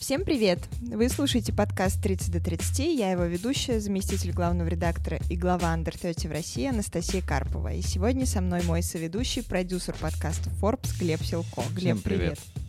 Всем 0.00 0.24
привет! 0.24 0.58
Вы 0.80 1.10
слушаете 1.10 1.52
подкаст 1.52 2.02
30 2.02 2.32
до 2.32 2.40
30. 2.40 2.78
Я 2.98 3.10
его 3.10 3.24
ведущая, 3.24 3.80
заместитель 3.80 4.32
главного 4.32 4.66
редактора 4.66 5.20
и 5.28 5.36
глава 5.36 5.74
Under 5.76 5.96
30 5.96 6.24
в 6.24 6.32
России 6.32 6.66
Анастасия 6.66 7.20
Карпова. 7.20 7.74
И 7.74 7.82
сегодня 7.82 8.24
со 8.24 8.40
мной 8.40 8.62
мой 8.62 8.82
соведущий, 8.82 9.44
продюсер 9.44 9.94
подкаста 10.00 10.48
Forbes 10.58 10.98
Глеб 10.98 11.22
Силко. 11.22 11.60
Глеб, 11.74 11.98
Всем 11.98 11.98
привет! 12.00 12.38
привет. 12.38 12.59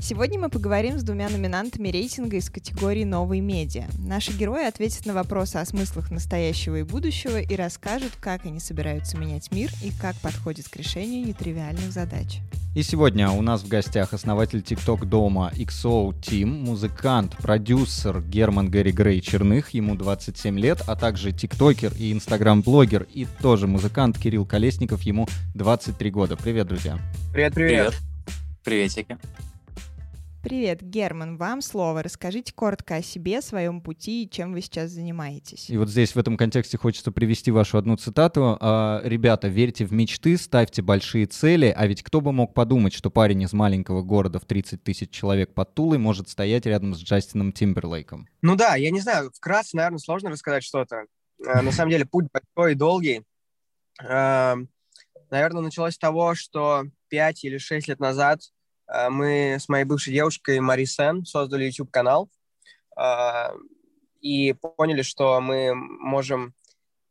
Сегодня 0.00 0.38
мы 0.38 0.48
поговорим 0.48 0.96
с 0.96 1.02
двумя 1.02 1.28
номинантами 1.28 1.88
рейтинга 1.88 2.36
из 2.36 2.48
категории 2.48 3.02
«Новые 3.02 3.42
медиа». 3.42 3.86
Наши 3.98 4.32
герои 4.32 4.64
ответят 4.64 5.06
на 5.06 5.12
вопросы 5.12 5.56
о 5.56 5.64
смыслах 5.64 6.12
настоящего 6.12 6.76
и 6.76 6.82
будущего 6.84 7.40
и 7.40 7.56
расскажут, 7.56 8.12
как 8.20 8.46
они 8.46 8.60
собираются 8.60 9.18
менять 9.18 9.50
мир 9.50 9.70
и 9.82 9.90
как 9.90 10.14
подходят 10.16 10.68
к 10.68 10.76
решению 10.76 11.26
нетривиальных 11.26 11.90
задач. 11.90 12.38
И 12.76 12.82
сегодня 12.84 13.28
у 13.30 13.42
нас 13.42 13.62
в 13.62 13.68
гостях 13.68 14.12
основатель 14.12 14.60
TikTok 14.60 15.04
дома 15.04 15.50
XO 15.56 16.14
Team, 16.20 16.46
музыкант, 16.46 17.36
продюсер 17.36 18.22
Герман 18.22 18.70
Гэри 18.70 18.92
Грей 18.92 19.20
Черных, 19.20 19.70
ему 19.70 19.96
27 19.96 20.60
лет, 20.60 20.80
а 20.86 20.94
также 20.94 21.32
тиктокер 21.32 21.92
и 21.98 22.12
инстаграм-блогер 22.12 23.02
и 23.12 23.26
тоже 23.42 23.66
музыкант 23.66 24.16
Кирилл 24.16 24.46
Колесников, 24.46 25.02
ему 25.02 25.26
23 25.56 26.10
года. 26.12 26.36
Привет, 26.36 26.68
друзья. 26.68 26.98
Привет, 27.32 27.54
привет. 27.54 27.86
Привет. 27.88 27.94
Приветики. 28.62 29.18
Привет, 30.48 30.80
Герман, 30.80 31.36
вам 31.36 31.60
слово. 31.60 32.02
Расскажите 32.02 32.54
коротко 32.54 32.94
о 32.94 33.02
себе, 33.02 33.42
своем 33.42 33.82
пути 33.82 34.24
и 34.24 34.30
чем 34.30 34.54
вы 34.54 34.62
сейчас 34.62 34.92
занимаетесь. 34.92 35.68
И 35.68 35.76
вот 35.76 35.90
здесь 35.90 36.14
в 36.14 36.18
этом 36.18 36.38
контексте 36.38 36.78
хочется 36.78 37.12
привести 37.12 37.50
вашу 37.50 37.76
одну 37.76 37.98
цитату. 37.98 38.56
А, 38.58 39.02
«Ребята, 39.04 39.48
верьте 39.48 39.84
в 39.84 39.92
мечты, 39.92 40.38
ставьте 40.38 40.80
большие 40.80 41.26
цели, 41.26 41.66
а 41.76 41.86
ведь 41.86 42.02
кто 42.02 42.22
бы 42.22 42.32
мог 42.32 42.54
подумать, 42.54 42.94
что 42.94 43.10
парень 43.10 43.42
из 43.42 43.52
маленького 43.52 44.00
города 44.00 44.38
в 44.38 44.46
30 44.46 44.82
тысяч 44.82 45.10
человек 45.10 45.52
под 45.52 45.74
Тулой 45.74 45.98
может 45.98 46.30
стоять 46.30 46.64
рядом 46.64 46.94
с 46.94 46.98
Джастином 47.02 47.52
Тимберлейком?» 47.52 48.26
Ну 48.40 48.56
да, 48.56 48.74
я 48.76 48.90
не 48.90 49.00
знаю, 49.00 49.30
вкратце, 49.34 49.76
наверное, 49.76 49.98
сложно 49.98 50.30
рассказать 50.30 50.64
что-то. 50.64 51.04
Э, 51.46 51.60
На 51.60 51.72
самом 51.72 51.90
деле 51.90 52.06
путь 52.06 52.24
большой 52.32 52.72
и 52.72 52.74
долгий. 52.74 53.22
Э, 54.02 54.54
Наверное, 55.30 55.60
началось 55.60 55.96
с 55.96 55.98
того, 55.98 56.34
что 56.34 56.84
5 57.10 57.44
или 57.44 57.58
6 57.58 57.88
лет 57.88 58.00
назад 58.00 58.40
мы 59.10 59.56
с 59.60 59.68
моей 59.68 59.84
бывшей 59.84 60.12
девушкой 60.12 60.60
Мари 60.60 60.84
Сен 60.84 61.24
создали 61.24 61.64
YouTube-канал 61.64 62.30
э, 62.98 63.02
и 64.20 64.54
поняли, 64.54 65.02
что 65.02 65.40
мы 65.40 65.74
можем 65.74 66.54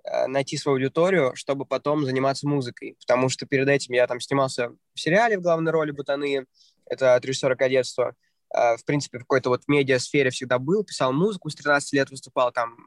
э, 0.03 0.27
найти 0.27 0.57
свою 0.57 0.77
аудиторию, 0.77 1.35
чтобы 1.35 1.65
потом 1.65 2.05
заниматься 2.05 2.47
музыкой. 2.47 2.97
Потому 2.99 3.29
что 3.29 3.45
перед 3.45 3.67
этим 3.67 3.93
я 3.93 4.07
там 4.07 4.19
снимался 4.19 4.71
в 4.93 4.99
сериале 4.99 5.37
в 5.37 5.41
главной 5.41 5.71
роли 5.71 5.91
«Бутаны», 5.91 6.45
это 6.85 7.15
от 7.15 7.25
режиссера 7.25 7.55
кадетства. 7.55 8.15
В 8.49 8.79
принципе, 8.85 9.17
в 9.17 9.23
какой-то 9.23 9.49
вот 9.49 9.63
медиа-сфере 9.67 10.29
всегда 10.29 10.57
был, 10.57 10.85
писал 10.85 11.11
музыку 11.11 11.49
с 11.49 11.55
13 11.55 11.91
лет, 11.91 12.09
выступал 12.09 12.53
там 12.53 12.77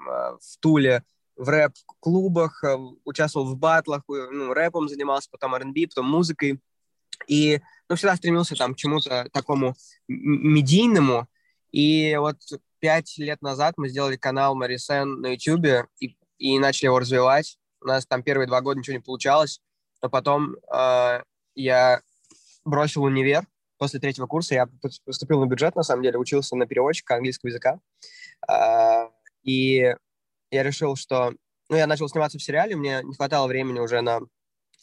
в 0.41 0.59
Туле, 0.59 1.05
в 1.41 1.49
рэп-клубах, 1.49 2.63
участвовал 3.05 3.47
в 3.47 3.57
батлах, 3.57 4.03
э, 4.11 4.29
ну, 4.31 4.53
рэпом 4.53 4.89
занимался, 4.89 5.29
потом 5.31 5.55
R&B, 5.55 5.87
потом 5.89 6.07
музыкой. 6.07 6.61
И 7.27 7.61
ну, 7.89 7.97
всегда 7.97 8.17
стремился 8.17 8.55
там 8.55 8.75
к 8.75 8.77
чему-то 8.77 9.29
такому 9.33 9.75
медийному. 10.09 11.29
И 11.73 12.17
вот 12.17 12.37
пять 12.79 13.19
лет 13.19 13.43
назад 13.43 13.75
мы 13.77 13.89
сделали 13.89 14.17
канал 14.17 14.55
Марисен 14.55 15.21
на 15.21 15.35
YouTube 15.35 15.89
и, 16.01 16.17
и 16.39 16.59
начали 16.59 16.87
его 16.87 16.99
развивать. 16.99 17.59
У 17.81 17.87
нас 17.87 18.07
там 18.07 18.23
первые 18.23 18.47
два 18.47 18.61
года 18.61 18.79
ничего 18.79 18.97
не 18.97 19.03
получалось, 19.03 19.61
но 20.03 20.09
потом 20.09 20.57
э, 20.73 21.23
я 21.55 22.01
бросил 22.65 23.05
универ. 23.05 23.47
После 23.79 23.99
третьего 23.99 24.27
курса 24.27 24.55
я 24.55 24.65
пос- 24.65 25.01
поступил 25.05 25.41
на 25.41 25.47
бюджет, 25.47 25.75
на 25.77 25.83
самом 25.83 26.03
деле, 26.03 26.19
учился 26.19 26.57
на 26.57 26.67
переводчика 26.67 27.15
английского 27.15 27.49
языка. 27.49 27.81
Э, 28.51 29.09
и 29.43 29.95
я 30.51 30.63
решил, 30.63 30.97
что... 30.97 31.33
Ну, 31.69 31.77
я 31.77 31.87
начал 31.87 32.09
сниматься 32.09 32.39
в 32.39 32.43
сериале, 32.43 32.77
мне 32.77 33.01
не 33.05 33.15
хватало 33.15 33.47
времени 33.47 33.79
уже 33.79 34.01
на 34.01 34.21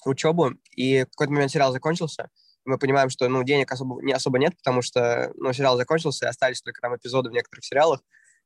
учебу, 0.06 0.54
и 0.76 1.06
какой-то 1.06 1.34
момент 1.34 1.52
сериал 1.52 1.72
закончился. 1.72 2.30
Мы 2.66 2.78
понимаем, 2.78 3.10
что, 3.10 3.28
ну, 3.30 3.44
денег 3.44 3.72
особо, 3.72 4.02
не 4.04 4.14
особо 4.14 4.40
нет, 4.40 4.56
потому 4.58 4.82
что, 4.82 5.32
ну, 5.36 5.54
сериал 5.54 5.78
закончился, 5.78 6.26
и 6.26 6.30
остались 6.30 6.62
только 6.62 6.82
там 6.82 6.96
эпизоды 6.96 7.30
в 7.30 7.34
некоторых 7.34 7.64
сериалах. 7.64 8.02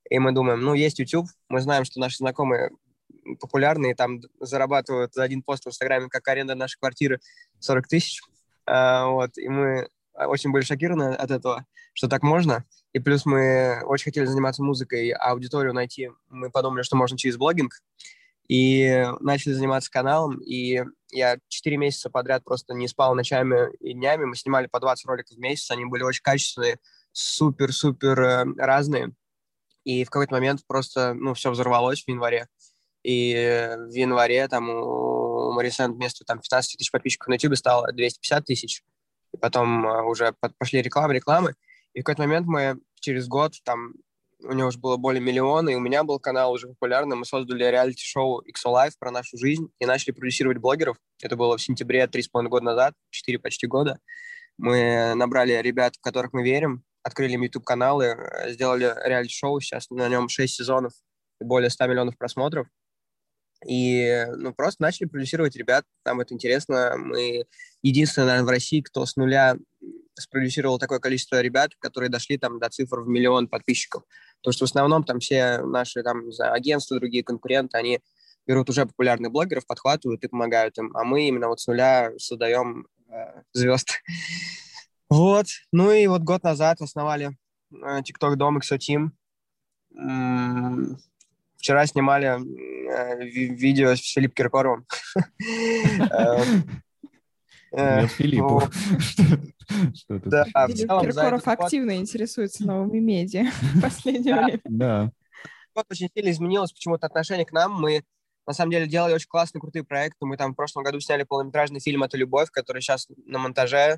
И 0.10 0.20
мы 0.20 0.32
думаем, 0.32 0.62
ну, 0.62 0.74
есть 0.74 1.00
YouTube, 1.00 1.28
мы 1.50 1.62
знаем, 1.62 1.86
что 1.86 2.00
наши 2.00 2.18
знакомые 2.18 2.72
популярные, 3.40 3.96
там 3.96 4.22
зарабатывают 4.40 5.14
за 5.14 5.24
один 5.24 5.42
пост 5.42 5.66
в 5.66 5.70
Инстаграме, 5.70 6.08
как 6.10 6.28
аренда 6.28 6.56
нашей 6.56 6.78
квартиры, 6.78 7.20
40 7.60 7.88
тысяч. 7.88 8.22
А, 8.66 9.08
вот, 9.08 9.38
и 9.38 9.48
мы 9.48 9.88
очень 10.14 10.52
были 10.52 10.64
шокированы 10.64 11.14
от 11.14 11.32
этого, 11.32 11.66
что 11.94 12.08
так 12.08 12.24
можно. 12.24 12.66
И 12.94 13.00
плюс 13.00 13.26
мы 13.26 13.82
очень 13.86 14.06
хотели 14.06 14.26
заниматься 14.26 14.64
музыкой, 14.64 15.12
а 15.12 15.32
аудиторию 15.32 15.74
найти. 15.74 16.10
Мы 16.30 16.50
подумали, 16.50 16.84
что 16.84 16.96
можно 16.96 17.18
через 17.18 17.38
блогинг. 17.38 17.74
И 18.52 19.08
начали 19.22 19.54
заниматься 19.54 19.90
каналом. 19.90 20.40
И 20.40 20.84
я 21.10 21.38
4 21.48 21.78
месяца 21.78 22.10
подряд 22.10 22.44
просто 22.44 22.74
не 22.74 22.90
спал 22.90 23.16
ночами 23.16 23.74
и 23.80 23.94
днями. 23.94 24.26
Мы 24.26 24.36
снимали 24.36 24.68
по 24.68 24.82
20 24.82 25.06
роликов 25.06 25.38
в 25.38 25.40
месяц. 25.40 25.72
Они 25.72 25.86
были 25.86 26.04
очень 26.04 26.22
качественные, 26.22 26.78
супер-супер 27.14 28.20
э, 28.20 28.46
разные. 28.58 29.14
И 29.86 30.04
в 30.04 30.10
какой-то 30.10 30.34
момент 30.34 30.68
просто, 30.68 31.14
ну, 31.14 31.34
все 31.34 31.50
взорвалось 31.50 32.04
в 32.04 32.10
январе. 32.10 32.50
И 33.04 33.34
в 33.88 33.94
январе 33.94 34.46
там 34.50 34.70
у 34.70 35.54
Марисент 35.54 35.96
вместо 35.96 36.26
там 36.26 36.42
15 36.42 36.78
тысяч 36.78 36.92
подписчиков 36.92 37.30
на 37.30 37.36
YouTube 37.36 37.56
стало 37.56 37.90
250 37.94 38.44
тысяч. 38.44 38.84
И 39.34 39.38
потом 39.38 39.88
э, 39.88 40.04
уже 40.04 40.34
по- 40.42 40.52
пошли 40.58 40.82
рекламы, 40.82 41.14
рекламы. 41.14 41.54
И 41.94 42.02
в 42.02 42.04
какой-то 42.04 42.24
момент 42.24 42.48
мы 42.48 42.82
через 43.00 43.30
год, 43.30 43.54
там, 43.64 43.94
у 44.44 44.54
него 44.54 44.70
уже 44.70 44.80
было 44.80 44.98
более 44.98 45.22
миллиона, 45.22 45.70
и 45.70 45.76
у 45.76 45.80
меня 45.80 46.04
был 46.04 46.20
канал 46.20 46.52
уже 46.52 46.68
популярный. 46.68 47.16
Мы 47.16 47.26
создали 47.26 47.64
реалити-шоу 47.64 48.42
XO 48.42 48.74
Life 48.74 48.94
про 49.00 49.12
нашу 49.12 49.38
жизнь 49.38 49.70
и 49.80 49.86
начали 49.86 50.12
продюсировать 50.12 50.58
блогеров. 50.58 50.98
Это 51.22 51.36
было 51.36 51.58
в 51.58 51.62
сентябре, 51.62 52.08
три 52.08 52.22
с 52.24 52.28
половиной 52.28 52.50
года 52.50 52.66
назад, 52.66 52.94
четыре 53.10 53.40
почти 53.40 53.68
года. 53.68 54.00
Мы 54.58 55.14
набрали 55.16 55.54
ребят, 55.54 55.96
в 55.96 56.02
которых 56.02 56.34
мы 56.34 56.44
верим, 56.44 56.84
открыли 57.04 57.34
им 57.34 57.42
YouTube-каналы, 57.42 58.06
э, 58.06 58.52
сделали 58.52 58.94
реалити-шоу, 59.06 59.60
сейчас 59.60 59.90
на 59.90 60.08
нем 60.08 60.30
6 60.30 60.54
сезонов 60.54 60.94
и 61.40 61.44
более 61.44 61.70
100 61.70 61.88
миллионов 61.88 62.18
просмотров. 62.18 62.68
И 63.68 64.26
ну, 64.38 64.54
просто 64.54 64.82
начали 64.82 65.08
продюсировать 65.08 65.56
ребят, 65.56 65.86
нам 66.06 66.20
это 66.20 66.34
интересно. 66.34 66.96
Мы 66.98 67.46
единственные, 67.84 68.28
наверное, 68.28 68.48
в 68.48 68.50
России, 68.50 68.82
кто 68.82 69.06
с 69.06 69.16
нуля 69.16 69.56
спродюсировал 70.16 70.80
такое 70.80 71.00
количество 71.00 71.42
ребят, 71.42 71.72
которые 71.80 72.10
дошли 72.10 72.38
там 72.38 72.60
до 72.60 72.70
цифр 72.70 73.02
в 73.02 73.08
миллион 73.08 73.48
подписчиков. 73.48 74.04
Потому 74.38 74.54
что 74.54 74.66
в 74.66 74.70
основном 74.70 75.04
там 75.04 75.20
все 75.20 75.62
наши 75.62 76.04
там, 76.04 76.32
знаю, 76.32 76.54
агентства, 76.54 76.98
другие 76.98 77.24
конкуренты, 77.24 77.78
они 77.78 78.02
берут 78.48 78.70
уже 78.70 78.86
популярных 78.86 79.32
блогеров, 79.32 79.66
подхватывают 79.66 80.24
и 80.24 80.28
помогают 80.28 80.78
им. 80.78 80.96
А 80.96 81.04
мы 81.04 81.28
именно 81.28 81.48
вот 81.48 81.60
с 81.60 81.68
нуля 81.68 82.12
создаем 82.18 82.88
э, 83.10 83.42
звезд. 83.54 84.02
Вот. 85.10 85.48
Ну 85.74 85.92
и 85.92 86.08
вот 86.08 86.22
год 86.22 86.44
назад 86.44 86.80
основали 86.80 87.36
э, 87.74 88.00
TikTok 88.00 88.38
Дом 88.38 88.60
XO 88.60 88.78
Team. 88.78 89.10
Вчера 91.58 91.86
снимали 91.86 92.28
э, 92.28 93.26
ви- 93.26 93.54
видео 93.54 93.94
с 93.94 94.00
Филиппом 94.00 94.36
Киркоровым. 94.36 94.88
Э, 97.72 98.08
Филиппу. 98.08 98.60
вот. 98.60 98.72
Да, 100.10 100.46
Киркоров 100.68 101.48
активно 101.48 101.96
интересуется 101.96 102.66
новыми 102.68 103.00
медиа 103.00 103.46
в 103.52 103.82
последнее 103.82 104.36
Да. 104.36 104.44
время. 104.44 104.62
Да. 104.66 105.12
год 105.74 105.86
очень 105.90 106.10
сильно 106.14 106.30
изменилось 106.32 106.74
почему-то 106.74 107.08
отношение 107.08 107.46
к 107.46 107.52
нам. 107.54 107.80
Мы, 107.80 108.04
на 108.46 108.54
самом 108.54 108.72
деле, 108.72 108.88
делали 108.88 109.14
очень 109.14 109.30
классные, 109.30 109.62
крутые 109.62 109.84
проекты. 109.86 110.26
Мы 110.26 110.36
там 110.36 110.52
в 110.52 110.56
прошлом 110.56 110.84
году 110.84 111.00
сняли 111.00 111.24
полнометражный 111.24 111.80
фильм 111.80 112.04
«Это 112.04 112.18
любовь», 112.18 112.50
который 112.52 112.82
сейчас 112.82 113.08
на 113.26 113.40
монтаже. 113.40 113.98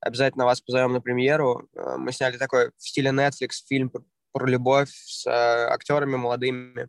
Обязательно 0.00 0.44
вас 0.44 0.60
позовем 0.60 0.92
на 0.92 1.00
премьеру. 1.00 1.68
Э, 1.76 1.96
Мы 1.96 2.10
сняли 2.12 2.36
такой 2.38 2.70
в 2.76 2.88
стиле 2.88 3.10
Netflix 3.10 3.50
фильм 3.68 3.88
про, 3.90 4.02
про 4.32 4.46
любовь 4.46 4.90
с 4.90 5.24
э, 5.26 5.30
актерами 5.30 6.16
молодыми. 6.16 6.88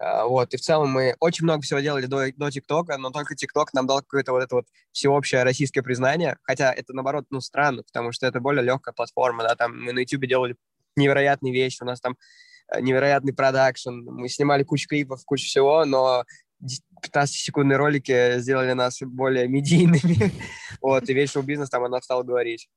Э, 0.00 0.24
Вот, 0.24 0.52
и 0.54 0.56
в 0.56 0.60
целом 0.60 0.90
мы 0.90 1.14
очень 1.20 1.44
много 1.44 1.62
всего 1.62 1.80
делали 1.80 2.06
до, 2.06 2.32
до 2.32 2.50
ТикТока, 2.50 2.98
но 2.98 3.10
только 3.10 3.34
ТикТок 3.34 3.72
нам 3.72 3.86
дал 3.86 3.98
какое-то 4.00 4.32
вот 4.32 4.42
это 4.42 4.56
вот 4.56 4.66
всеобщее 4.92 5.42
российское 5.44 5.82
признание, 5.82 6.36
хотя 6.42 6.72
это, 6.72 6.92
наоборот, 6.92 7.26
ну, 7.30 7.40
странно, 7.40 7.82
потому 7.82 8.12
что 8.12 8.26
это 8.26 8.40
более 8.40 8.64
легкая 8.64 8.92
платформа, 8.92 9.44
да, 9.44 9.54
там 9.54 9.80
мы 9.80 9.92
на 9.92 10.00
YouTube 10.00 10.26
делали 10.26 10.56
невероятные 10.96 11.52
вещи, 11.52 11.82
у 11.82 11.86
нас 11.86 12.00
там 12.00 12.16
э, 12.72 12.80
невероятный 12.80 13.34
продакшн, 13.34 13.90
мы 14.04 14.28
снимали 14.28 14.64
кучу 14.64 14.88
клипов, 14.88 15.24
кучу 15.24 15.46
всего, 15.46 15.84
но 15.84 16.24
15-секундные 17.04 17.76
ролики 17.76 18.38
сделали 18.38 18.72
нас 18.72 18.98
более 19.00 19.46
медийными, 19.48 20.32
вот, 20.80 21.08
и 21.08 21.14
весь 21.14 21.30
шоу-бизнес 21.32 21.70
там 21.70 21.84
она 21.84 22.00
стала 22.00 22.22
говорить. 22.22 22.68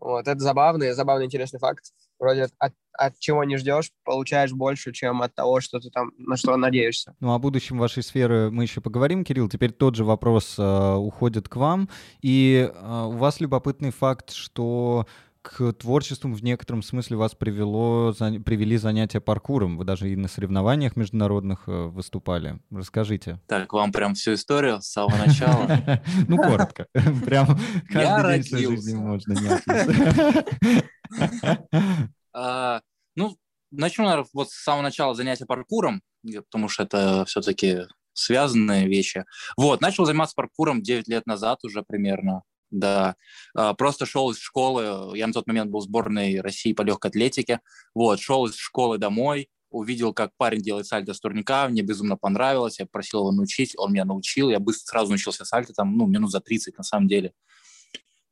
Вот, 0.00 0.28
это 0.28 0.38
забавный, 0.38 0.92
забавный, 0.92 1.26
интересный 1.26 1.58
факт. 1.58 1.92
Вроде 2.18 2.48
от, 2.58 2.72
от, 2.92 3.18
чего 3.18 3.44
не 3.44 3.56
ждешь, 3.56 3.92
получаешь 4.04 4.52
больше, 4.52 4.92
чем 4.92 5.22
от 5.22 5.34
того, 5.34 5.60
что 5.60 5.78
ты 5.78 5.88
там, 5.90 6.10
на 6.18 6.36
что 6.36 6.56
надеешься. 6.56 7.14
Ну, 7.20 7.32
о 7.32 7.38
будущем 7.38 7.78
вашей 7.78 8.02
сферы 8.02 8.50
мы 8.50 8.64
еще 8.64 8.80
поговорим, 8.80 9.24
Кирилл. 9.24 9.48
Теперь 9.48 9.72
тот 9.72 9.94
же 9.94 10.04
вопрос 10.04 10.56
э, 10.58 10.94
уходит 10.94 11.48
к 11.48 11.56
вам. 11.56 11.88
И 12.20 12.70
э, 12.72 13.04
у 13.06 13.16
вас 13.16 13.40
любопытный 13.40 13.92
факт, 13.92 14.32
что 14.32 15.06
к 15.48 15.72
творчеству 15.72 16.30
в 16.30 16.44
некотором 16.44 16.82
смысле 16.82 17.16
вас 17.16 17.34
привело, 17.34 18.12
за, 18.12 18.38
привели 18.40 18.76
занятия 18.76 19.20
паркуром. 19.20 19.78
Вы 19.78 19.84
даже 19.84 20.10
и 20.10 20.16
на 20.16 20.28
соревнованиях 20.28 20.96
международных 20.96 21.68
э, 21.68 21.86
выступали. 21.86 22.60
Расскажите. 22.70 23.40
Так, 23.46 23.72
вам 23.72 23.90
прям 23.90 24.14
всю 24.14 24.34
историю 24.34 24.82
с 24.82 24.88
самого 24.88 25.16
начала? 25.16 26.02
Ну, 26.28 26.36
коротко. 26.36 26.86
Прям 27.24 27.58
каждый 27.90 28.42
день 28.42 28.70
жизни 28.70 28.94
можно 28.94 29.34
а, 32.34 32.82
Ну, 33.16 33.36
начну, 33.70 34.04
наверное, 34.04 34.28
вот 34.34 34.50
с 34.50 34.62
самого 34.62 34.82
начала 34.82 35.14
занятия 35.14 35.46
паркуром, 35.46 36.02
потому 36.22 36.68
что 36.68 36.82
это 36.82 37.24
все-таки 37.24 37.86
связанные 38.12 38.86
вещи. 38.86 39.24
Вот, 39.56 39.80
начал 39.80 40.04
заниматься 40.04 40.34
паркуром 40.36 40.82
9 40.82 41.08
лет 41.08 41.26
назад 41.26 41.64
уже 41.64 41.82
примерно. 41.82 42.42
Да, 42.70 43.16
а, 43.54 43.72
просто 43.74 44.04
шел 44.04 44.30
из 44.30 44.38
школы, 44.38 45.16
я 45.16 45.26
на 45.26 45.32
тот 45.32 45.46
момент 45.46 45.70
был 45.70 45.80
в 45.80 45.84
сборной 45.84 46.40
России 46.40 46.74
по 46.74 46.82
легкой 46.82 47.10
атлетике, 47.10 47.60
вот, 47.94 48.20
шел 48.20 48.46
из 48.46 48.56
школы 48.56 48.98
домой, 48.98 49.48
увидел, 49.70 50.12
как 50.12 50.32
парень 50.36 50.60
делает 50.60 50.86
сальто 50.86 51.14
с 51.14 51.20
турника, 51.20 51.66
мне 51.68 51.82
безумно 51.82 52.16
понравилось, 52.16 52.78
я 52.78 52.86
просил 52.86 53.20
его 53.20 53.32
научить, 53.32 53.74
он 53.76 53.92
меня 53.92 54.04
научил, 54.04 54.50
я 54.50 54.60
быстро 54.60 54.90
сразу 54.90 55.10
научился 55.10 55.44
сальто, 55.44 55.72
там, 55.72 55.96
ну, 55.96 56.06
минут 56.06 56.30
за 56.30 56.40
30 56.40 56.76
на 56.76 56.84
самом 56.84 57.08
деле. 57.08 57.32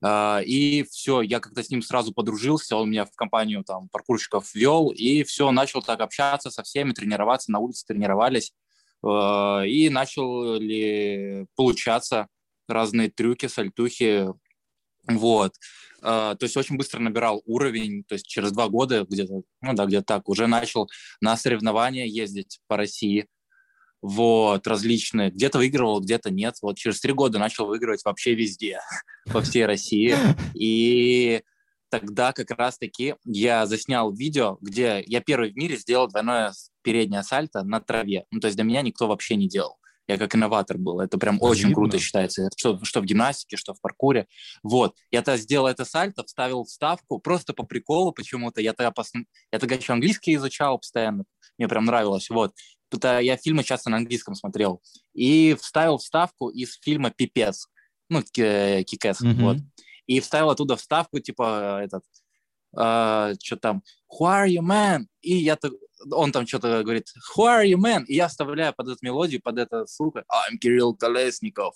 А, 0.02 0.40
и 0.44 0.82
все, 0.84 1.22
я 1.22 1.40
как-то 1.40 1.62
с 1.62 1.70
ним 1.70 1.82
сразу 1.82 2.12
подружился, 2.12 2.76
он 2.76 2.90
меня 2.90 3.04
в 3.06 3.12
компанию 3.12 3.64
там 3.64 3.88
паркурщиков 3.88 4.54
вел, 4.54 4.90
и 4.90 5.22
все, 5.24 5.50
начал 5.50 5.82
так 5.82 6.00
общаться 6.00 6.50
со 6.50 6.62
всеми, 6.62 6.92
тренироваться, 6.92 7.50
на 7.50 7.58
улице 7.58 7.86
тренировались, 7.86 8.52
а, 9.02 9.62
и 9.62 9.88
начал 9.88 10.54
ли 10.56 11.46
получаться 11.56 12.28
разные 12.68 13.10
трюки, 13.10 13.46
сальтухи, 13.46 14.28
вот. 15.08 15.54
Uh, 16.02 16.36
то 16.36 16.44
есть 16.44 16.56
очень 16.56 16.76
быстро 16.76 17.00
набирал 17.00 17.42
уровень, 17.46 18.04
то 18.04 18.14
есть 18.14 18.26
через 18.26 18.52
два 18.52 18.68
года 18.68 19.06
где-то, 19.08 19.42
ну 19.62 19.72
да, 19.72 19.86
где-то 19.86 20.04
так, 20.04 20.28
уже 20.28 20.46
начал 20.46 20.88
на 21.20 21.36
соревнования 21.36 22.04
ездить 22.04 22.60
по 22.68 22.76
России, 22.76 23.26
вот, 24.02 24.66
различные. 24.66 25.30
Где-то 25.30 25.58
выигрывал, 25.58 26.00
где-то 26.00 26.30
нет. 26.30 26.56
Вот 26.62 26.76
через 26.76 27.00
три 27.00 27.12
года 27.12 27.38
начал 27.38 27.66
выигрывать 27.66 28.04
вообще 28.04 28.34
везде, 28.34 28.78
по 29.32 29.40
всей 29.40 29.66
России. 29.66 30.14
И 30.54 31.42
тогда 31.90 32.32
как 32.32 32.50
раз-таки 32.52 33.16
я 33.24 33.66
заснял 33.66 34.12
видео, 34.12 34.58
где 34.60 35.02
я 35.06 35.20
первый 35.20 35.52
в 35.52 35.56
мире 35.56 35.76
сделал 35.76 36.08
двойное 36.08 36.52
переднее 36.82 37.22
сальто 37.22 37.64
на 37.64 37.80
траве. 37.80 38.26
Ну, 38.30 38.40
то 38.40 38.46
есть 38.46 38.56
до 38.56 38.64
меня 38.64 38.82
никто 38.82 39.08
вообще 39.08 39.34
не 39.36 39.48
делал. 39.48 39.76
Я 40.08 40.18
как 40.18 40.34
инноватор 40.34 40.78
был. 40.78 41.00
Это 41.00 41.18
прям 41.18 41.34
Видно. 41.34 41.48
очень 41.48 41.74
круто 41.74 41.98
считается. 41.98 42.48
Что, 42.56 42.82
что 42.84 43.00
в 43.00 43.04
гимнастике, 43.04 43.56
что 43.56 43.74
в 43.74 43.80
паркуре. 43.80 44.26
Вот. 44.62 44.94
Я 45.10 45.22
тогда 45.22 45.36
сделал 45.36 45.66
это 45.66 45.84
сальто, 45.84 46.24
вставил 46.24 46.64
вставку 46.64 47.18
просто 47.18 47.52
по 47.52 47.64
приколу 47.64 48.12
почему-то. 48.12 48.60
Я 48.60 48.72
тогда, 48.72 48.92
пос... 48.92 49.12
я 49.50 49.58
тогда 49.58 49.74
еще 49.74 49.92
английский 49.92 50.34
изучал 50.36 50.78
постоянно. 50.78 51.24
Мне 51.58 51.68
прям 51.68 51.86
нравилось. 51.86 52.30
Вот. 52.30 52.54
Тут 52.88 53.04
я 53.04 53.36
фильмы 53.36 53.64
часто 53.64 53.90
на 53.90 53.96
английском 53.96 54.34
смотрел. 54.34 54.80
И 55.12 55.56
вставил 55.60 55.98
вставку 55.98 56.50
из 56.50 56.78
фильма 56.80 57.10
«Пипец». 57.10 57.68
Ну, 58.08 58.22
Кикэс. 58.22 59.22
Mm-hmm. 59.22 59.34
Вот. 59.40 59.56
И 60.06 60.20
вставил 60.20 60.50
оттуда 60.50 60.76
вставку, 60.76 61.18
типа, 61.18 61.80
этот, 61.82 62.04
э, 62.04 62.76
а, 62.76 63.32
что 63.42 63.56
там, 63.56 63.82
«Who 64.08 64.26
are 64.26 64.46
you, 64.46 64.60
man?» 64.60 65.06
И 65.20 65.34
я 65.34 65.56
он 66.10 66.32
там 66.32 66.46
что-то 66.46 66.82
говорит, 66.82 67.06
who 67.36 67.44
are 67.44 67.64
you, 67.64 67.76
man? 67.76 68.04
И 68.06 68.14
я 68.14 68.28
вставляю 68.28 68.74
под 68.74 68.88
эту 68.88 68.98
мелодию, 69.02 69.40
под 69.42 69.58
это, 69.58 69.86
сука, 69.86 70.24
I'm 70.50 70.56
Кирилл 70.58 70.94
Колесников. 70.94 71.74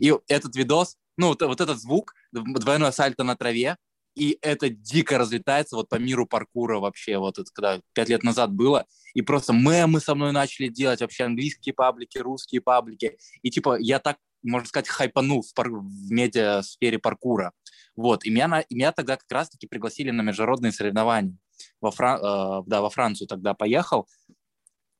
И 0.00 0.14
этот 0.28 0.56
видос, 0.56 0.96
ну, 1.16 1.28
вот, 1.28 1.42
вот 1.42 1.60
этот 1.60 1.80
звук, 1.80 2.14
двойное 2.32 2.92
сальто 2.92 3.24
на 3.24 3.36
траве, 3.36 3.76
и 4.14 4.38
это 4.42 4.68
дико 4.68 5.18
разлетается 5.18 5.76
вот 5.76 5.88
по 5.88 5.96
миру 5.96 6.26
паркура 6.26 6.78
вообще, 6.78 7.18
вот 7.18 7.38
это 7.38 7.50
когда 7.52 7.80
пять 7.94 8.08
лет 8.08 8.22
назад 8.22 8.52
было, 8.52 8.86
и 9.12 9.22
просто 9.22 9.52
мемы 9.52 10.00
со 10.00 10.14
мной 10.14 10.32
начали 10.32 10.68
делать, 10.68 11.00
вообще 11.00 11.24
английские 11.24 11.74
паблики, 11.74 12.18
русские 12.18 12.60
паблики, 12.60 13.16
и 13.42 13.50
типа 13.50 13.76
я 13.78 13.98
так, 13.98 14.18
можно 14.42 14.68
сказать, 14.68 14.88
хайпанул 14.88 15.42
в, 15.42 15.52
пар- 15.54 15.70
в 15.70 16.10
медиа-сфере 16.12 16.98
паркура, 16.98 17.52
вот, 17.96 18.24
и 18.24 18.30
меня, 18.30 18.60
и 18.68 18.74
меня 18.74 18.92
тогда 18.92 19.16
как 19.16 19.30
раз-таки 19.30 19.66
пригласили 19.66 20.10
на 20.10 20.22
международные 20.22 20.72
соревнования, 20.72 21.36
во, 21.80 21.90
Фран... 21.90 22.18
э, 22.18 22.62
да, 22.66 22.80
во 22.80 22.90
Францию 22.90 23.28
тогда 23.28 23.54
поехал. 23.54 24.08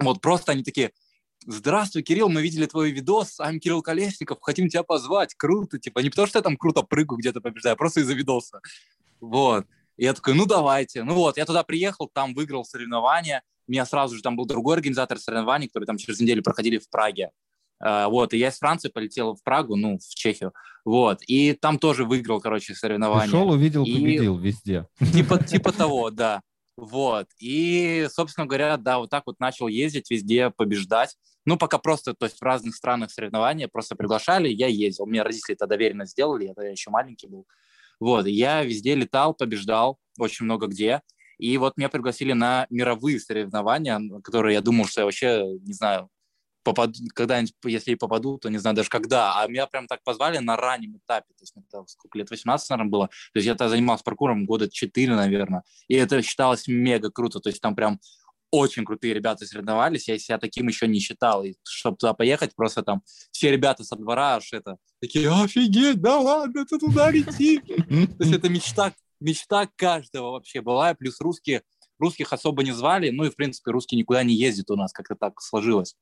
Вот 0.00 0.20
просто 0.20 0.52
они 0.52 0.62
такие, 0.62 0.92
здравствуй, 1.46 2.02
Кирилл, 2.02 2.28
мы 2.28 2.42
видели 2.42 2.66
твой 2.66 2.90
видос, 2.90 3.40
I'm 3.40 3.58
Кирилл 3.58 3.82
Колесников, 3.82 4.38
хотим 4.40 4.68
тебя 4.68 4.82
позвать, 4.82 5.34
круто, 5.34 5.78
типа, 5.78 6.00
не 6.00 6.10
потому 6.10 6.26
что 6.26 6.38
я 6.38 6.42
там 6.42 6.56
круто 6.56 6.82
прыгаю 6.82 7.18
где-то 7.18 7.40
побеждаю, 7.40 7.74
а 7.74 7.76
просто 7.76 8.00
из-за 8.00 8.14
видоса. 8.14 8.60
Вот. 9.20 9.66
И 9.96 10.04
я 10.04 10.12
такой, 10.12 10.34
ну 10.34 10.46
давайте. 10.46 11.04
Ну 11.04 11.14
вот, 11.14 11.36
я 11.36 11.44
туда 11.44 11.62
приехал, 11.62 12.10
там 12.12 12.34
выиграл 12.34 12.64
соревнования, 12.64 13.42
меня 13.66 13.86
сразу 13.86 14.16
же, 14.16 14.22
там 14.22 14.36
был 14.36 14.46
другой 14.46 14.76
организатор 14.76 15.18
соревнований, 15.18 15.68
которые 15.68 15.86
там 15.86 15.96
через 15.96 16.20
неделю 16.20 16.42
проходили 16.42 16.78
в 16.78 16.88
Праге. 16.90 17.30
Uh, 17.82 18.08
вот, 18.08 18.32
и 18.32 18.38
я 18.38 18.48
из 18.48 18.58
Франции 18.58 18.88
полетел 18.88 19.34
в 19.34 19.42
Прагу, 19.42 19.76
ну, 19.76 19.98
в 19.98 20.14
Чехию, 20.14 20.54
вот, 20.84 21.20
и 21.26 21.52
там 21.54 21.78
тоже 21.78 22.04
выиграл, 22.04 22.40
короче, 22.40 22.74
соревнования. 22.74 23.24
Пришел, 23.24 23.50
увидел, 23.50 23.84
и... 23.84 23.94
победил 23.94 24.38
везде. 24.38 24.86
Типа, 25.12 25.42
типа 25.44 25.72
того, 25.72 26.10
да. 26.10 26.40
Вот. 26.76 27.28
И, 27.38 28.08
собственно 28.10 28.46
говоря, 28.46 28.76
да, 28.76 28.98
вот 28.98 29.10
так 29.10 29.24
вот 29.26 29.38
начал 29.38 29.68
ездить 29.68 30.10
везде, 30.10 30.50
побеждать. 30.50 31.16
Ну, 31.46 31.56
пока 31.56 31.78
просто, 31.78 32.14
то 32.14 32.26
есть 32.26 32.38
в 32.38 32.42
разных 32.42 32.74
странах 32.74 33.10
соревнования 33.10 33.68
просто 33.68 33.96
приглашали, 33.96 34.48
я 34.48 34.66
ездил. 34.66 35.06
Мне 35.06 35.22
родители 35.22 35.54
это 35.54 35.66
доверенно 35.66 36.06
сделали, 36.06 36.46
я 36.46 36.54
тогда 36.54 36.70
еще 36.70 36.90
маленький 36.90 37.28
был. 37.28 37.46
Вот, 38.00 38.26
я 38.26 38.64
везде 38.64 38.94
летал, 38.94 39.34
побеждал, 39.34 39.98
очень 40.18 40.46
много 40.46 40.66
где. 40.66 41.02
И 41.38 41.56
вот 41.58 41.76
меня 41.76 41.88
пригласили 41.88 42.32
на 42.32 42.66
мировые 42.70 43.20
соревнования, 43.20 44.00
которые 44.22 44.54
я 44.54 44.60
думал, 44.60 44.86
что 44.86 45.02
я 45.02 45.04
вообще, 45.04 45.44
не 45.60 45.72
знаю, 45.72 46.08
попаду, 46.64 46.94
когда-нибудь, 47.14 47.54
если 47.66 47.92
и 47.92 47.94
попаду, 47.94 48.38
то 48.38 48.48
не 48.48 48.58
знаю 48.58 48.74
даже 48.74 48.88
когда. 48.88 49.40
А 49.40 49.46
меня 49.46 49.66
прям 49.66 49.86
так 49.86 50.02
позвали 50.02 50.38
на 50.38 50.56
раннем 50.56 50.96
этапе. 50.96 51.32
То 51.34 51.42
есть 51.42 51.54
это 51.56 51.84
сколько 51.86 52.18
лет, 52.18 52.30
18, 52.30 52.70
наверное, 52.70 52.90
было. 52.90 53.06
То 53.06 53.36
есть 53.36 53.46
я 53.46 53.54
тогда 53.54 53.70
занимался 53.70 54.02
паркуром 54.02 54.46
года 54.46 54.68
4, 54.68 55.14
наверное. 55.14 55.62
И 55.88 55.94
это 55.94 56.22
считалось 56.22 56.66
мега 56.66 57.10
круто. 57.10 57.38
То 57.38 57.50
есть 57.50 57.60
там 57.60 57.76
прям 57.76 58.00
очень 58.50 58.84
крутые 58.84 59.14
ребята 59.14 59.44
соревновались, 59.46 60.08
я 60.08 60.18
себя 60.18 60.38
таким 60.38 60.68
еще 60.68 60.86
не 60.86 61.00
считал. 61.00 61.44
И 61.44 61.54
чтобы 61.64 61.96
туда 61.96 62.14
поехать, 62.14 62.54
просто 62.54 62.82
там 62.82 63.02
все 63.32 63.50
ребята 63.50 63.82
со 63.82 63.96
двора 63.96 64.36
аж 64.36 64.52
это 64.52 64.76
такие, 65.00 65.28
офигеть, 65.28 66.00
да 66.00 66.18
ладно, 66.18 66.64
ты 66.64 66.78
туда 66.78 67.10
лети. 67.10 67.58
То 67.58 68.24
есть 68.24 68.32
это 68.32 68.48
мечта, 68.48 68.94
мечта 69.20 69.68
каждого 69.74 70.30
вообще 70.32 70.60
была. 70.60 70.94
Плюс 70.94 71.20
русские, 71.20 71.62
русских 71.98 72.32
особо 72.32 72.62
не 72.62 72.70
звали, 72.70 73.10
ну 73.10 73.24
и, 73.24 73.30
в 73.30 73.34
принципе, 73.34 73.72
русские 73.72 73.98
никуда 73.98 74.22
не 74.22 74.34
ездят 74.34 74.70
у 74.70 74.76
нас, 74.76 74.92
как-то 74.92 75.16
так 75.16 75.40
сложилось. 75.40 75.96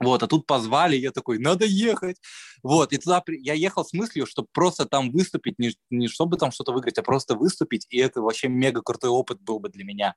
Вот, 0.00 0.22
а 0.22 0.26
тут 0.26 0.46
позвали, 0.46 0.96
я 0.96 1.10
такой, 1.10 1.38
надо 1.38 1.64
ехать. 1.64 2.16
Вот, 2.62 2.92
и 2.92 2.98
туда 2.98 3.22
я 3.26 3.54
ехал 3.54 3.84
с 3.84 3.92
мыслью, 3.92 4.26
чтобы 4.26 4.48
просто 4.52 4.86
там 4.86 5.10
выступить, 5.10 5.58
не, 5.58 5.72
не 5.90 6.08
чтобы 6.08 6.36
там 6.36 6.52
что-то 6.52 6.72
выиграть, 6.72 6.98
а 6.98 7.02
просто 7.02 7.34
выступить, 7.34 7.86
и 7.90 7.98
это 7.98 8.20
вообще 8.20 8.48
мега 8.48 8.80
крутой 8.82 9.10
опыт 9.10 9.40
был 9.40 9.58
бы 9.58 9.68
для 9.68 9.84
меня. 9.84 10.14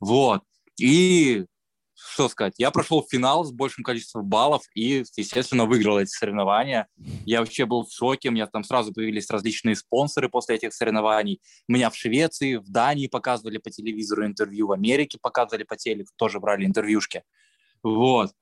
Вот, 0.00 0.42
и 0.80 1.44
что 1.94 2.28
сказать, 2.28 2.54
я 2.58 2.70
прошел 2.70 3.06
финал 3.08 3.44
с 3.44 3.52
большим 3.52 3.84
количеством 3.84 4.26
баллов 4.26 4.62
и, 4.74 5.04
естественно, 5.16 5.66
выиграл 5.66 5.98
эти 6.00 6.10
соревнования. 6.10 6.88
Я 7.26 7.40
вообще 7.40 7.66
был 7.66 7.84
в 7.84 7.92
шоке, 7.92 8.30
у 8.30 8.32
меня 8.32 8.46
там 8.46 8.64
сразу 8.64 8.92
появились 8.92 9.30
различные 9.30 9.76
спонсоры 9.76 10.28
после 10.28 10.56
этих 10.56 10.72
соревнований. 10.72 11.40
Меня 11.68 11.90
в 11.90 11.96
Швеции, 11.96 12.56
в 12.56 12.68
Дании 12.70 13.06
показывали 13.06 13.58
по 13.58 13.70
телевизору 13.70 14.26
интервью, 14.26 14.68
в 14.68 14.72
Америке 14.72 15.18
показывали 15.20 15.64
по 15.64 15.76
телеку, 15.76 16.10
тоже 16.16 16.40
брали 16.40 16.64
интервьюшки. 16.64 17.22
Вот. 17.82 18.32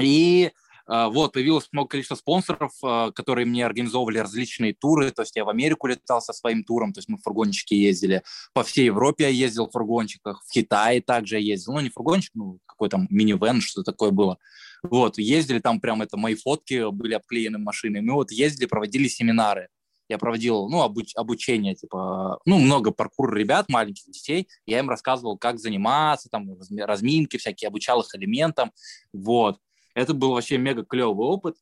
И 0.00 0.52
а, 0.88 1.10
вот, 1.10 1.34
появилось 1.34 1.68
много 1.70 1.88
количества 1.88 2.14
спонсоров, 2.14 2.72
а, 2.82 3.12
которые 3.12 3.44
мне 3.44 3.64
организовывали 3.64 4.18
различные 4.18 4.72
туры. 4.72 5.10
То 5.10 5.22
есть 5.22 5.36
я 5.36 5.44
в 5.44 5.50
Америку 5.50 5.86
летал 5.86 6.22
со 6.22 6.32
своим 6.32 6.64
туром, 6.64 6.94
то 6.94 6.98
есть 6.98 7.08
мы 7.10 7.18
в 7.18 7.22
фургончике 7.22 7.76
ездили. 7.76 8.22
По 8.54 8.62
всей 8.62 8.86
Европе 8.86 9.24
я 9.24 9.30
ездил 9.30 9.68
в 9.68 9.72
фургончиках, 9.72 10.42
в 10.46 10.50
Китае 10.50 11.02
также 11.02 11.36
я 11.36 11.42
ездил. 11.42 11.74
Ну, 11.74 11.80
не 11.80 11.90
фургончик, 11.90 12.30
ну, 12.34 12.58
какой 12.64 12.88
там 12.88 13.06
минивэн, 13.10 13.60
что 13.60 13.82
такое 13.82 14.10
было. 14.12 14.38
Вот, 14.82 15.18
ездили 15.18 15.58
там 15.58 15.78
прям, 15.80 16.00
это 16.00 16.16
мои 16.16 16.34
фотки 16.34 16.90
были 16.90 17.12
обклеены 17.14 17.58
машиной. 17.58 18.00
Мы 18.00 18.14
вот 18.14 18.30
ездили, 18.30 18.66
проводили 18.66 19.08
семинары. 19.08 19.68
Я 20.08 20.16
проводил, 20.16 20.70
ну, 20.70 20.80
обуч, 20.80 21.12
обучение, 21.16 21.74
типа, 21.74 22.38
ну, 22.46 22.58
много 22.58 22.92
паркур 22.92 23.34
ребят, 23.34 23.68
маленьких 23.68 24.06
детей. 24.06 24.48
Я 24.64 24.78
им 24.78 24.88
рассказывал, 24.88 25.36
как 25.36 25.58
заниматься, 25.58 26.30
там, 26.30 26.48
разминки 26.78 27.36
всякие, 27.36 27.68
обучал 27.68 28.00
их 28.00 28.14
элементам, 28.14 28.72
вот. 29.12 29.58
Это 29.98 30.14
был 30.14 30.32
вообще 30.32 30.58
мега 30.58 30.84
клевый 30.84 31.26
опыт. 31.26 31.56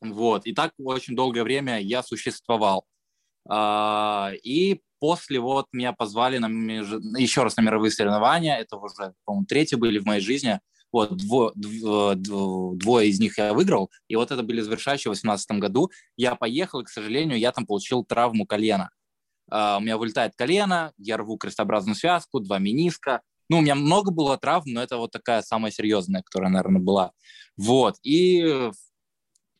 Вот. 0.00 0.46
И 0.46 0.52
так 0.52 0.72
очень 0.78 1.14
долгое 1.14 1.44
время 1.44 1.80
я 1.80 2.02
существовал. 2.02 2.86
А, 3.48 4.32
и 4.42 4.80
после 4.98 5.38
вот 5.38 5.66
меня 5.72 5.92
позвали 5.92 6.38
на 6.38 6.48
меж... 6.48 6.88
еще 7.16 7.44
раз 7.44 7.56
на 7.56 7.60
мировые 7.60 7.92
соревнования. 7.92 8.56
Это 8.56 8.76
уже, 8.76 9.14
по-моему, 9.24 9.46
третьи 9.46 9.76
были 9.76 10.00
в 10.00 10.06
моей 10.06 10.20
жизни. 10.20 10.58
Вот, 10.90 11.16
дво, 11.16 11.52
дво, 11.54 12.14
двое 12.16 13.08
из 13.08 13.18
них 13.18 13.38
я 13.38 13.54
выиграл, 13.54 13.90
и 14.08 14.16
вот 14.16 14.30
это 14.30 14.42
были 14.42 14.60
завершающие 14.60 15.10
в 15.10 15.14
2018 15.14 15.52
году. 15.52 15.90
Я 16.18 16.34
поехал, 16.34 16.80
и, 16.80 16.84
к 16.84 16.90
сожалению, 16.90 17.38
я 17.38 17.50
там 17.50 17.64
получил 17.64 18.04
травму 18.04 18.44
колена. 18.44 18.90
Uh, 19.50 19.78
у 19.78 19.80
меня 19.80 19.96
вылетает 19.96 20.34
колено, 20.36 20.92
я 20.98 21.16
рву 21.16 21.38
крестообразную 21.38 21.94
связку, 21.94 22.40
два 22.40 22.58
мениска. 22.58 23.22
Ну, 23.52 23.58
у 23.58 23.60
меня 23.60 23.74
много 23.74 24.10
было 24.10 24.38
травм, 24.38 24.72
но 24.72 24.82
это 24.82 24.96
вот 24.96 25.10
такая 25.10 25.42
самая 25.42 25.70
серьезная, 25.70 26.22
которая, 26.22 26.50
наверное, 26.50 26.80
была. 26.80 27.12
Вот. 27.58 27.96
И 28.02 28.70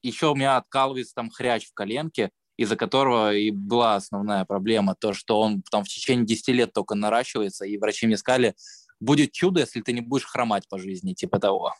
еще 0.03 0.31
у 0.31 0.35
меня 0.35 0.57
откалывается 0.57 1.15
там 1.15 1.29
хрящ 1.29 1.67
в 1.67 1.75
коленке, 1.75 2.31
из-за 2.57 2.77
которого 2.77 3.35
и 3.35 3.51
была 3.51 3.97
основная 3.97 4.47
проблема, 4.47 4.95
то, 4.95 5.13
что 5.13 5.39
он 5.39 5.61
там 5.71 5.85
в 5.85 5.89
течение 5.89 6.25
10 6.25 6.49
лет 6.49 6.73
только 6.73 6.95
наращивается, 6.95 7.67
и 7.67 7.77
врачи 7.77 8.07
мне 8.07 8.17
сказали, 8.17 8.55
будет 8.99 9.33
чудо, 9.33 9.61
если 9.61 9.83
ты 9.83 9.93
не 9.93 10.01
будешь 10.01 10.25
хромать 10.25 10.67
по 10.71 10.79
жизни, 10.79 11.13
типа 11.13 11.39
того. 11.39 11.75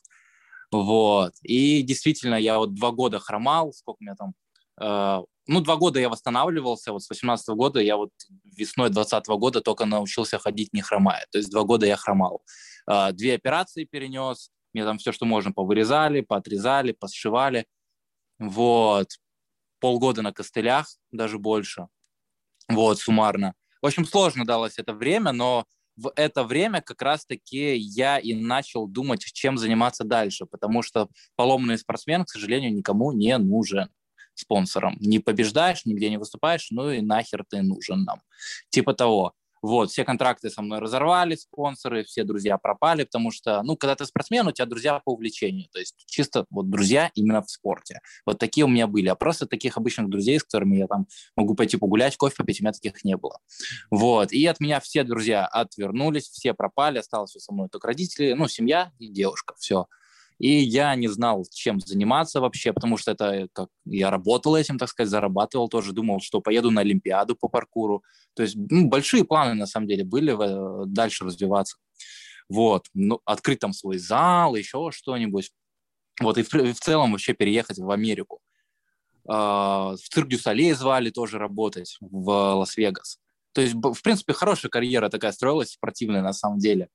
Вот. 0.71 1.33
И 1.41 1.81
действительно, 1.81 2.35
я 2.35 2.59
вот 2.59 2.75
два 2.75 2.91
года 2.91 3.21
хромал, 3.21 3.73
сколько 3.73 3.97
у 4.01 4.05
меня 4.05 4.17
там, 4.17 4.35
ну, 4.79 5.61
два 5.61 5.77
года 5.77 6.01
я 6.01 6.09
восстанавливался, 6.09 6.93
вот 6.93 7.03
с 7.03 7.11
18 7.11 7.49
-го 7.49 7.57
года 7.57 7.81
я 7.81 7.97
вот 7.97 8.11
весной 8.45 8.91
20 8.91 9.29
-го 9.29 9.39
года 9.39 9.61
только 9.61 9.87
научился 9.87 10.39
ходить 10.39 10.73
не 10.73 10.83
хромая, 10.83 11.27
то 11.31 11.39
есть 11.39 11.51
два 11.51 11.63
года 11.65 11.87
я 11.87 11.97
хромал. 11.97 12.43
Э, 12.91 13.13
две 13.13 13.35
операции 13.35 13.85
перенес, 13.85 14.51
мне 14.73 14.85
там 14.85 14.99
все, 14.99 15.13
что 15.13 15.27
можно, 15.27 15.53
повырезали, 15.53 16.21
поотрезали, 16.21 16.93
посшивали, 16.93 17.67
вот. 18.39 19.09
Полгода 19.81 20.23
на 20.23 20.33
костылях, 20.33 20.87
даже 21.11 21.39
больше, 21.39 21.89
вот, 22.69 22.99
суммарно. 23.01 23.55
В 23.83 23.87
общем, 23.87 24.07
сложно 24.07 24.45
далось 24.45 24.79
это 24.79 24.95
время, 24.95 25.33
но 25.33 25.67
в 25.97 26.13
это 26.17 26.45
время 26.45 26.81
как 26.81 27.03
раз-таки 27.03 27.77
я 27.77 28.19
и 28.19 28.35
начал 28.35 28.87
думать, 28.87 29.25
чем 29.25 29.59
заниматься 29.59 30.05
дальше, 30.05 30.47
потому 30.47 30.83
что 30.83 31.09
поломанный 31.37 31.79
спортсмен, 31.79 32.25
к 32.25 32.31
сожалению, 32.31 32.73
никому 32.73 33.13
не 33.13 33.37
нужен 33.39 33.89
спонсором. 34.35 34.97
Не 35.01 35.19
побеждаешь, 35.19 35.85
нигде 35.85 36.11
не 36.11 36.19
выступаешь, 36.19 36.69
ну 36.71 36.91
и 36.91 37.01
нахер 37.01 37.45
ты 37.49 37.63
нужен 37.63 38.05
нам. 38.05 38.21
Типа 38.71 38.95
того. 38.95 39.35
Вот, 39.63 39.93
все 39.93 40.05
контракты 40.05 40.51
со 40.51 40.61
мной 40.61 40.81
разорвали, 40.81 41.37
спонсоры, 41.37 42.03
все 42.03 42.25
друзья 42.25 42.59
пропали, 42.59 43.05
потому 43.05 43.31
что, 43.31 43.63
ну, 43.63 43.77
когда 43.77 43.95
ты 43.95 44.05
спортсмен, 44.05 44.45
у 44.49 44.51
тебя 44.51 44.67
друзья 44.67 45.01
по 45.05 45.13
увлечению, 45.13 45.69
то 45.71 45.79
есть 45.79 45.95
чисто 46.07 46.47
вот 46.51 46.69
друзья 46.69 47.13
именно 47.15 47.43
в 47.43 47.49
спорте. 47.49 48.01
Вот 48.27 48.41
такие 48.41 48.65
у 48.65 48.69
меня 48.69 48.89
были, 48.89 49.07
а 49.07 49.15
просто 49.15 49.47
таких 49.47 49.77
обычных 49.77 50.11
друзей, 50.11 50.41
с 50.41 50.43
которыми 50.43 50.79
я 50.79 50.89
там 50.89 51.07
могу 51.37 51.55
пойти 51.55 51.77
погулять, 51.77 52.17
кофе 52.17 52.35
попить, 52.39 52.61
у 52.61 52.65
меня 52.65 52.73
таких 52.73 53.05
не 53.05 53.17
было. 53.17 53.39
Вот, 53.93 54.33
и 54.33 54.45
от 54.47 54.59
меня 54.59 54.81
все 54.81 55.05
друзья 55.05 55.47
отвернулись, 55.47 56.29
все 56.29 56.55
пропали, 56.55 56.99
осталось 56.99 57.31
со 57.39 57.53
мной 57.53 57.69
только 57.69 57.87
родители, 57.87 58.33
ну, 58.33 58.49
семья 58.49 58.91
и 58.99 59.07
девушка, 59.07 59.55
все. 59.57 59.87
И 60.43 60.59
я 60.59 60.97
не 60.97 61.07
знал, 61.07 61.47
чем 61.53 61.79
заниматься 61.79 62.41
вообще, 62.41 62.73
потому 62.73 62.97
что 62.97 63.13
это 63.13 63.47
как 63.53 63.69
я 63.85 64.11
работал 64.11 64.57
этим, 64.57 64.77
так 64.77 64.89
сказать, 64.89 65.09
зарабатывал 65.09 65.69
тоже, 65.69 65.93
думал, 65.93 66.19
что 66.21 66.41
поеду 66.41 66.73
на 66.73 66.81
Олимпиаду 66.81 67.37
по 67.37 67.47
паркуру. 67.47 68.03
То 68.35 68.43
есть 68.43 68.57
ну, 68.57 68.89
большие 68.89 69.25
планы 69.25 69.55
на 69.55 69.67
самом 69.67 69.87
деле 69.87 70.03
были 70.03 70.33
в, 70.33 70.87
дальше 70.87 71.25
развиваться. 71.25 71.77
Вот, 72.49 72.87
ну, 72.93 73.21
открыть 73.25 73.61
там 73.61 73.73
свой 73.73 73.99
зал, 73.99 74.57
еще 74.57 74.91
что-нибудь. 74.91 75.53
Вот, 76.21 76.37
и 76.39 76.43
в, 76.43 76.53
и 76.55 76.73
в 76.73 76.81
целом 76.81 77.13
вообще 77.13 77.35
переехать 77.35 77.79
в 77.79 77.89
Америку. 77.93 78.41
Э, 79.29 79.95
в 79.95 80.09
цирк 80.09 80.27
дю 80.27 80.44
Солей 80.44 80.73
звали 80.73 81.11
тоже 81.11 81.39
работать 81.39 81.99
в 82.01 82.57
Лас-Вегас. 82.57 83.21
То 83.53 83.61
есть, 83.61 83.75
в 83.75 84.03
принципе, 84.03 84.33
хорошая 84.33 84.71
карьера 84.71 85.09
такая 85.09 85.31
строилась, 85.31 85.71
спортивная 85.71 86.23
на 86.23 86.33
самом 86.33 86.59
деле. 86.59 86.89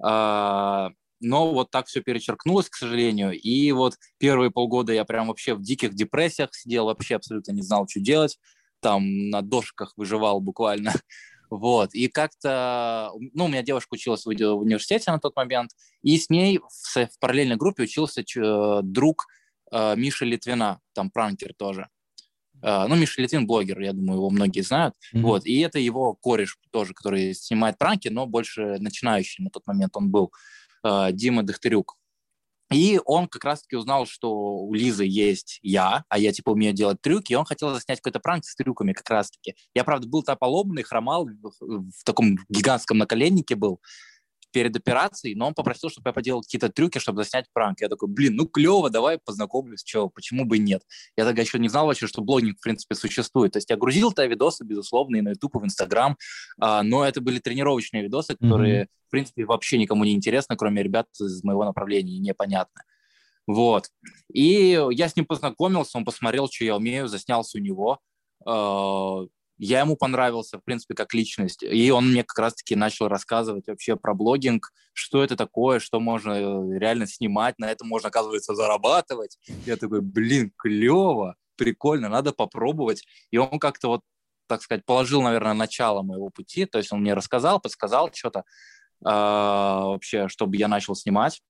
Э, 0.00 0.90
но 1.22 1.52
вот 1.52 1.70
так 1.70 1.86
все 1.86 2.02
перечеркнулось, 2.02 2.68
к 2.68 2.76
сожалению. 2.76 3.32
И 3.32 3.72
вот 3.72 3.94
первые 4.18 4.50
полгода 4.50 4.92
я 4.92 5.04
прям 5.04 5.28
вообще 5.28 5.54
в 5.54 5.62
диких 5.62 5.94
депрессиях 5.94 6.54
сидел, 6.54 6.86
вообще 6.86 7.16
абсолютно 7.16 7.52
не 7.52 7.62
знал, 7.62 7.86
что 7.88 8.00
делать. 8.00 8.38
Там 8.80 9.30
на 9.30 9.42
дошиках 9.42 9.94
выживал 9.96 10.40
буквально. 10.40 10.92
Вот, 11.54 11.92
и 11.92 12.08
как-то, 12.08 13.10
ну, 13.34 13.44
у 13.44 13.48
меня 13.48 13.62
девушка 13.62 13.92
училась 13.92 14.24
в 14.24 14.28
университете 14.28 15.10
на 15.10 15.18
тот 15.18 15.36
момент, 15.36 15.72
и 16.00 16.16
с 16.16 16.30
ней 16.30 16.58
в, 16.58 16.94
в 16.94 17.18
параллельной 17.20 17.56
группе 17.56 17.82
учился 17.82 18.22
э, 18.22 18.80
друг 18.82 19.26
э, 19.70 19.94
Миши 19.94 20.24
Литвина, 20.24 20.80
там 20.94 21.10
пранкер 21.10 21.52
тоже. 21.52 21.90
Uh, 22.62 22.86
ну, 22.86 22.94
Миша 22.94 23.20
Литвин 23.20 23.44
блогер, 23.44 23.80
я 23.80 23.92
думаю, 23.92 24.18
его 24.18 24.30
многие 24.30 24.60
знают. 24.60 24.94
Mm-hmm. 25.12 25.20
Вот, 25.22 25.46
и 25.46 25.58
это 25.58 25.80
его 25.80 26.14
кореш 26.14 26.58
тоже, 26.70 26.94
который 26.94 27.34
снимает 27.34 27.76
пранки, 27.76 28.06
но 28.06 28.24
больше 28.24 28.78
начинающий 28.78 29.42
на 29.42 29.50
тот 29.50 29.66
момент 29.66 29.96
он 29.96 30.10
был. 30.10 30.32
Э, 30.84 31.12
Дима 31.12 31.42
Дохтырюк. 31.42 31.96
И 32.72 32.98
он 33.04 33.28
как 33.28 33.44
раз-таки 33.44 33.76
узнал, 33.76 34.06
что 34.06 34.32
у 34.32 34.72
Лизы 34.72 35.04
есть 35.04 35.58
я, 35.62 36.04
а 36.08 36.18
я, 36.18 36.32
типа, 36.32 36.50
умею 36.50 36.72
делать 36.72 37.02
трюки, 37.02 37.32
и 37.32 37.36
он 37.36 37.44
хотел 37.44 37.74
заснять 37.74 38.00
какой-то 38.00 38.18
пранк 38.18 38.44
с 38.46 38.56
трюками 38.56 38.94
как 38.94 39.08
раз-таки. 39.10 39.54
Я, 39.74 39.84
правда, 39.84 40.08
был 40.08 40.22
тополомный, 40.22 40.82
хромал, 40.82 41.28
в 41.60 42.04
таком 42.04 42.38
гигантском 42.48 42.96
наколеннике 42.96 43.56
был, 43.56 43.80
перед 44.52 44.76
операцией, 44.76 45.34
но 45.34 45.48
он 45.48 45.54
попросил, 45.54 45.90
чтобы 45.90 46.10
я 46.10 46.12
поделал 46.12 46.42
какие-то 46.42 46.68
трюки, 46.68 46.98
чтобы 46.98 47.22
заснять 47.24 47.46
пранк. 47.52 47.80
Я 47.80 47.88
такой, 47.88 48.08
блин, 48.08 48.36
ну 48.36 48.46
клево, 48.46 48.90
давай 48.90 49.18
познакомлюсь, 49.18 49.82
чего, 49.82 50.08
почему 50.08 50.44
бы 50.44 50.58
и 50.58 50.60
нет. 50.60 50.82
Я 51.16 51.24
тогда 51.24 51.42
еще 51.42 51.58
не 51.58 51.68
знал 51.68 51.86
вообще, 51.86 52.06
что 52.06 52.22
блогинг, 52.22 52.58
в 52.58 52.62
принципе, 52.62 52.94
существует. 52.94 53.52
То 53.52 53.58
есть 53.58 53.70
я 53.70 53.76
грузил-то 53.76 54.24
видосы, 54.26 54.64
безусловно, 54.64 55.16
и 55.16 55.20
на 55.20 55.30
YouTube, 55.30 55.56
и 55.56 55.58
в 55.58 55.64
Instagram, 55.64 56.16
а, 56.60 56.82
но 56.82 57.04
это 57.04 57.20
были 57.20 57.38
тренировочные 57.38 58.02
видосы, 58.02 58.36
которые, 58.36 58.84
mm-hmm. 58.84 58.88
в 59.08 59.10
принципе, 59.10 59.44
вообще 59.44 59.78
никому 59.78 60.04
не 60.04 60.12
интересны, 60.12 60.56
кроме 60.56 60.82
ребят 60.82 61.06
из 61.18 61.42
моего 61.42 61.64
направления, 61.64 62.18
непонятно. 62.18 62.82
Вот. 63.46 63.88
И 64.32 64.80
я 64.90 65.08
с 65.08 65.16
ним 65.16 65.26
познакомился, 65.26 65.98
он 65.98 66.04
посмотрел, 66.04 66.48
что 66.48 66.64
я 66.64 66.76
умею, 66.76 67.08
заснялся 67.08 67.58
у 67.58 67.60
него. 67.60 67.98
Я 69.64 69.78
ему 69.78 69.94
понравился, 69.94 70.58
в 70.58 70.64
принципе, 70.64 70.94
как 70.94 71.14
личность. 71.14 71.62
И 71.62 71.88
он 71.92 72.10
мне 72.10 72.24
как 72.24 72.36
раз-таки 72.36 72.74
начал 72.74 73.06
рассказывать 73.06 73.68
вообще 73.68 73.94
про 73.94 74.12
блогинг, 74.12 74.72
что 74.92 75.22
это 75.22 75.36
такое, 75.36 75.78
что 75.78 76.00
можно 76.00 76.32
э, 76.32 76.78
реально 76.80 77.06
снимать, 77.06 77.60
на 77.60 77.70
этом 77.70 77.86
можно, 77.86 78.08
оказывается, 78.08 78.56
зарабатывать. 78.56 79.38
Я 79.64 79.76
такой, 79.76 80.00
блин, 80.00 80.52
клево, 80.58 81.36
прикольно, 81.54 82.08
надо 82.08 82.32
попробовать. 82.32 83.04
И 83.30 83.38
он 83.38 83.60
как-то 83.60 83.86
вот, 83.86 84.00
так 84.48 84.62
сказать, 84.62 84.84
положил, 84.84 85.22
наверное, 85.22 85.54
начало 85.54 86.02
моего 86.02 86.28
пути. 86.28 86.66
То 86.66 86.78
есть 86.78 86.92
он 86.92 87.02
мне 87.02 87.14
рассказал, 87.14 87.60
подсказал 87.60 88.10
что-то 88.12 88.40
э, 88.40 88.42
вообще, 89.04 90.26
чтобы 90.26 90.56
я 90.56 90.66
начал 90.66 90.96
снимать. 90.96 91.40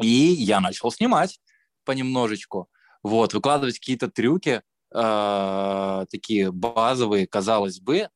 И 0.00 0.06
я 0.06 0.60
начал 0.60 0.90
снимать 0.90 1.38
понемножечку. 1.84 2.70
Вот, 3.02 3.34
выкладывать 3.34 3.78
какие-то 3.78 4.10
трюки, 4.10 4.62
э, 4.94 6.06
такие 6.10 6.52
базовые, 6.52 7.26
казалось 7.26 7.80
бы. 7.80 8.08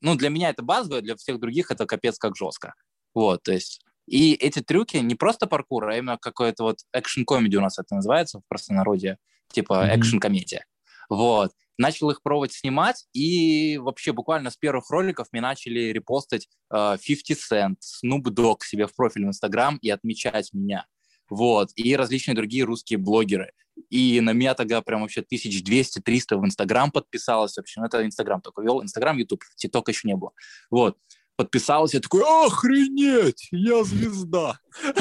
Ну, 0.00 0.14
для 0.16 0.30
меня 0.30 0.50
это 0.50 0.62
базовое, 0.62 1.00
для 1.00 1.16
всех 1.16 1.40
других 1.40 1.70
это 1.70 1.86
капец 1.86 2.18
как 2.18 2.36
жестко. 2.36 2.74
Вот, 3.14 3.42
то 3.42 3.52
есть 3.52 3.84
и 4.06 4.34
эти 4.34 4.60
трюки 4.60 4.96
не 4.96 5.14
просто 5.14 5.46
паркур, 5.46 5.88
а 5.88 5.96
именно 5.96 6.18
какой-то 6.18 6.64
вот 6.64 6.78
экшн-комедия 6.92 7.58
у 7.58 7.62
нас 7.62 7.78
это 7.78 7.94
называется 7.94 8.40
в 8.40 8.42
простонародье, 8.48 9.18
типа 9.52 9.72
mm-hmm. 9.72 9.98
экшн-комедия. 9.98 10.66
Вот. 11.08 11.52
Начал 11.78 12.10
их 12.10 12.22
пробовать 12.22 12.52
снимать, 12.52 13.06
и 13.12 13.78
вообще 13.78 14.12
буквально 14.12 14.50
с 14.50 14.56
первых 14.56 14.90
роликов 14.90 15.28
мне 15.32 15.40
начали 15.40 15.92
репостить 15.92 16.48
э, 16.72 16.96
50 17.02 17.38
Cent, 17.38 17.76
Snoop 17.80 18.24
Dogg 18.24 18.58
себе 18.64 18.86
в 18.86 18.94
профиль 18.94 19.24
в 19.24 19.28
Инстаграм 19.28 19.78
и 19.78 19.90
отмечать 19.90 20.52
меня. 20.52 20.86
Вот. 21.30 21.70
И 21.76 21.96
различные 21.96 22.34
другие 22.34 22.64
русские 22.64 22.98
блогеры. 22.98 23.52
И 23.90 24.20
на 24.20 24.32
меня 24.32 24.54
тогда 24.54 24.80
прям 24.82 25.02
вообще 25.02 25.22
1200-300 25.22 26.36
в 26.36 26.44
Инстаграм 26.44 26.90
подписалось. 26.90 27.56
Вообще, 27.56 27.80
ну, 27.80 27.86
это 27.86 28.04
Инстаграм 28.04 28.40
только 28.40 28.62
вел. 28.62 28.82
Инстаграм, 28.82 29.16
Ютуб, 29.16 29.42
ТикТок 29.56 29.88
еще 29.88 30.08
не 30.08 30.16
было. 30.16 30.32
Вот. 30.70 30.96
Подписался, 31.36 31.96
я 31.96 32.00
такой, 32.00 32.22
охренеть, 32.22 33.48
я 33.50 33.84
звезда. 33.84 34.58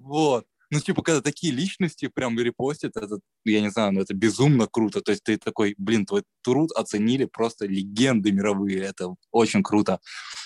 Вот 0.00 0.46
ну, 0.70 0.80
типа, 0.80 1.02
когда 1.02 1.20
такие 1.20 1.52
личности 1.52 2.08
прям 2.08 2.38
репостят, 2.38 2.96
это, 2.96 3.18
я 3.44 3.60
не 3.60 3.70
знаю, 3.70 3.92
ну, 3.92 4.00
это 4.00 4.14
безумно 4.14 4.66
круто. 4.66 5.00
То 5.00 5.12
есть 5.12 5.22
ты 5.22 5.36
такой, 5.36 5.74
блин, 5.78 6.06
твой 6.06 6.24
труд 6.42 6.70
оценили 6.72 7.24
просто 7.24 7.66
легенды 7.66 8.32
мировые. 8.32 8.80
Это 8.80 9.14
очень 9.30 9.62
круто. 9.62 10.00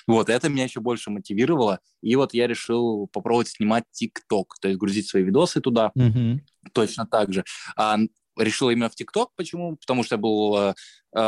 Вот, 0.06 0.28
это 0.28 0.48
меня 0.48 0.64
еще 0.64 0.80
больше 0.80 1.10
мотивировало. 1.10 1.80
И 2.02 2.16
вот 2.16 2.34
я 2.34 2.46
решил 2.46 3.08
попробовать 3.12 3.48
снимать 3.48 3.84
ТикТок, 3.92 4.54
то 4.60 4.68
есть 4.68 4.78
грузить 4.78 5.08
свои 5.08 5.22
видосы 5.22 5.60
туда. 5.60 5.90
Mm-hmm. 5.96 6.38
Точно 6.72 7.06
так 7.06 7.32
же. 7.32 7.44
А, 7.76 7.98
решил 8.36 8.70
именно 8.70 8.90
в 8.90 8.94
ТикТок. 8.94 9.30
Почему? 9.36 9.76
Потому 9.76 10.02
что 10.02 10.16
я 10.16 10.18
был 10.18 10.56
э, 10.56 10.74
э, 11.14 11.20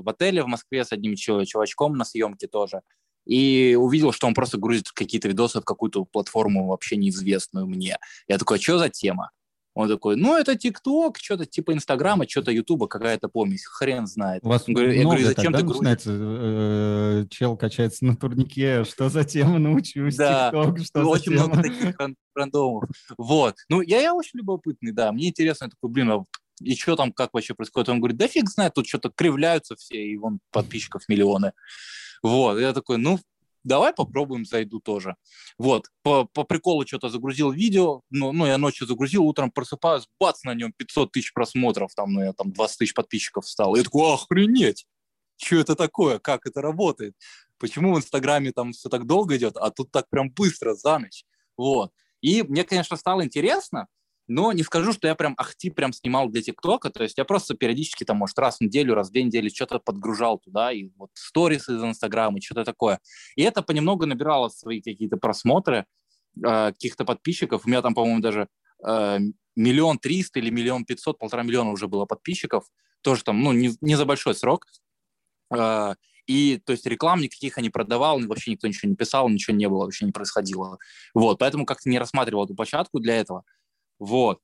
в 0.00 0.08
отеле 0.08 0.42
в 0.42 0.46
Москве 0.46 0.84
с 0.84 0.92
одним 0.92 1.16
чувачком 1.16 1.96
на 1.96 2.04
съемке 2.04 2.46
тоже 2.46 2.82
и 3.24 3.76
увидел, 3.78 4.12
что 4.12 4.26
он 4.26 4.34
просто 4.34 4.58
грузит 4.58 4.90
какие-то 4.92 5.28
видосы 5.28 5.60
в 5.60 5.64
какую-то 5.64 6.04
платформу 6.04 6.68
вообще 6.68 6.96
неизвестную 6.96 7.66
мне. 7.66 7.98
Я 8.28 8.38
такой, 8.38 8.58
а 8.58 8.60
что 8.60 8.78
за 8.78 8.88
тема? 8.88 9.30
Он 9.74 9.88
такой, 9.88 10.14
ну, 10.14 10.36
это 10.36 10.56
ТикТок, 10.56 11.18
что-то 11.18 11.46
типа 11.46 11.72
Инстаграма, 11.72 12.28
что-то 12.28 12.52
Ютуба, 12.52 12.86
какая-то 12.86 13.28
помесь, 13.28 13.64
хрен 13.64 14.06
знает. 14.06 14.44
У 14.44 14.48
вас 14.48 14.68
я 14.68 14.74
говорю, 14.74 14.92
я 14.92 15.02
говорю 15.02 15.24
зачем 15.24 15.52
ты 15.52 15.62
грузишь? 15.64 15.98
Э, 16.06 17.26
чел 17.28 17.56
качается 17.56 18.04
на 18.04 18.16
турнике, 18.16 18.84
что 18.84 19.08
за 19.08 19.24
тема, 19.24 19.58
научусь, 19.58 20.14
да, 20.14 20.52
ТикТок, 20.52 20.78
что 20.78 21.02
за 21.02 21.08
очень 21.08 21.32
много 21.32 21.60
таких 21.60 21.96
рандомов. 22.36 22.88
Вот. 23.18 23.56
Ну, 23.68 23.80
я, 23.80 24.00
я 24.00 24.14
очень 24.14 24.38
любопытный, 24.38 24.92
да, 24.92 25.10
мне 25.10 25.30
интересно, 25.30 25.64
я 25.64 25.70
такой, 25.70 25.90
блин, 25.90 26.10
а 26.12 26.24
и 26.60 26.76
что 26.76 26.94
там, 26.94 27.12
как 27.12 27.34
вообще 27.34 27.54
происходит? 27.54 27.88
Он 27.88 27.98
говорит, 27.98 28.16
да 28.16 28.28
фиг 28.28 28.48
знает, 28.48 28.74
тут 28.74 28.86
что-то 28.86 29.10
кривляются 29.10 29.74
все, 29.74 29.96
и 29.96 30.16
вон 30.16 30.38
подписчиков 30.52 31.02
миллионы. 31.08 31.52
Вот, 32.24 32.58
я 32.58 32.72
такой, 32.72 32.96
ну, 32.96 33.18
давай 33.64 33.92
попробуем, 33.92 34.46
зайду 34.46 34.80
тоже. 34.80 35.14
Вот, 35.58 35.90
по, 36.02 36.24
по 36.24 36.44
приколу 36.44 36.86
что-то 36.86 37.10
загрузил 37.10 37.52
видео, 37.52 38.00
ну, 38.08 38.32
ну, 38.32 38.46
я 38.46 38.56
ночью 38.56 38.86
загрузил, 38.86 39.24
утром 39.24 39.50
просыпаюсь, 39.50 40.08
бац, 40.18 40.42
на 40.42 40.54
нем 40.54 40.72
500 40.72 41.12
тысяч 41.12 41.34
просмотров, 41.34 41.94
там, 41.94 42.14
ну, 42.14 42.22
я 42.22 42.32
там 42.32 42.50
20 42.50 42.78
тысяч 42.78 42.94
подписчиков 42.94 43.46
стал. 43.46 43.76
Я 43.76 43.82
такой, 43.82 44.14
охренеть, 44.14 44.86
что 45.36 45.56
это 45.56 45.76
такое, 45.76 46.18
как 46.18 46.46
это 46.46 46.62
работает? 46.62 47.14
Почему 47.58 47.92
в 47.92 47.98
Инстаграме 47.98 48.52
там 48.52 48.72
все 48.72 48.88
так 48.88 49.06
долго 49.06 49.36
идет, 49.36 49.58
а 49.58 49.70
тут 49.70 49.90
так 49.90 50.08
прям 50.08 50.30
быстро, 50.30 50.72
за 50.72 50.98
ночь? 50.98 51.24
Вот. 51.58 51.92
И 52.22 52.42
мне, 52.42 52.64
конечно, 52.64 52.96
стало 52.96 53.22
интересно, 53.22 53.86
но 54.26 54.52
не 54.52 54.62
скажу, 54.62 54.92
что 54.92 55.06
я 55.06 55.14
прям 55.14 55.34
ахти 55.36 55.70
прям 55.70 55.92
снимал 55.92 56.28
для 56.28 56.42
ТикТока, 56.42 56.90
то 56.90 57.02
есть 57.02 57.18
я 57.18 57.24
просто 57.24 57.54
периодически 57.54 58.04
там, 58.04 58.18
может, 58.18 58.38
раз 58.38 58.58
в 58.58 58.60
неделю, 58.62 58.94
раз 58.94 59.08
в 59.08 59.12
две 59.12 59.22
недели 59.22 59.48
что-то 59.48 59.78
подгружал 59.78 60.38
туда, 60.38 60.72
и 60.72 60.88
вот 60.96 61.10
сторис 61.14 61.68
из 61.68 61.82
Инстаграма, 61.82 62.40
что-то 62.40 62.64
такое. 62.64 63.00
И 63.36 63.42
это 63.42 63.62
понемногу 63.62 64.06
набирало 64.06 64.48
свои 64.48 64.80
какие-то 64.80 65.16
просмотры, 65.16 65.86
э, 66.36 66.72
каких-то 66.72 67.04
подписчиков. 67.04 67.66
У 67.66 67.68
меня 67.68 67.82
там, 67.82 67.94
по-моему, 67.94 68.20
даже 68.20 68.48
э, 68.86 69.18
миллион 69.56 69.98
триста 69.98 70.38
или 70.38 70.50
миллион 70.50 70.84
пятьсот, 70.84 71.18
полтора 71.18 71.42
миллиона 71.42 71.70
уже 71.70 71.86
было 71.86 72.06
подписчиков. 72.06 72.64
Тоже 73.02 73.22
там, 73.24 73.42
ну, 73.42 73.52
не, 73.52 73.72
не 73.80 73.96
за 73.96 74.06
большой 74.06 74.34
срок. 74.34 74.66
Э, 75.54 75.94
и, 76.26 76.56
то 76.64 76.72
есть, 76.72 76.86
реклам 76.86 77.20
никаких 77.20 77.58
я 77.58 77.62
не 77.62 77.68
продавал, 77.68 78.18
вообще 78.20 78.52
никто 78.52 78.66
ничего 78.66 78.88
не 78.88 78.96
писал, 78.96 79.28
ничего 79.28 79.54
не 79.54 79.68
было, 79.68 79.84
вообще 79.84 80.06
не 80.06 80.12
происходило. 80.12 80.78
Вот, 81.12 81.38
поэтому 81.38 81.66
как-то 81.66 81.90
не 81.90 81.98
рассматривал 81.98 82.44
эту 82.44 82.54
площадку 82.54 82.98
для 82.98 83.16
этого. 83.16 83.44
Вот. 83.98 84.40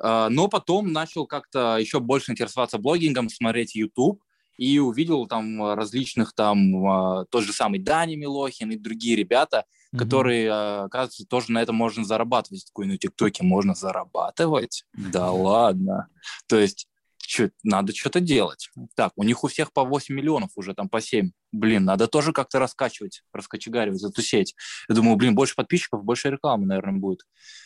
А, 0.00 0.28
но 0.28 0.48
потом 0.48 0.92
начал 0.92 1.26
как-то 1.26 1.76
еще 1.78 2.00
больше 2.00 2.32
интересоваться 2.32 2.78
блогингом, 2.78 3.28
смотреть 3.28 3.74
YouTube, 3.74 4.22
и 4.58 4.78
увидел 4.78 5.26
там 5.26 5.74
различных 5.74 6.34
там 6.34 6.86
а, 6.86 7.24
тот 7.26 7.44
же 7.44 7.52
самый 7.52 7.78
Дани 7.78 8.14
Милохин 8.16 8.70
и 8.70 8.76
другие 8.76 9.16
ребята, 9.16 9.64
mm-hmm. 9.92 9.98
которые, 9.98 10.50
а, 10.50 10.84
оказывается, 10.84 11.26
тоже 11.26 11.52
на 11.52 11.62
этом 11.62 11.76
можно 11.76 12.04
зарабатывать. 12.04 12.66
Такой, 12.66 12.86
ну, 12.86 12.96
ТикТоке 12.96 13.44
можно 13.44 13.74
зарабатывать? 13.74 14.84
Да 14.92 15.30
ладно. 15.30 16.08
То 16.46 16.58
есть 16.58 16.86
что, 17.26 17.50
надо 17.62 17.94
что-то 17.94 18.20
делать. 18.20 18.68
Так, 18.94 19.12
у 19.16 19.22
них 19.22 19.44
у 19.44 19.48
всех 19.48 19.72
по 19.72 19.84
8 19.84 20.14
миллионов 20.14 20.50
уже, 20.56 20.74
там 20.74 20.88
по 20.88 21.00
7. 21.00 21.30
Блин, 21.52 21.84
надо 21.84 22.06
тоже 22.06 22.32
как-то 22.32 22.58
раскачивать, 22.58 23.22
раскочегаривать 23.32 24.02
эту 24.02 24.22
сеть. 24.22 24.54
Я 24.88 24.94
думаю, 24.94 25.16
блин, 25.16 25.34
больше 25.34 25.54
подписчиков, 25.54 26.04
больше 26.04 26.30
рекламы, 26.30 26.66
наверное, 26.66 26.98
будет. 26.98 27.20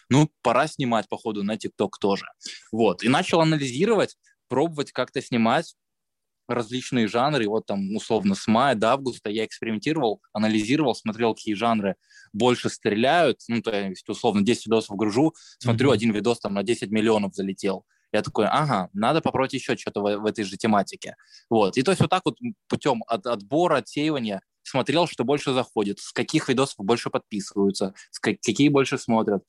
Ну, 0.08 0.30
пора 0.42 0.66
снимать, 0.66 1.08
походу, 1.08 1.42
на 1.42 1.56
ТикТок 1.56 1.98
тоже. 1.98 2.26
Вот, 2.72 3.02
и 3.02 3.08
начал 3.08 3.40
анализировать, 3.40 4.16
пробовать 4.48 4.92
как-то 4.92 5.22
снимать 5.22 5.74
различные 6.48 7.08
жанры. 7.08 7.44
И 7.44 7.48
вот 7.48 7.66
там, 7.66 7.94
условно, 7.96 8.34
с 8.34 8.46
мая 8.46 8.74
до 8.74 8.92
августа 8.92 9.30
я 9.30 9.44
экспериментировал, 9.44 10.20
анализировал, 10.32 10.94
смотрел, 10.94 11.34
какие 11.34 11.54
жанры 11.54 11.96
больше 12.32 12.68
стреляют. 12.68 13.40
Ну, 13.48 13.62
то 13.62 13.74
есть, 13.74 14.08
условно, 14.08 14.42
10 14.42 14.66
видосов 14.66 14.96
гружу, 14.96 15.34
смотрю, 15.58 15.90
mm-hmm. 15.90 15.94
один 15.94 16.12
видос 16.12 16.40
там 16.40 16.54
на 16.54 16.62
10 16.62 16.90
миллионов 16.90 17.34
залетел 17.34 17.84
я 18.16 18.22
такой, 18.22 18.46
ага, 18.46 18.88
надо 18.92 19.20
попробовать 19.20 19.54
еще 19.54 19.76
что-то 19.76 20.00
в, 20.00 20.16
в 20.18 20.26
этой 20.26 20.44
же 20.44 20.56
тематике. 20.56 21.16
Вот. 21.48 21.76
И 21.76 21.82
то 21.82 21.90
есть 21.90 22.00
вот 22.00 22.10
так 22.10 22.22
вот 22.24 22.36
путем 22.68 23.02
от, 23.06 23.26
отбора, 23.26 23.76
отсеивания 23.76 24.42
смотрел, 24.62 25.06
что 25.06 25.24
больше 25.24 25.52
заходит, 25.52 26.00
с 26.00 26.12
каких 26.12 26.48
видосов 26.48 26.78
больше 26.78 27.10
подписываются, 27.10 27.94
с 28.10 28.18
как, 28.18 28.36
какие 28.40 28.68
больше 28.68 28.98
смотрят. 28.98 29.44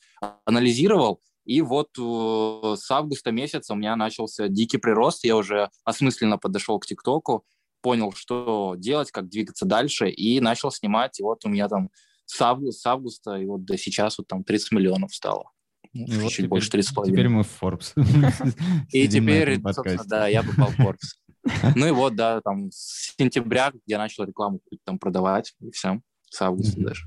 Анализировал, 0.46 1.22
и 1.48 1.62
вот 1.62 1.90
э, 1.98 2.76
с 2.78 2.92
августа 2.92 3.32
месяца 3.32 3.74
у 3.74 3.78
меня 3.78 3.96
начался 3.96 4.50
дикий 4.50 4.78
прирост, 4.78 5.24
я 5.24 5.38
уже 5.38 5.70
осмысленно 5.86 6.38
подошел 6.38 6.78
к 6.78 6.86
ТикТоку, 6.86 7.46
понял, 7.82 8.12
что 8.12 8.76
делать, 8.78 9.12
как 9.12 9.30
двигаться 9.30 9.66
дальше, 9.66 10.10
и 10.10 10.42
начал 10.42 10.72
снимать, 10.72 11.22
и 11.22 11.24
вот 11.24 11.46
у 11.46 11.50
меня 11.50 11.70
там 11.70 11.90
с 12.26 12.42
августа, 12.42 12.82
с 12.82 12.86
августа 12.86 13.36
и 13.36 13.46
вот 13.46 13.64
до 13.64 13.78
сейчас 13.78 14.18
вот 14.18 14.28
там 14.28 14.44
30 14.44 14.74
миллионов 14.74 15.16
стало. 15.16 15.52
Ну, 15.94 16.06
чуть 16.08 16.22
вот 16.22 16.32
теперь, 16.32 16.48
больше 16.48 16.70
3,5. 16.70 17.06
Теперь 17.06 17.30
мы 17.30 17.44
в 17.44 17.62
Forbes. 17.62 17.94
И 18.92 19.08
теперь, 19.08 19.60
да, 20.08 20.28
я 20.28 20.44
попал 20.44 20.70
в 20.70 20.80
Forbes. 20.80 21.74
Ну 21.76 21.88
и 21.88 21.92
вот, 21.92 22.16
да, 22.16 22.42
там 22.42 22.70
с 22.72 23.14
сентября 23.18 23.72
я 23.86 23.98
начал 23.98 24.26
рекламу 24.26 24.60
там 24.84 25.00
продавать, 25.00 25.54
и 25.62 25.72
все, 25.72 26.02
с 26.30 26.42
августа 26.42 26.82
даже. 26.82 27.06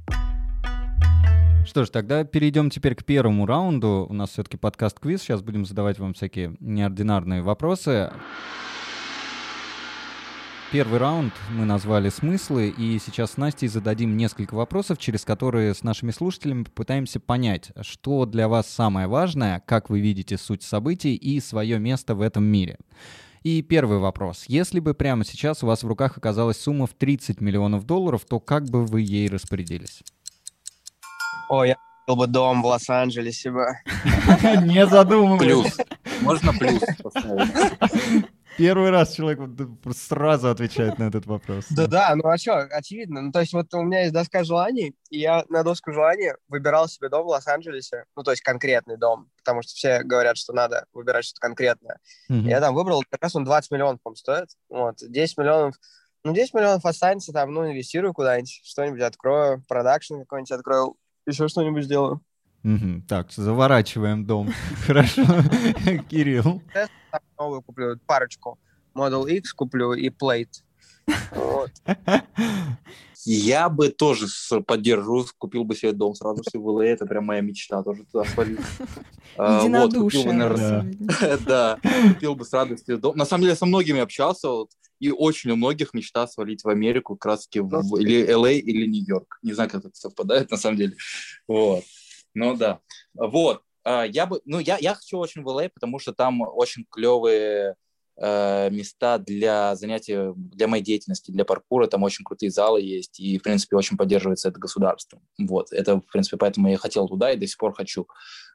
Что 1.67 1.85
ж, 1.85 1.91
тогда 1.91 2.25
перейдем 2.25 2.71
теперь 2.71 2.95
к 2.95 3.05
первому 3.05 3.47
раунду. 3.47 4.07
У 4.09 4.13
нас 4.15 4.31
все-таки 4.31 4.57
подкаст-квиз. 4.57 5.21
Сейчас 5.21 5.43
будем 5.43 5.67
задавать 5.67 5.99
вам 5.99 6.15
всякие 6.15 6.57
неординарные 6.59 7.43
вопросы. 7.43 8.11
Первый 10.73 11.01
раунд 11.01 11.35
мы 11.51 11.65
назвали 11.65 12.11
«Смыслы», 12.11 12.69
и 12.69 13.01
сейчас 13.05 13.33
с 13.33 13.37
Настей 13.37 13.67
зададим 13.67 14.17
несколько 14.17 14.55
вопросов, 14.55 14.99
через 14.99 15.25
которые 15.25 15.75
с 15.75 15.83
нашими 15.83 16.13
слушателями 16.13 16.63
попытаемся 16.63 17.19
понять, 17.19 17.73
что 17.81 18.25
для 18.25 18.47
вас 18.47 18.69
самое 18.69 19.09
важное, 19.09 19.65
как 19.67 19.91
вы 19.91 19.99
видите 19.99 20.39
суть 20.39 20.63
событий 20.63 21.17
и 21.17 21.41
свое 21.41 21.81
место 21.81 22.15
в 22.15 22.21
этом 22.21 22.45
мире. 22.45 22.79
И 23.43 23.63
первый 23.63 23.99
вопрос. 23.99 24.45
Если 24.47 24.79
бы 24.79 24.95
прямо 24.95 25.25
сейчас 25.25 25.65
у 25.65 25.67
вас 25.67 25.83
в 25.83 25.89
руках 25.89 26.17
оказалась 26.17 26.61
сумма 26.61 26.87
в 26.87 26.95
30 26.95 27.41
миллионов 27.41 27.85
долларов, 27.85 28.25
то 28.25 28.39
как 28.39 28.67
бы 28.67 28.87
вы 28.87 29.01
ей 29.01 29.29
распорядились? 29.29 30.05
О, 31.49 31.65
я 31.65 31.77
купил 32.07 32.15
бы 32.15 32.27
дом 32.29 32.63
в 32.63 32.67
Лос-Анджелесе 32.67 33.51
бы. 33.51 33.67
Не 34.63 34.87
задумываясь. 34.87 35.75
Плюс. 35.75 35.87
Можно 36.21 36.53
плюс 36.53 36.81
поставить. 37.03 38.31
Первый 38.57 38.91
раз 38.91 39.15
человек 39.15 39.41
сразу 39.97 40.49
отвечает 40.49 40.99
на 40.99 41.05
этот 41.05 41.27
вопрос. 41.27 41.67
Да-да, 41.71 42.15
ну 42.15 42.29
а 42.29 42.37
что, 42.37 42.59
очевидно. 42.59 43.23
Ну, 43.23 43.33
то 43.33 43.41
есть 43.41 43.53
вот 43.53 43.73
у 43.75 43.83
меня 43.83 44.03
есть 44.03 44.13
доска 44.13 44.45
желаний, 44.45 44.95
и 45.09 45.19
я 45.19 45.45
на 45.49 45.63
доску 45.63 45.93
желаний 45.93 46.33
выбирал 46.49 46.89
себе 46.89 47.09
дом 47.09 47.25
в 47.25 47.29
Лос-Анджелесе, 47.29 48.05
ну, 48.17 48.23
то 48.23 48.33
есть 48.33 48.43
конкретный 48.43 48.97
дом, 48.97 49.31
потому 49.39 49.63
что 49.63 49.73
все 49.75 50.03
говорят, 50.03 50.37
что 50.37 50.53
надо 50.53 50.87
выбирать 50.93 51.25
что-то 51.25 51.41
конкретное. 51.41 51.99
Я 52.29 52.61
там 52.61 52.75
выбрал, 52.75 53.03
как 53.09 53.23
раз 53.23 53.35
он 53.37 53.45
20 53.45 53.71
миллионов, 53.71 54.01
по 54.03 54.15
стоит. 54.15 54.49
Вот, 54.69 54.97
10 55.01 55.39
миллионов, 55.39 55.77
ну, 56.25 56.35
10 56.35 56.55
миллионов 56.55 56.85
останется 56.85 57.33
там, 57.33 57.53
ну, 57.53 57.71
инвестирую 57.71 58.13
куда-нибудь, 58.13 58.61
что-нибудь 58.65 59.01
открою, 59.01 59.65
продакшн 59.69 60.21
какой-нибудь 60.21 60.53
открою, 60.53 60.97
еще 61.27 61.49
что-нибудь 61.49 61.85
сделаю. 61.85 62.21
Угу. 62.65 63.03
Так, 63.09 63.33
заворачиваем 63.33 64.25
дом. 64.25 64.51
Хорошо. 64.87 65.23
Кирилл. 66.09 66.63
Новую 67.39 67.63
куплю 67.63 67.99
парочку. 68.07 68.59
Model 68.95 69.29
X 69.31 69.53
куплю 69.53 69.93
и 69.93 70.09
Plate. 70.11 70.63
Вот. 71.33 71.71
Я 73.25 73.69
бы 73.69 73.91
тоже 73.91 74.27
поддержу, 74.67 75.27
купил 75.37 75.65
бы 75.65 75.75
себе 75.75 75.93
дом 75.93 76.15
сразу 76.15 76.43
все 76.43 76.59
было. 76.59 76.83
Это 76.83 77.07
прям 77.07 77.27
моя 77.27 77.43
мечта 77.43 77.83
тоже 77.83 78.05
туда 78.11 78.25
свалить. 78.25 78.61
А, 79.37 79.63
вот, 79.63 79.95
купил 79.95 80.25
бы, 80.25 80.33
наверное, 80.33 80.95
да, 81.47 81.79
купил 82.09 82.35
бы 82.35 82.45
с 82.45 82.53
радостью 82.53 82.99
дом. 82.99 83.17
На 83.17 83.27
самом 83.27 83.43
деле, 83.43 83.57
со 83.57 83.67
многими 83.67 84.01
общался, 84.01 84.49
и 85.01 85.11
очень 85.11 85.51
у 85.51 85.57
многих 85.57 85.95
мечта 85.95 86.27
свалить 86.27 86.65
в 86.65 86.69
Америку, 86.69 87.17
как 87.17 87.33
раз 87.33 87.47
таки 87.47 87.61
в, 87.61 87.97
или 87.97 88.27
LA, 88.27 88.59
или 88.59 88.87
Нью-Йорк. 88.87 89.39
Не 89.43 89.53
знаю, 89.53 89.71
как 89.71 89.85
это 89.85 89.95
совпадает, 89.95 90.51
на 90.51 90.57
самом 90.57 90.77
деле. 90.79 90.97
Вот. 91.47 91.85
Ну 92.35 92.57
да. 92.57 92.81
Вот. 93.15 93.63
А, 93.85 94.05
я 94.05 94.27
бы, 94.27 94.41
ну, 94.45 94.59
я, 94.59 94.79
я 94.79 94.95
хочу 94.95 95.19
очень 95.19 95.43
в 95.43 95.49
LA, 95.49 95.71
потому 95.71 95.99
что 95.99 96.13
там 96.13 96.41
очень 96.43 96.87
клевые 96.91 97.77
Э, 98.23 98.69
места 98.71 99.17
для 99.17 99.75
занятия, 99.77 100.35
для 100.37 100.69
моей 100.69 100.83
деятельности, 100.83 101.31
для 101.31 101.47
паркура. 101.47 101.87
Там 101.87 102.03
очень 102.03 102.23
крутые 102.23 102.51
залы 102.51 102.83
есть, 102.83 103.19
и, 103.19 103.39
в 103.39 103.43
принципе, 103.43 103.77
очень 103.77 103.97
поддерживается 103.97 104.51
это 104.51 104.61
государством. 104.61 105.23
Вот, 105.39 105.73
это, 105.73 105.97
в 105.97 106.07
принципе, 106.13 106.37
поэтому 106.37 106.69
я 106.69 106.77
хотел 106.77 107.09
туда 107.09 107.33
и 107.33 107.39
до 107.39 107.47
сих 107.47 107.57
пор 107.57 107.73
хочу. 107.75 108.07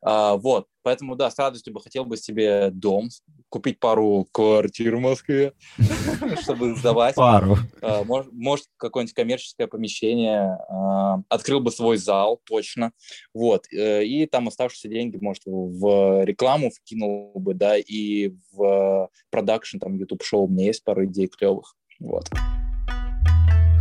А, 0.03 0.35
вот, 0.35 0.67
поэтому, 0.85 1.15
да, 1.15 1.31
с 1.31 1.39
радостью 1.39 1.73
бы 1.73 1.81
хотел 1.81 2.05
бы 2.05 2.15
себе 2.15 2.69
дом, 2.69 3.09
купить 3.49 3.79
пару 3.79 4.27
квартир 4.31 4.97
в 4.97 4.99
Москве, 4.99 5.53
чтобы 6.41 6.75
сдавать. 6.75 7.15
Пару. 7.15 7.57
А, 7.81 8.03
может, 8.03 8.67
какое-нибудь 8.77 9.15
коммерческое 9.15 9.65
помещение. 9.65 10.59
А, 10.69 11.21
открыл 11.27 11.59
бы 11.59 11.71
свой 11.71 11.97
зал, 11.97 12.39
точно. 12.45 12.91
Вот, 13.33 13.65
э, 13.73 14.05
и 14.05 14.27
там 14.27 14.47
оставшиеся 14.47 14.87
деньги, 14.87 15.17
может, 15.17 15.41
в 15.45 16.23
рекламу 16.23 16.69
вкинул 16.69 17.31
бы, 17.33 17.55
да, 17.55 17.77
и 17.77 18.33
в 18.53 19.09
продакшн, 19.31 19.79
там, 19.79 19.95
YouTube-шоу, 19.95 20.45
у 20.45 20.47
меня 20.47 20.67
есть 20.67 20.83
пару 20.83 21.05
идей 21.05 21.27
клевых. 21.27 21.75
Вот. 21.99 22.29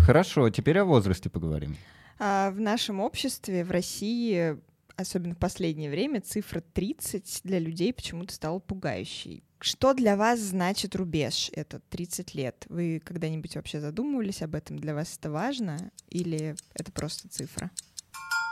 Хорошо, 0.06 0.48
теперь 0.48 0.78
о 0.78 0.86
возрасте 0.86 1.28
поговорим. 1.28 1.76
А 2.18 2.50
в 2.50 2.60
нашем 2.60 3.00
обществе, 3.00 3.62
в 3.62 3.70
России, 3.70 4.56
особенно 4.96 5.34
в 5.34 5.38
последнее 5.38 5.90
время, 5.90 6.20
цифра 6.20 6.60
30 6.60 7.40
для 7.44 7.58
людей 7.58 7.92
почему-то 7.92 8.34
стала 8.34 8.58
пугающей. 8.58 9.44
Что 9.60 9.94
для 9.94 10.16
вас 10.16 10.40
значит 10.40 10.94
рубеж, 10.94 11.50
этот 11.54 11.88
30 11.88 12.34
лет? 12.34 12.66
Вы 12.68 13.00
когда-нибудь 13.02 13.56
вообще 13.56 13.80
задумывались 13.80 14.42
об 14.42 14.54
этом? 14.54 14.78
Для 14.78 14.94
вас 14.94 15.16
это 15.18 15.30
важно 15.30 15.90
или 16.10 16.54
это 16.74 16.92
просто 16.92 17.28
цифра? 17.28 17.70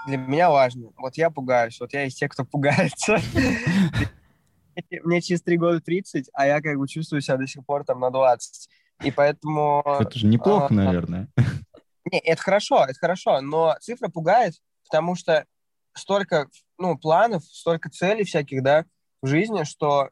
Для 0.06 0.16
меня 0.16 0.50
важно. 0.50 0.90
Вот 0.96 1.16
я 1.16 1.30
пугаюсь, 1.30 1.78
вот 1.80 1.92
я 1.92 2.06
из 2.06 2.14
тех, 2.14 2.30
кто 2.32 2.44
пугается. 2.44 3.18
мне 5.04 5.20
через 5.20 5.42
три 5.42 5.56
года 5.58 5.80
30, 5.80 6.30
а 6.32 6.46
я 6.46 6.60
как 6.60 6.78
бы 6.78 6.88
чувствую 6.88 7.20
себя 7.20 7.36
до 7.36 7.46
сих 7.46 7.64
пор 7.64 7.84
там 7.84 8.00
на 8.00 8.10
20. 8.10 8.68
И 9.04 9.10
поэтому... 9.10 9.82
Это 10.00 10.18
же 10.18 10.26
неплохо, 10.26 10.68
а, 10.70 10.74
наверное. 10.74 11.28
Не, 12.10 12.18
это 12.18 12.42
хорошо, 12.42 12.84
это 12.84 12.98
хорошо, 12.98 13.40
но 13.40 13.76
цифра 13.80 14.08
пугает, 14.08 14.54
потому 14.84 15.14
что 15.14 15.44
столько, 15.94 16.48
ну, 16.78 16.96
планов, 16.96 17.44
столько 17.44 17.90
целей 17.90 18.24
всяких, 18.24 18.62
да, 18.62 18.84
в 19.22 19.26
жизни, 19.26 19.64
что, 19.64 20.10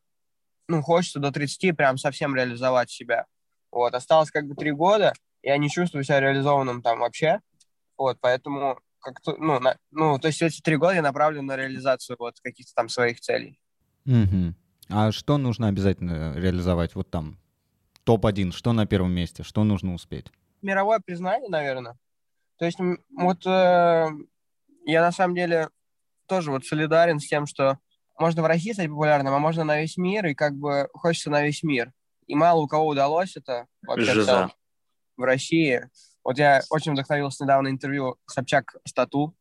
ну, 0.68 0.82
хочется 0.82 1.18
до 1.18 1.32
30 1.32 1.76
прям 1.76 1.98
совсем 1.98 2.34
реализовать 2.34 2.90
себя. 2.90 3.26
Вот, 3.70 3.94
осталось 3.94 4.30
как 4.30 4.46
бы 4.46 4.54
три 4.54 4.72
года, 4.72 5.12
я 5.42 5.56
не 5.56 5.70
чувствую 5.70 6.04
себя 6.04 6.20
реализованным 6.20 6.82
там 6.82 7.00
вообще, 7.00 7.40
вот, 7.96 8.18
поэтому 8.20 8.80
как-то, 9.00 9.36
ну, 9.36 9.58
на, 9.60 9.76
ну, 9.90 10.18
то 10.18 10.28
есть 10.28 10.42
эти 10.42 10.60
три 10.60 10.76
года 10.76 10.94
я 10.94 11.02
направлен 11.02 11.46
на 11.46 11.56
реализацию 11.56 12.16
вот 12.18 12.40
каких-то 12.40 12.72
там 12.74 12.88
своих 12.88 13.20
целей. 13.20 13.58
Угу. 14.06 14.54
А 14.90 15.12
что 15.12 15.38
нужно 15.38 15.68
обязательно 15.68 16.34
реализовать 16.36 16.94
вот 16.94 17.10
там? 17.10 17.38
Топ-1, 18.04 18.52
что 18.52 18.72
на 18.72 18.86
первом 18.86 19.12
месте, 19.12 19.42
что 19.42 19.62
нужно 19.64 19.94
успеть? 19.94 20.26
Мировое 20.62 21.00
признание, 21.00 21.48
наверное. 21.48 21.96
То 22.58 22.64
есть 22.64 22.78
вот 23.16 23.46
э, 23.46 24.08
я 24.90 25.00
на 25.00 25.12
самом 25.12 25.34
деле 25.34 25.68
тоже 26.26 26.50
вот 26.50 26.64
солидарен 26.64 27.18
с 27.18 27.26
тем, 27.26 27.46
что 27.46 27.78
можно 28.18 28.42
в 28.42 28.46
России 28.46 28.72
стать 28.72 28.88
популярным, 28.88 29.34
а 29.34 29.38
можно 29.38 29.64
на 29.64 29.80
весь 29.80 29.96
мир, 29.96 30.26
и 30.26 30.34
как 30.34 30.54
бы 30.54 30.88
хочется 30.92 31.30
на 31.30 31.42
весь 31.42 31.62
мир. 31.62 31.92
И 32.26 32.34
мало 32.34 32.60
у 32.60 32.68
кого 32.68 32.86
удалось 32.86 33.36
это 33.36 33.66
вообще 33.82 34.50
в, 35.16 35.22
России. 35.22 35.88
Вот 36.24 36.38
я 36.38 36.62
очень 36.70 36.92
вдохновился 36.92 37.44
недавно 37.44 37.68
интервью 37.68 38.16
Собчак 38.26 38.76
Стату. 38.86 39.34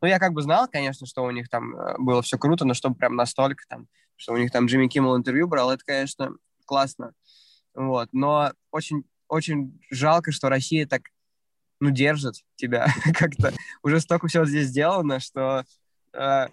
Ну, 0.00 0.08
я 0.08 0.18
как 0.18 0.32
бы 0.32 0.42
знал, 0.42 0.68
конечно, 0.68 1.06
что 1.06 1.24
у 1.24 1.30
них 1.30 1.48
там 1.48 1.74
э, 1.74 1.94
было 1.98 2.22
все 2.22 2.38
круто, 2.38 2.64
но 2.64 2.74
чтобы 2.74 2.96
прям 2.96 3.16
настолько 3.16 3.64
там, 3.68 3.88
что 4.16 4.34
у 4.34 4.36
них 4.36 4.52
там 4.52 4.66
Джимми 4.66 4.86
Киммел 4.86 5.16
интервью 5.16 5.48
брал, 5.48 5.70
это, 5.70 5.82
конечно, 5.84 6.32
классно. 6.66 7.12
Вот, 7.74 8.08
но 8.12 8.52
очень, 8.70 9.04
очень 9.28 9.80
жалко, 9.90 10.30
что 10.30 10.48
Россия 10.48 10.86
так, 10.86 11.02
ну, 11.80 11.90
держит 11.90 12.36
тебя 12.56 12.86
как-то. 13.14 13.52
Уже 13.82 14.00
столько 14.00 14.28
всего 14.28 14.44
здесь 14.44 14.68
сделано, 14.68 15.20
что 15.20 15.64
э, 16.12 16.46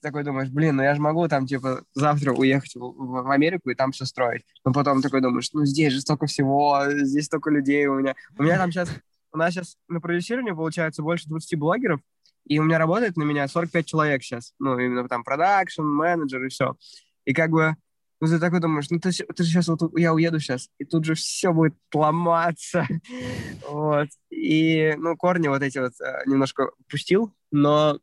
такой 0.00 0.24
думаешь, 0.24 0.50
блин, 0.50 0.76
ну 0.76 0.82
я 0.82 0.94
же 0.94 1.00
могу 1.00 1.26
там, 1.28 1.46
типа, 1.46 1.84
завтра 1.94 2.32
уехать 2.32 2.74
в, 2.74 2.80
в 2.80 3.30
Америку 3.30 3.70
и 3.70 3.74
там 3.74 3.92
все 3.92 4.04
строить. 4.04 4.44
Но 4.64 4.72
потом 4.72 5.02
такой 5.02 5.20
думаешь, 5.20 5.50
ну 5.52 5.64
здесь 5.64 5.92
же 5.92 6.00
столько 6.00 6.26
всего, 6.26 6.84
здесь 6.88 7.26
столько 7.26 7.50
людей 7.50 7.86
у 7.86 7.94
меня. 7.94 8.14
У 8.38 8.42
меня 8.42 8.58
там 8.58 8.70
сейчас, 8.70 8.90
у 9.32 9.38
нас 9.38 9.52
сейчас 9.52 9.76
на 9.88 10.00
продюсировании 10.00 10.52
получается 10.52 11.02
больше 11.02 11.28
20 11.28 11.58
блогеров, 11.58 12.00
и 12.44 12.58
у 12.58 12.64
меня 12.64 12.78
работает 12.78 13.16
на 13.16 13.24
меня 13.24 13.46
45 13.46 13.86
человек 13.86 14.22
сейчас. 14.22 14.54
Ну, 14.58 14.78
именно 14.78 15.08
там 15.08 15.24
продакшн, 15.24 15.82
менеджер 15.82 16.44
и 16.44 16.48
все. 16.48 16.76
И 17.24 17.34
как 17.34 17.50
бы, 17.50 17.76
ну, 18.20 18.26
ты 18.26 18.38
такой 18.38 18.60
думаешь, 18.60 18.90
ну, 18.90 18.98
ты, 18.98 19.10
ты 19.10 19.42
же 19.44 19.50
сейчас, 19.50 19.68
вот 19.68 19.80
я 19.96 20.12
уеду 20.12 20.40
сейчас, 20.40 20.70
и 20.78 20.84
тут 20.84 21.04
же 21.04 21.14
все 21.14 21.52
будет 21.52 21.76
ломаться. 21.94 22.86
вот. 23.68 24.08
И, 24.30 24.94
ну, 24.98 25.16
корни 25.16 25.48
вот 25.48 25.62
эти 25.62 25.78
вот 25.78 25.92
э, 26.00 26.22
немножко 26.26 26.70
пустил, 26.88 27.32
но 27.50 27.98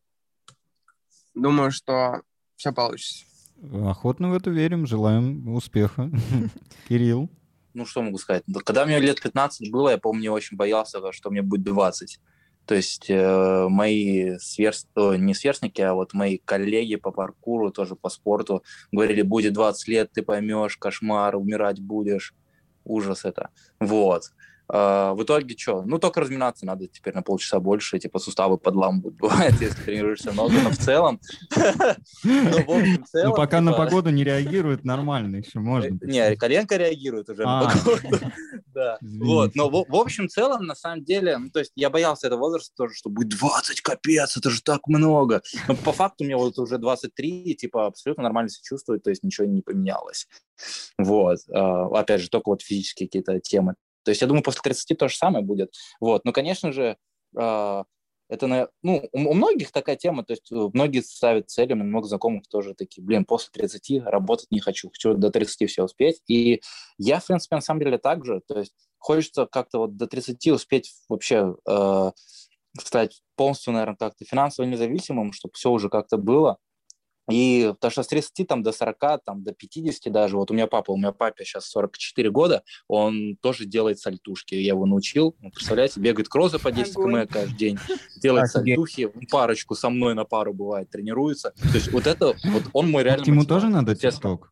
думаю, 1.33 1.71
что 1.71 2.21
все 2.55 2.71
получится. 2.71 3.25
Охотно 3.73 4.29
в 4.29 4.33
это 4.33 4.49
верим, 4.49 4.85
желаем 4.85 5.53
успеха. 5.53 6.09
Кирилл? 6.87 7.29
Ну, 7.73 7.85
что 7.85 8.01
могу 8.01 8.17
сказать? 8.17 8.43
Когда 8.63 8.85
мне 8.85 8.99
лет 8.99 9.21
15 9.21 9.69
было, 9.69 9.89
я 9.89 9.97
помню, 9.97 10.23
я 10.23 10.31
очень 10.31 10.55
боялся, 10.55 10.99
что 11.11 11.29
мне 11.29 11.41
будет 11.41 11.63
20. 11.63 12.21
То 12.65 12.75
есть 12.75 13.09
э, 13.09 13.67
мои 13.69 14.37
сверст... 14.39 14.87
не 14.95 15.33
сверстники, 15.33 15.81
а 15.81 15.93
вот 15.93 16.13
мои 16.13 16.39
коллеги 16.43 16.95
по 16.95 17.11
паркуру, 17.11 17.71
тоже 17.71 17.95
по 17.95 18.09
спорту, 18.09 18.63
говорили, 18.91 19.21
будет 19.21 19.53
20 19.53 19.87
лет, 19.87 20.11
ты 20.11 20.23
поймешь, 20.23 20.77
кошмар, 20.77 21.35
умирать 21.35 21.79
будешь. 21.79 22.33
Ужас 22.83 23.25
это. 23.25 23.49
Вот. 23.79 24.31
Uh, 24.67 25.13
в 25.13 25.21
итоге 25.21 25.55
что? 25.55 25.83
Ну, 25.83 25.99
только 25.99 26.21
разминаться 26.21 26.65
надо 26.65 26.87
теперь 26.87 27.13
на 27.13 27.21
полчаса 27.21 27.59
больше, 27.59 27.99
типа 27.99 28.17
суставы 28.17 28.57
подламывают, 28.57 29.15
бывает, 29.15 29.53
если 29.61 29.79
тренируешься 29.83 30.31
много, 30.31 30.53
но 30.63 30.71
в 30.71 30.77
целом... 30.77 31.19
Ну, 32.23 33.33
пока 33.35 33.61
на 33.61 33.71
типа 33.71 33.85
погоду 33.85 34.09
не 34.09 34.23
реагирует, 34.23 34.83
нормально 34.83 35.37
еще 35.37 35.59
можно. 35.59 35.97
Не, 36.01 36.35
коленка 36.35 36.77
реагирует 36.77 37.29
уже 37.29 37.43
на 37.43 37.59
а. 37.59 37.71
погоду. 37.71 38.19
Да. 38.73 38.97
Вот, 39.01 39.55
но 39.55 39.69
в 39.69 39.95
общем 39.95 40.27
целом, 40.27 40.65
на 40.65 40.75
самом 40.75 41.05
деле, 41.05 41.37
ну, 41.37 41.49
то 41.49 41.59
есть 41.59 41.71
я 41.75 41.89
боялся 41.89 42.27
этого 42.27 42.41
возраста 42.41 42.73
тоже, 42.75 42.93
что 42.93 43.09
будет 43.09 43.29
20, 43.29 43.79
капец, 43.79 44.35
это 44.35 44.49
же 44.49 44.61
так 44.61 44.87
много. 44.87 45.41
Но 45.69 45.75
по 45.75 45.93
факту 45.93 46.25
мне 46.25 46.35
вот 46.35 46.59
уже 46.59 46.77
23, 46.77 47.55
типа 47.55 47.85
абсолютно 47.85 48.23
нормально 48.23 48.49
себя 48.49 48.63
чувствует, 48.63 49.01
то 49.01 49.11
есть 49.11 49.23
ничего 49.23 49.47
не 49.47 49.61
поменялось. 49.61 50.27
Вот. 50.97 51.39
А, 51.53 51.85
опять 51.97 52.19
же, 52.19 52.29
только 52.29 52.49
вот 52.49 52.61
физические 52.61 53.07
какие-то 53.07 53.39
темы. 53.39 53.75
То 54.05 54.11
есть 54.11 54.21
я 54.21 54.27
думаю, 54.27 54.43
после 54.43 54.61
30 54.63 54.97
то 54.97 55.07
же 55.09 55.17
самое 55.17 55.43
будет. 55.43 55.73
Вот. 55.99 56.23
Но, 56.23 56.31
конечно 56.31 56.71
же, 56.71 56.97
э, 57.37 57.83
это, 58.27 58.69
ну, 58.81 59.07
у, 59.11 59.33
многих 59.33 59.71
такая 59.71 59.95
тема, 59.95 60.23
то 60.23 60.33
есть 60.33 60.51
э, 60.51 60.55
многие 60.73 61.01
ставят 61.01 61.45
меня 61.57 61.75
много 61.75 62.07
знакомых 62.07 62.47
тоже 62.47 62.73
такие, 62.73 63.03
блин, 63.03 63.25
после 63.25 63.51
30 63.51 64.03
работать 64.05 64.47
не 64.49 64.59
хочу, 64.59 64.89
хочу 64.89 65.13
до 65.13 65.29
30 65.29 65.69
все 65.69 65.83
успеть. 65.83 66.21
И 66.27 66.61
я, 66.97 67.19
в 67.19 67.27
принципе, 67.27 67.55
на 67.55 67.61
самом 67.61 67.81
деле 67.81 67.97
так 67.97 68.25
же, 68.25 68.41
то 68.47 68.59
есть 68.59 68.73
хочется 68.97 69.45
как-то 69.45 69.79
вот 69.79 69.97
до 69.97 70.07
30 70.07 70.47
успеть 70.47 70.93
вообще 71.07 71.55
э, 71.69 72.11
стать 72.79 73.21
полностью, 73.35 73.73
наверное, 73.73 73.95
как-то 73.95 74.25
финансово 74.25 74.65
независимым, 74.65 75.31
чтобы 75.31 75.53
все 75.53 75.69
уже 75.69 75.89
как-то 75.89 76.17
было. 76.17 76.57
И 77.29 77.71
потому 77.73 77.91
что 77.91 78.03
с 78.03 78.07
30 78.07 78.47
там, 78.47 78.63
до 78.63 78.71
40, 78.71 79.23
там, 79.25 79.43
до 79.43 79.53
50 79.53 80.11
даже, 80.11 80.37
вот 80.37 80.51
у 80.51 80.53
меня 80.53 80.67
папа, 80.67 80.91
у 80.91 80.97
меня 80.97 81.11
папе 81.11 81.43
сейчас 81.43 81.65
44 81.69 82.29
года, 82.29 82.63
он 82.87 83.37
тоже 83.41 83.65
делает 83.65 83.99
сальтушки, 83.99 84.55
я 84.55 84.73
его 84.73 84.85
научил, 84.85 85.35
ну, 85.39 85.49
представляете, 85.51 85.99
бегает 85.99 86.29
кроссы 86.29 86.59
по 86.59 86.71
10 86.71 86.93
км 86.95 87.27
каждый 87.31 87.57
день, 87.57 87.79
делает 88.21 88.49
сальтухи, 88.49 89.11
парочку 89.31 89.75
со 89.75 89.89
мной 89.89 90.13
на 90.13 90.25
пару 90.25 90.53
бывает, 90.53 90.89
тренируется. 90.89 91.53
То 91.61 91.75
есть 91.75 91.91
вот 91.91 92.07
это, 92.07 92.35
вот 92.45 92.63
он 92.73 92.91
мой 92.91 93.03
реально... 93.03 93.25
Ему 93.25 93.45
тоже 93.45 93.69
надо 93.69 93.95
тесток? 93.95 94.51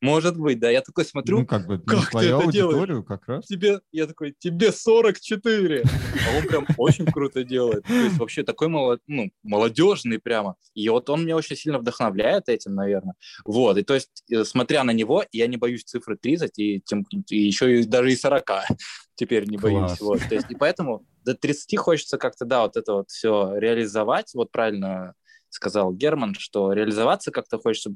Может 0.00 0.38
быть, 0.38 0.58
да. 0.58 0.70
Я 0.70 0.80
такой 0.80 1.04
смотрю, 1.04 1.40
ну, 1.40 1.46
как, 1.46 1.66
бы, 1.66 1.78
как 1.78 2.10
ты 2.10 2.28
это 2.28 2.50
делаешь? 2.50 3.04
как 3.06 3.26
раз. 3.26 3.46
Тебе, 3.46 3.80
я 3.92 4.06
такой, 4.06 4.34
тебе 4.38 4.72
44. 4.72 5.82
А 5.82 6.38
он 6.38 6.48
прям 6.48 6.66
очень 6.76 7.06
круто 7.06 7.44
делает. 7.44 7.84
То 7.84 7.92
есть 7.92 8.18
вообще 8.18 8.42
такой 8.42 8.68
молод, 8.68 9.00
ну, 9.06 9.30
молодежный 9.42 10.18
прямо. 10.18 10.56
И 10.74 10.88
вот 10.88 11.08
он 11.10 11.24
меня 11.24 11.36
очень 11.36 11.56
сильно 11.56 11.78
вдохновляет 11.78 12.48
этим, 12.48 12.74
наверное. 12.74 13.14
Вот, 13.44 13.78
и 13.78 13.82
то 13.82 13.94
есть, 13.94 14.24
э, 14.30 14.44
смотря 14.44 14.84
на 14.84 14.92
него, 14.92 15.24
я 15.32 15.46
не 15.46 15.56
боюсь 15.56 15.84
цифры 15.84 16.16
30, 16.16 16.58
и, 16.58 16.80
тем, 16.84 17.06
и 17.28 17.36
еще 17.36 17.80
и 17.80 17.84
даже 17.84 18.12
и 18.12 18.16
40 18.16 18.50
теперь 19.14 19.48
не 19.48 19.56
боюсь. 19.56 20.00
Вот, 20.00 20.20
то 20.28 20.34
есть, 20.34 20.50
и 20.50 20.54
поэтому 20.54 21.06
до 21.24 21.34
30 21.34 21.78
хочется 21.78 22.18
как-то, 22.18 22.44
да, 22.44 22.62
вот 22.62 22.76
это 22.76 22.94
вот 22.94 23.10
все 23.10 23.56
реализовать. 23.56 24.32
Вот 24.34 24.50
правильно 24.50 25.14
сказал 25.48 25.92
Герман, 25.92 26.34
что 26.34 26.72
реализоваться 26.72 27.30
как-то 27.30 27.58
хочется 27.58 27.94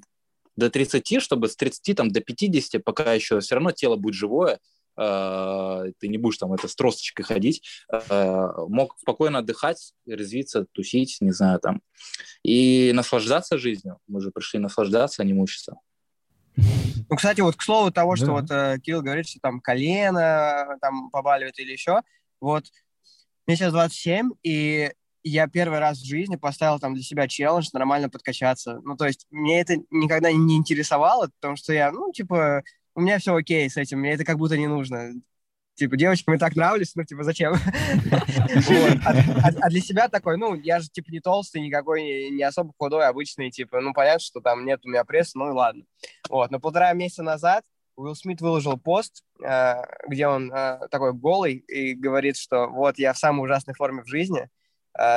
до 0.58 0.70
30, 0.70 1.22
чтобы 1.22 1.48
с 1.48 1.56
30 1.56 1.96
там, 1.96 2.10
до 2.10 2.20
50, 2.20 2.82
пока 2.84 3.14
еще 3.14 3.40
все 3.40 3.54
равно 3.54 3.70
тело 3.70 3.96
будет 3.96 4.14
живое, 4.14 4.58
э, 4.96 5.92
ты 5.98 6.08
не 6.08 6.18
будешь 6.18 6.38
там 6.38 6.52
это 6.52 6.68
с 6.68 6.74
тросточкой 6.74 7.24
ходить, 7.24 7.62
э, 7.92 8.48
мог 8.68 8.98
спокойно 8.98 9.38
отдыхать, 9.38 9.92
резвиться, 10.06 10.66
тусить, 10.72 11.18
не 11.20 11.32
знаю, 11.32 11.60
там, 11.60 11.80
и 12.42 12.92
наслаждаться 12.92 13.58
жизнью. 13.58 13.98
Мы 14.06 14.20
же 14.20 14.30
пришли 14.30 14.58
наслаждаться, 14.58 15.22
а 15.22 15.24
не 15.24 15.32
мучиться. 15.32 15.76
Ну, 16.56 17.16
кстати, 17.16 17.40
вот 17.40 17.56
к 17.56 17.62
слову 17.62 17.90
того, 17.92 18.16
что 18.16 18.26
да. 18.26 18.32
вот 18.32 18.50
э, 18.50 18.78
Кирилл 18.82 19.02
говорит, 19.02 19.28
что 19.28 19.38
там 19.40 19.60
колено 19.60 20.76
там 20.80 21.10
побаливает 21.10 21.58
или 21.58 21.72
еще, 21.72 22.02
вот 22.40 22.64
мне 23.46 23.56
сейчас 23.56 23.72
27, 23.72 24.32
и 24.42 24.92
я 25.22 25.48
первый 25.48 25.78
раз 25.78 25.98
в 25.98 26.06
жизни 26.06 26.36
поставил 26.36 26.78
там 26.78 26.94
для 26.94 27.02
себя 27.02 27.28
челлендж 27.28 27.68
нормально 27.72 28.08
подкачаться. 28.08 28.80
Ну, 28.84 28.96
то 28.96 29.06
есть 29.06 29.26
мне 29.30 29.60
это 29.60 29.76
никогда 29.90 30.32
не 30.32 30.56
интересовало, 30.56 31.30
потому 31.40 31.56
что 31.56 31.72
я, 31.72 31.90
ну, 31.92 32.12
типа, 32.12 32.62
у 32.94 33.00
меня 33.00 33.18
все 33.18 33.34
окей 33.34 33.68
с 33.68 33.76
этим, 33.76 34.00
мне 34.00 34.12
это 34.12 34.24
как 34.24 34.38
будто 34.38 34.56
не 34.56 34.66
нужно. 34.66 35.12
Типа, 35.74 35.96
девочкам 35.96 36.34
и 36.34 36.38
так 36.38 36.56
нравлюсь, 36.56 36.96
ну, 36.96 37.04
типа, 37.04 37.22
зачем? 37.22 37.54
А, 39.04 39.10
а, 39.10 39.48
а 39.60 39.70
для 39.70 39.80
себя 39.80 40.08
такой, 40.08 40.36
ну, 40.36 40.54
я 40.54 40.80
же, 40.80 40.88
типа, 40.88 41.10
не 41.12 41.20
толстый, 41.20 41.60
никакой, 41.60 42.30
не 42.30 42.42
особо 42.42 42.72
худой, 42.76 43.06
обычный, 43.06 43.50
типа, 43.50 43.80
ну, 43.80 43.92
понятно, 43.92 44.18
что 44.18 44.40
там 44.40 44.64
нет 44.64 44.80
у 44.84 44.88
меня 44.88 45.04
пресса, 45.04 45.38
ну, 45.38 45.50
и 45.50 45.52
ладно. 45.52 45.84
Вот, 46.28 46.50
но 46.50 46.58
полтора 46.58 46.92
месяца 46.94 47.22
назад 47.22 47.64
Уилл 47.98 48.14
Смит 48.14 48.40
выложил 48.40 48.78
пост, 48.78 49.24
э, 49.44 49.74
где 50.08 50.28
он 50.28 50.52
э, 50.52 50.88
такой 50.90 51.12
голый 51.12 51.54
и 51.54 51.94
говорит, 51.94 52.36
что 52.36 52.68
вот 52.68 52.98
я 52.98 53.12
в 53.12 53.18
самой 53.18 53.44
ужасной 53.44 53.74
форме 53.74 54.02
в 54.02 54.08
жизни, 54.08 54.48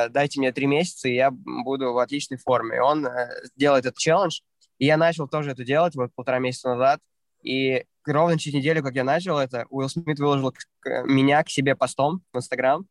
дайте 0.09 0.39
мне 0.39 0.51
три 0.51 0.67
месяца, 0.67 1.09
и 1.09 1.15
я 1.15 1.31
буду 1.31 1.93
в 1.93 1.97
отличной 1.97 2.37
форме. 2.37 2.77
И 2.77 2.79
он 2.79 3.05
э, 3.05 3.29
делает 3.55 3.85
этот 3.85 3.97
челлендж, 3.97 4.41
и 4.77 4.85
я 4.85 4.97
начал 4.97 5.27
тоже 5.27 5.51
это 5.51 5.63
делать 5.63 5.95
вот 5.95 6.13
полтора 6.13 6.39
месяца 6.39 6.69
назад, 6.69 6.99
и 7.43 7.85
ровно 8.05 8.37
через 8.37 8.55
неделю, 8.55 8.83
как 8.83 8.95
я 8.95 9.03
начал 9.03 9.37
это, 9.37 9.65
Уилл 9.69 9.89
Смит 9.89 10.19
выложил 10.19 10.53
меня 11.05 11.43
к 11.43 11.49
себе 11.49 11.75
постом 11.75 12.23
в 12.31 12.37
Инстаграм, 12.37 12.85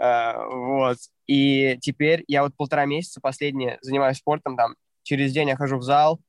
Uh, 0.00 0.46
вот. 0.48 0.98
И 1.26 1.76
теперь 1.80 2.24
я 2.28 2.44
вот 2.44 2.56
полтора 2.56 2.86
месяца 2.86 3.20
последние 3.20 3.78
занимаюсь 3.80 4.18
спортом, 4.18 4.56
там, 4.56 4.76
через 5.02 5.32
день 5.32 5.48
я 5.48 5.56
хожу 5.56 5.78
в 5.78 5.82
зал, 5.82 6.20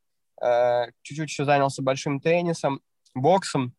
э, 0.41 0.87
чуть-чуть 1.03 1.29
еще 1.29 1.45
занялся 1.45 1.83
большим 1.83 2.19
теннисом, 2.19 2.81
боксом, 3.13 3.73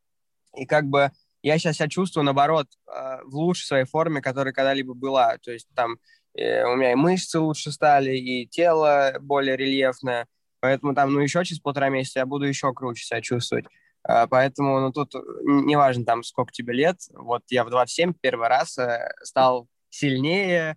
и 0.57 0.65
как 0.65 0.87
бы 0.87 1.11
я 1.43 1.59
сейчас 1.59 1.77
себя 1.77 1.89
чувствую, 1.89 2.25
наоборот, 2.25 2.67
э, 2.87 3.23
в 3.25 3.35
лучшей 3.35 3.65
своей 3.65 3.85
форме, 3.85 4.21
которая 4.21 4.53
когда-либо 4.53 4.95
была. 4.95 5.39
То 5.39 5.53
есть 5.53 5.69
там 5.75 5.97
э, 6.35 6.65
у 6.65 6.77
меня 6.77 6.93
и 6.93 6.97
мышцы 6.97 7.39
лучше 7.39 7.73
стали, 7.73 8.17
и 8.17 8.47
тело 8.47 9.15
более 9.21 9.57
рельефное. 9.57 10.27
Поэтому 10.61 10.95
там, 10.95 11.13
ну, 11.13 11.21
еще 11.21 11.43
через 11.45 11.61
полтора 11.61 11.89
месяца 11.89 12.19
я 12.21 12.27
буду 12.27 12.45
еще 12.45 12.73
круче 12.75 13.05
себя 13.05 13.23
чувствовать. 13.23 13.65
Э, 14.07 14.27
поэтому, 14.29 14.81
ну, 14.81 14.93
тут 14.93 15.15
неважно 15.43 16.05
там, 16.05 16.23
сколько 16.23 16.53
тебе 16.53 16.75
лет. 16.75 16.99
Вот 17.15 17.43
я 17.49 17.65
в 17.65 17.71
27 17.71 18.13
первый 18.21 18.49
раз 18.49 18.79
стал 19.23 19.69
сильнее, 19.89 20.77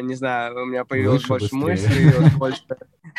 не 0.00 0.14
знаю, 0.14 0.62
у 0.62 0.64
меня 0.64 0.86
появилось 0.86 1.28
Выше, 1.28 1.50
больше 1.50 1.54
мыслей, 1.54 2.28
больше, 2.38 2.62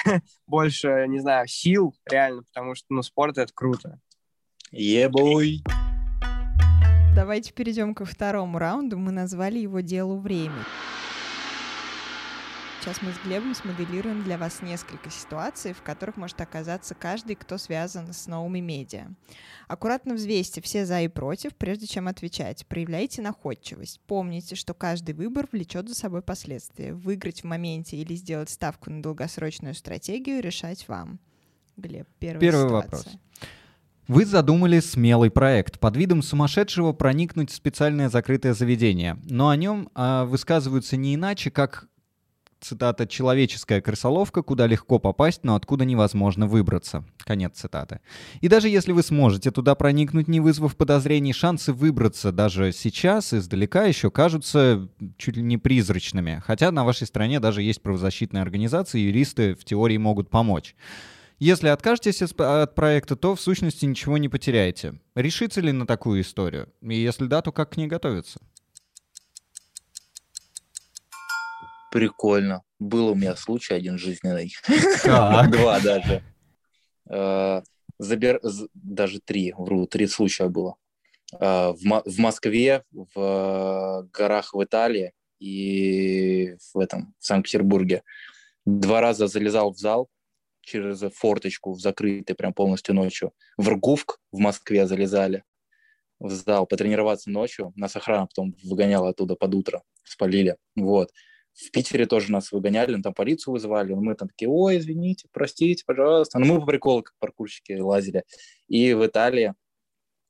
больше, 0.47 1.05
не 1.07 1.19
знаю, 1.19 1.47
сил 1.47 1.93
реально, 2.09 2.41
потому 2.41 2.73
что, 2.73 2.87
ну, 2.89 3.03
спорт— 3.03 3.37
это 3.37 3.53
круто. 3.53 3.99
Ебой! 4.71 5.63
Yeah, 5.65 5.78
Давайте 7.15 7.51
перейдем 7.53 7.93
ко 7.93 8.05
второму 8.05 8.59
раунду. 8.59 8.97
Мы 8.97 9.11
назвали 9.11 9.59
его 9.59 9.81
«Делу 9.81 10.19
времени». 10.19 10.63
Сейчас 12.79 13.01
мы 13.01 13.11
с 13.11 13.17
Глебом 13.25 13.53
смоделируем 13.53 14.23
для 14.23 14.37
вас 14.37 14.61
несколько 14.61 15.09
ситуаций, 15.11 15.73
в 15.73 15.81
которых 15.81 16.15
может 16.15 16.39
оказаться 16.39 16.95
каждый, 16.95 17.35
кто 17.35 17.57
связан 17.57 18.13
с 18.13 18.25
новыми 18.25 18.59
медиа. 18.59 19.07
Аккуратно 19.67 20.15
взвесьте 20.15 20.61
все 20.61 20.85
за 20.85 21.01
и 21.01 21.09
против, 21.09 21.55
прежде 21.55 21.87
чем 21.87 22.07
отвечать. 22.07 22.65
Проявляйте 22.67 23.21
находчивость. 23.21 23.99
Помните, 24.07 24.55
что 24.55 24.73
каждый 24.73 25.13
выбор 25.13 25.47
влечет 25.51 25.89
за 25.89 25.95
собой 25.95 26.21
последствия. 26.21 26.93
Выиграть 26.93 27.41
в 27.41 27.43
моменте 27.43 27.97
или 27.97 28.15
сделать 28.15 28.49
ставку 28.49 28.89
на 28.89 29.03
долгосрочную 29.03 29.75
стратегию 29.75 30.41
решать 30.41 30.87
вам. 30.87 31.19
Глеб, 31.75 32.07
первая 32.17 32.39
Первый 32.39 32.67
ситуация. 32.67 32.91
вопрос. 32.91 33.07
Вы 34.09 34.25
задумали 34.25 34.79
смелый 34.79 35.29
проект 35.29 35.79
под 35.79 35.95
видом 35.95 36.23
сумасшедшего 36.23 36.93
проникнуть 36.93 37.51
в 37.51 37.53
специальное 37.53 38.09
закрытое 38.09 38.55
заведение, 38.55 39.19
но 39.29 39.49
о 39.49 39.55
нем 39.55 39.87
а, 39.93 40.25
высказываются 40.25 40.97
не 40.97 41.13
иначе, 41.13 41.51
как 41.51 41.87
цитата 42.59 43.05
«человеческая 43.05 43.81
крысоловка, 43.81 44.41
куда 44.41 44.65
легко 44.65 44.97
попасть, 44.97 45.43
но 45.43 45.53
откуда 45.53 45.85
невозможно 45.85 46.47
выбраться». 46.47 47.05
Конец 47.19 47.59
цитаты. 47.59 47.99
И 48.41 48.47
даже 48.47 48.67
если 48.67 48.93
вы 48.93 49.03
сможете 49.03 49.51
туда 49.51 49.75
проникнуть, 49.75 50.27
не 50.27 50.39
вызвав 50.39 50.75
подозрений, 50.75 51.31
шансы 51.31 51.71
выбраться 51.71 52.31
даже 52.31 52.71
сейчас 52.71 53.31
издалека 53.31 53.83
еще 53.83 54.09
кажутся 54.09 54.89
чуть 55.17 55.37
ли 55.37 55.43
не 55.43 55.59
призрачными. 55.59 56.41
Хотя 56.43 56.71
на 56.71 56.83
вашей 56.83 57.05
стране 57.05 57.39
даже 57.39 57.61
есть 57.61 57.83
правозащитные 57.83 58.41
организации, 58.41 59.01
юристы 59.01 59.53
в 59.53 59.63
теории 59.65 59.97
могут 59.97 60.31
помочь. 60.31 60.75
Если 61.39 61.69
откажетесь 61.69 62.21
от 62.21 62.75
проекта, 62.75 63.15
то 63.15 63.33
в 63.33 63.39
сущности 63.39 63.85
ничего 63.85 64.17
не 64.17 64.27
потеряете. 64.27 64.99
Решится 65.15 65.61
ли 65.61 65.71
на 65.71 65.87
такую 65.87 66.19
историю? 66.19 66.67
И 66.81 66.95
если 66.95 67.27
да, 67.27 67.41
то 67.41 67.53
как 67.53 67.71
к 67.71 67.77
ней 67.77 67.87
готовиться? 67.87 68.41
Прикольно. 71.91 72.63
Был 72.77 73.07
у 73.07 73.15
меня 73.15 73.37
случай 73.37 73.73
один 73.73 73.97
жизненный. 73.97 74.53
Два 75.05 75.79
даже. 75.79 76.23
Э, 77.09 77.61
забер... 77.97 78.41
Даже 78.73 79.21
три, 79.21 79.53
вру, 79.57 79.87
три 79.87 80.07
случая 80.07 80.49
было. 80.49 80.75
Э, 81.39 81.71
в 81.71 82.19
Москве, 82.19 82.83
в 82.91 84.07
горах 84.11 84.53
в 84.53 84.61
Италии 84.61 85.13
и 85.39 86.55
в 86.73 86.79
этом, 86.79 87.15
в 87.17 87.25
Санкт-Петербурге. 87.25 88.03
Два 88.65 88.99
раза 88.99 89.27
залезал 89.27 89.71
в 89.71 89.77
зал, 89.77 90.09
через 90.69 90.99
форточку 91.13 91.73
в 91.73 91.79
закрытый 91.79 92.35
прям 92.35 92.53
полностью 92.53 92.95
ночью. 92.95 93.33
В 93.57 93.67
Ргувк 93.69 94.19
в 94.31 94.39
Москве 94.39 94.85
залезали 94.87 95.43
в 96.19 96.31
зал 96.31 96.67
потренироваться 96.67 97.29
ночью. 97.29 97.73
Нас 97.75 97.95
охрана 97.95 98.27
потом 98.27 98.55
выгоняла 98.63 99.09
оттуда 99.09 99.35
под 99.35 99.55
утро, 99.55 99.83
спалили. 100.03 100.57
Вот. 100.75 101.11
В 101.53 101.71
Питере 101.71 102.05
тоже 102.05 102.31
нас 102.31 102.51
выгоняли, 102.51 103.01
там 103.01 103.13
полицию 103.13 103.53
вызывали, 103.53 103.93
мы 103.93 104.15
там 104.15 104.29
такие, 104.29 104.47
ой, 104.49 104.77
извините, 104.77 105.27
простите, 105.31 105.83
пожалуйста. 105.85 106.39
Ну, 106.39 106.45
мы 106.45 106.59
по 106.61 106.67
приколу, 106.67 107.03
как 107.03 107.15
паркурщики, 107.19 107.73
лазили. 107.73 108.23
И 108.67 108.93
в 108.93 109.05
Италии 109.05 109.55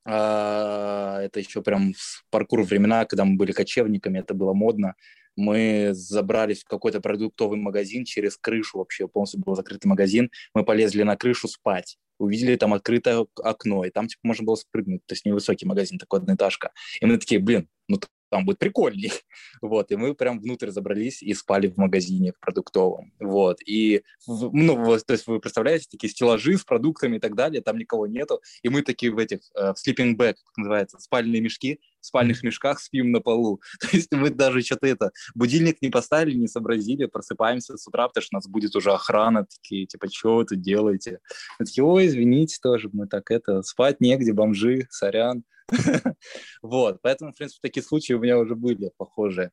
а, 0.06 1.21
это 1.21 1.39
еще 1.39 1.62
прям 1.62 1.93
паркур 2.32 2.63
времена, 2.63 3.06
когда 3.06 3.25
мы 3.25 3.38
были 3.38 3.52
кочевниками, 3.52 4.19
это 4.19 4.34
было 4.34 4.54
модно 4.54 4.95
мы 5.39 5.89
забрались 5.93 6.62
в 6.62 6.65
какой-то 6.65 7.02
продуктовый 7.02 7.60
магазин 7.60 8.06
через 8.06 8.38
крышу, 8.38 8.78
вообще 8.78 9.08
полностью 9.08 9.41
был 9.41 9.56
закрытый 9.56 9.89
магазин, 9.89 10.30
мы 10.54 10.63
полезли 10.63 11.04
на 11.04 11.15
крышу 11.15 11.47
спать, 11.47 11.97
увидели 12.19 12.56
там 12.56 12.73
открытое 12.73 13.25
окно, 13.41 13.86
и 13.86 13.89
там 13.89 14.08
типа 14.08 14.19
можно 14.23 14.45
было 14.45 14.56
спрыгнуть, 14.56 15.02
то 15.06 15.13
есть 15.13 15.25
невысокий 15.25 15.65
магазин, 15.65 15.97
такой 15.97 16.19
одноэтажка. 16.19 16.71
И 17.02 17.06
мы 17.06 17.17
такие, 17.17 17.39
блин, 17.39 17.67
ну 17.88 17.99
там 18.29 18.45
будет 18.45 18.59
прикольней. 18.59 19.11
Вот, 19.61 19.91
и 19.91 19.95
мы 19.95 20.15
прям 20.15 20.39
внутрь 20.39 20.69
забрались 20.69 21.21
и 21.21 21.33
спали 21.33 21.67
в 21.67 21.77
магазине 21.77 22.31
в 22.31 22.39
продуктовом. 22.39 23.11
Вот, 23.19 23.57
и, 23.65 24.03
ну, 24.27 24.75
вот, 24.75 25.05
то 25.05 25.13
есть 25.13 25.27
вы 25.27 25.39
представляете, 25.39 25.87
такие 25.91 26.09
стеллажи 26.09 26.57
с 26.57 26.63
продуктами 26.63 27.17
и 27.17 27.19
так 27.19 27.35
далее, 27.35 27.61
там 27.61 27.77
никого 27.77 28.07
нету, 28.07 28.41
и 28.63 28.69
мы 28.69 28.81
такие 28.81 29.11
в 29.11 29.17
этих, 29.17 29.39
э, 29.55 29.73
в 29.73 29.75
sleeping 29.75 30.15
bag, 30.15 30.35
как 30.45 30.57
называется, 30.57 30.97
спальные 30.99 31.41
мешки, 31.41 31.79
в 31.99 32.05
спальных 32.05 32.43
мешках 32.43 32.79
спим 32.79 33.11
на 33.11 33.19
полу. 33.19 33.61
То 33.79 33.87
есть 33.91 34.11
мы 34.11 34.29
даже 34.29 34.61
что-то 34.61 34.87
это, 34.87 35.11
будильник 35.35 35.81
не 35.81 35.89
поставили, 35.89 36.35
не 36.35 36.47
сообразили, 36.47 37.05
просыпаемся 37.05 37.77
с 37.77 37.87
утра, 37.87 38.07
потому 38.07 38.23
что 38.23 38.35
у 38.35 38.37
нас 38.37 38.47
будет 38.47 38.75
уже 38.75 38.91
охрана, 38.91 39.45
такие, 39.45 39.85
типа, 39.85 40.07
что 40.11 40.37
вы 40.37 40.45
тут 40.45 40.61
делаете? 40.61 41.19
Мы 41.59 41.65
такие, 41.65 41.83
ой, 41.83 42.07
извините 42.07 42.57
тоже, 42.61 42.89
мы 42.93 43.07
так 43.07 43.31
это, 43.31 43.61
спать 43.61 43.99
негде, 43.99 44.33
бомжи, 44.33 44.87
сорян. 44.89 45.43
Вот, 46.62 46.99
поэтому, 47.01 47.32
в 47.32 47.36
принципе, 47.36 47.60
такие 47.62 47.84
случаи 47.84 48.13
у 48.13 48.19
меня 48.19 48.38
уже 48.38 48.55
были 48.55 48.91
похожие. 48.97 49.51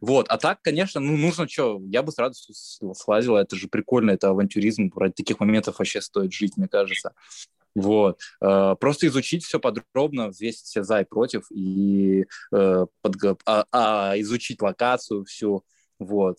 Вот, 0.00 0.26
а 0.28 0.38
так, 0.38 0.60
конечно, 0.62 1.00
ну, 1.00 1.16
нужно 1.16 1.48
что, 1.48 1.80
я 1.86 2.02
бы 2.02 2.12
с 2.12 2.18
радостью 2.18 2.54
слазил, 2.94 3.36
это 3.36 3.56
же 3.56 3.68
прикольно, 3.68 4.10
это 4.10 4.30
авантюризм, 4.30 4.90
ради 4.96 5.14
таких 5.14 5.40
моментов 5.40 5.78
вообще 5.78 6.00
стоит 6.00 6.32
жить, 6.32 6.56
мне 6.56 6.68
кажется. 6.68 7.14
Вот. 7.74 8.18
Э, 8.40 8.74
просто 8.78 9.06
изучить 9.06 9.44
все 9.44 9.60
подробно, 9.60 10.28
взвесить 10.28 10.66
все 10.66 10.82
за 10.82 11.00
и 11.00 11.04
против, 11.04 11.46
и 11.50 12.26
э, 12.52 12.86
а, 13.44 13.64
а, 13.72 14.20
изучить 14.20 14.60
локацию 14.60 15.24
всю, 15.24 15.64
вот. 15.98 16.38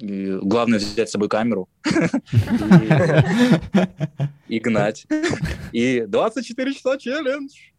Главное 0.00 0.78
взять 0.78 1.10
с 1.10 1.12
собой 1.12 1.28
камеру 1.28 1.68
и 4.48 4.58
гнать. 4.58 5.06
И 5.72 6.04
24 6.08 6.74
часа 6.74 6.96
челлендж. 6.96 7.71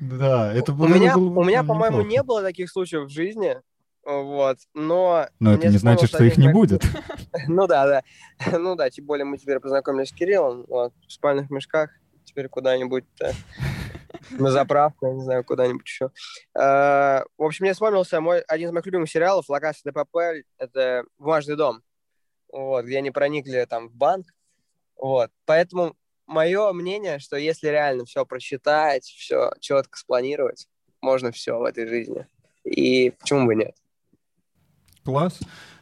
Да, 0.00 0.52
это 0.52 0.72
было... 0.72 0.86
У 0.86 0.88
меня, 0.88 1.16
у 1.16 1.44
меня 1.44 1.64
по-моему, 1.64 2.02
не 2.02 2.22
было 2.22 2.42
таких 2.42 2.70
случаев 2.70 3.06
в 3.06 3.12
жизни, 3.12 3.56
вот, 4.04 4.58
но... 4.72 5.26
Но 5.40 5.54
это 5.54 5.68
не 5.68 5.78
значит, 5.78 6.08
что 6.08 6.24
их 6.24 6.36
не 6.36 6.48
будет. 6.48 6.82
Ну 7.48 7.66
да, 7.66 7.86
да. 7.86 8.02
Ну 8.58 8.76
да, 8.76 8.88
тем 8.88 9.04
более 9.04 9.24
мы 9.24 9.36
теперь 9.36 9.60
познакомились 9.60 10.08
с 10.08 10.12
Кириллом, 10.12 10.64
вот, 10.68 10.92
в 11.06 11.12
спальных 11.12 11.50
мешках, 11.50 11.90
теперь 12.24 12.48
куда-нибудь 12.48 13.04
на 14.30 14.50
заправку, 14.50 15.06
я 15.06 15.12
не 15.12 15.22
знаю, 15.22 15.44
куда-нибудь 15.44 15.86
еще. 15.86 16.10
А, 16.56 17.24
в 17.36 17.42
общем, 17.42 17.64
мне 17.64 17.72
вспомнился 17.72 18.20
мой, 18.20 18.40
один 18.40 18.68
из 18.68 18.72
моих 18.72 18.86
любимых 18.86 19.10
сериалов 19.10 19.48
«Локация 19.48 19.92
ДПП», 19.92 20.16
это 20.58 21.04
«Бумажный 21.18 21.56
дом», 21.56 21.82
вот, 22.52 22.84
где 22.84 22.98
они 22.98 23.10
проникли 23.10 23.66
там 23.68 23.88
в 23.88 23.94
банк, 23.94 24.26
вот, 24.96 25.30
поэтому 25.44 25.94
мое 26.26 26.72
мнение, 26.72 27.18
что 27.18 27.36
если 27.36 27.68
реально 27.68 28.04
все 28.04 28.24
просчитать, 28.26 29.04
все 29.04 29.50
четко 29.60 29.98
спланировать, 29.98 30.68
можно 31.00 31.32
все 31.32 31.58
в 31.58 31.64
этой 31.64 31.86
жизни. 31.86 32.26
И 32.64 33.10
почему 33.10 33.46
бы 33.46 33.54
нет? 33.54 33.76
Класс. 35.04 35.38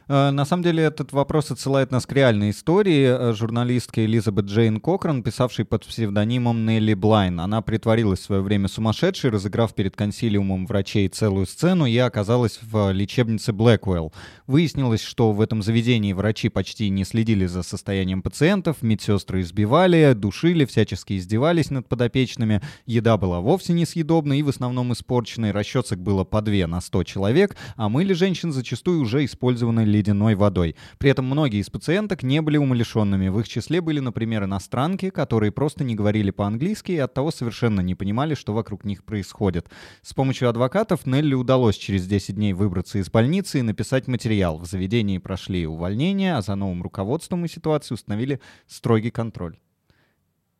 Э, 0.07 0.31
на 0.31 0.45
самом 0.45 0.63
деле 0.63 0.83
этот 0.83 1.11
вопрос 1.13 1.51
отсылает 1.51 1.91
нас 1.91 2.05
к 2.05 2.11
реальной 2.11 2.51
истории 2.51 3.05
э, 3.05 3.33
журналистки 3.33 4.01
Элизабет 4.01 4.45
Джейн 4.45 4.79
Кокран, 4.79 5.23
писавшей 5.23 5.65
под 5.65 5.85
псевдонимом 5.85 6.65
Нелли 6.65 6.93
Блайн. 6.93 7.39
Она 7.39 7.61
притворилась 7.61 8.19
в 8.19 8.23
свое 8.23 8.41
время 8.41 8.67
сумасшедшей, 8.67 9.31
разыграв 9.31 9.73
перед 9.73 9.95
консилиумом 9.95 10.67
врачей 10.67 11.07
целую 11.07 11.47
сцену 11.47 11.85
и 11.85 11.97
оказалась 11.97 12.59
в 12.61 12.91
лечебнице 12.91 13.51
Блэквелл. 13.51 14.13
Выяснилось, 14.47 15.01
что 15.01 15.31
в 15.31 15.41
этом 15.41 15.63
заведении 15.63 16.13
врачи 16.13 16.49
почти 16.49 16.89
не 16.89 17.03
следили 17.03 17.45
за 17.45 17.63
состоянием 17.63 18.21
пациентов, 18.21 18.81
медсестры 18.81 19.41
избивали, 19.41 20.13
душили, 20.13 20.65
всячески 20.65 21.17
издевались 21.17 21.71
над 21.71 21.87
подопечными, 21.87 22.61
еда 22.85 23.17
была 23.17 23.39
вовсе 23.39 23.73
несъедобной 23.73 24.39
и 24.39 24.43
в 24.43 24.49
основном 24.49 24.93
испорченной, 24.93 25.51
расчесок 25.51 25.99
было 25.99 26.23
по 26.23 26.41
две 26.41 26.67
на 26.67 26.81
сто 26.81 27.03
человек, 27.03 27.55
а 27.75 27.89
мыли 27.89 28.13
женщин 28.13 28.51
зачастую 28.51 29.01
уже 29.01 29.25
использованы 29.25 29.85
ледяной 29.95 30.35
водой. 30.35 30.75
При 30.97 31.09
этом 31.09 31.25
многие 31.25 31.61
из 31.61 31.69
пациенток 31.69 32.23
не 32.23 32.41
были 32.41 32.57
умалишенными. 32.57 33.29
В 33.29 33.39
их 33.39 33.47
числе 33.47 33.81
были, 33.81 33.99
например, 33.99 34.43
иностранки, 34.43 35.09
которые 35.09 35.51
просто 35.51 35.83
не 35.83 35.95
говорили 35.95 36.31
по-английски 36.31 36.91
и 36.91 36.97
оттого 36.97 37.31
совершенно 37.31 37.81
не 37.81 37.95
понимали, 37.95 38.35
что 38.35 38.53
вокруг 38.53 38.85
них 38.85 39.03
происходит. 39.03 39.69
С 40.01 40.13
помощью 40.13 40.49
адвокатов 40.49 41.05
Нелли 41.05 41.33
удалось 41.33 41.77
через 41.77 42.07
10 42.07 42.35
дней 42.35 42.53
выбраться 42.53 42.99
из 42.99 43.09
больницы 43.09 43.59
и 43.59 43.63
написать 43.63 44.07
материал. 44.07 44.57
В 44.57 44.65
заведении 44.65 45.17
прошли 45.17 45.65
увольнения, 45.65 46.37
а 46.37 46.41
за 46.41 46.55
новым 46.55 46.83
руководством 46.83 47.45
и 47.45 47.47
ситуацией 47.47 47.95
установили 47.95 48.41
строгий 48.67 49.11
контроль. 49.11 49.57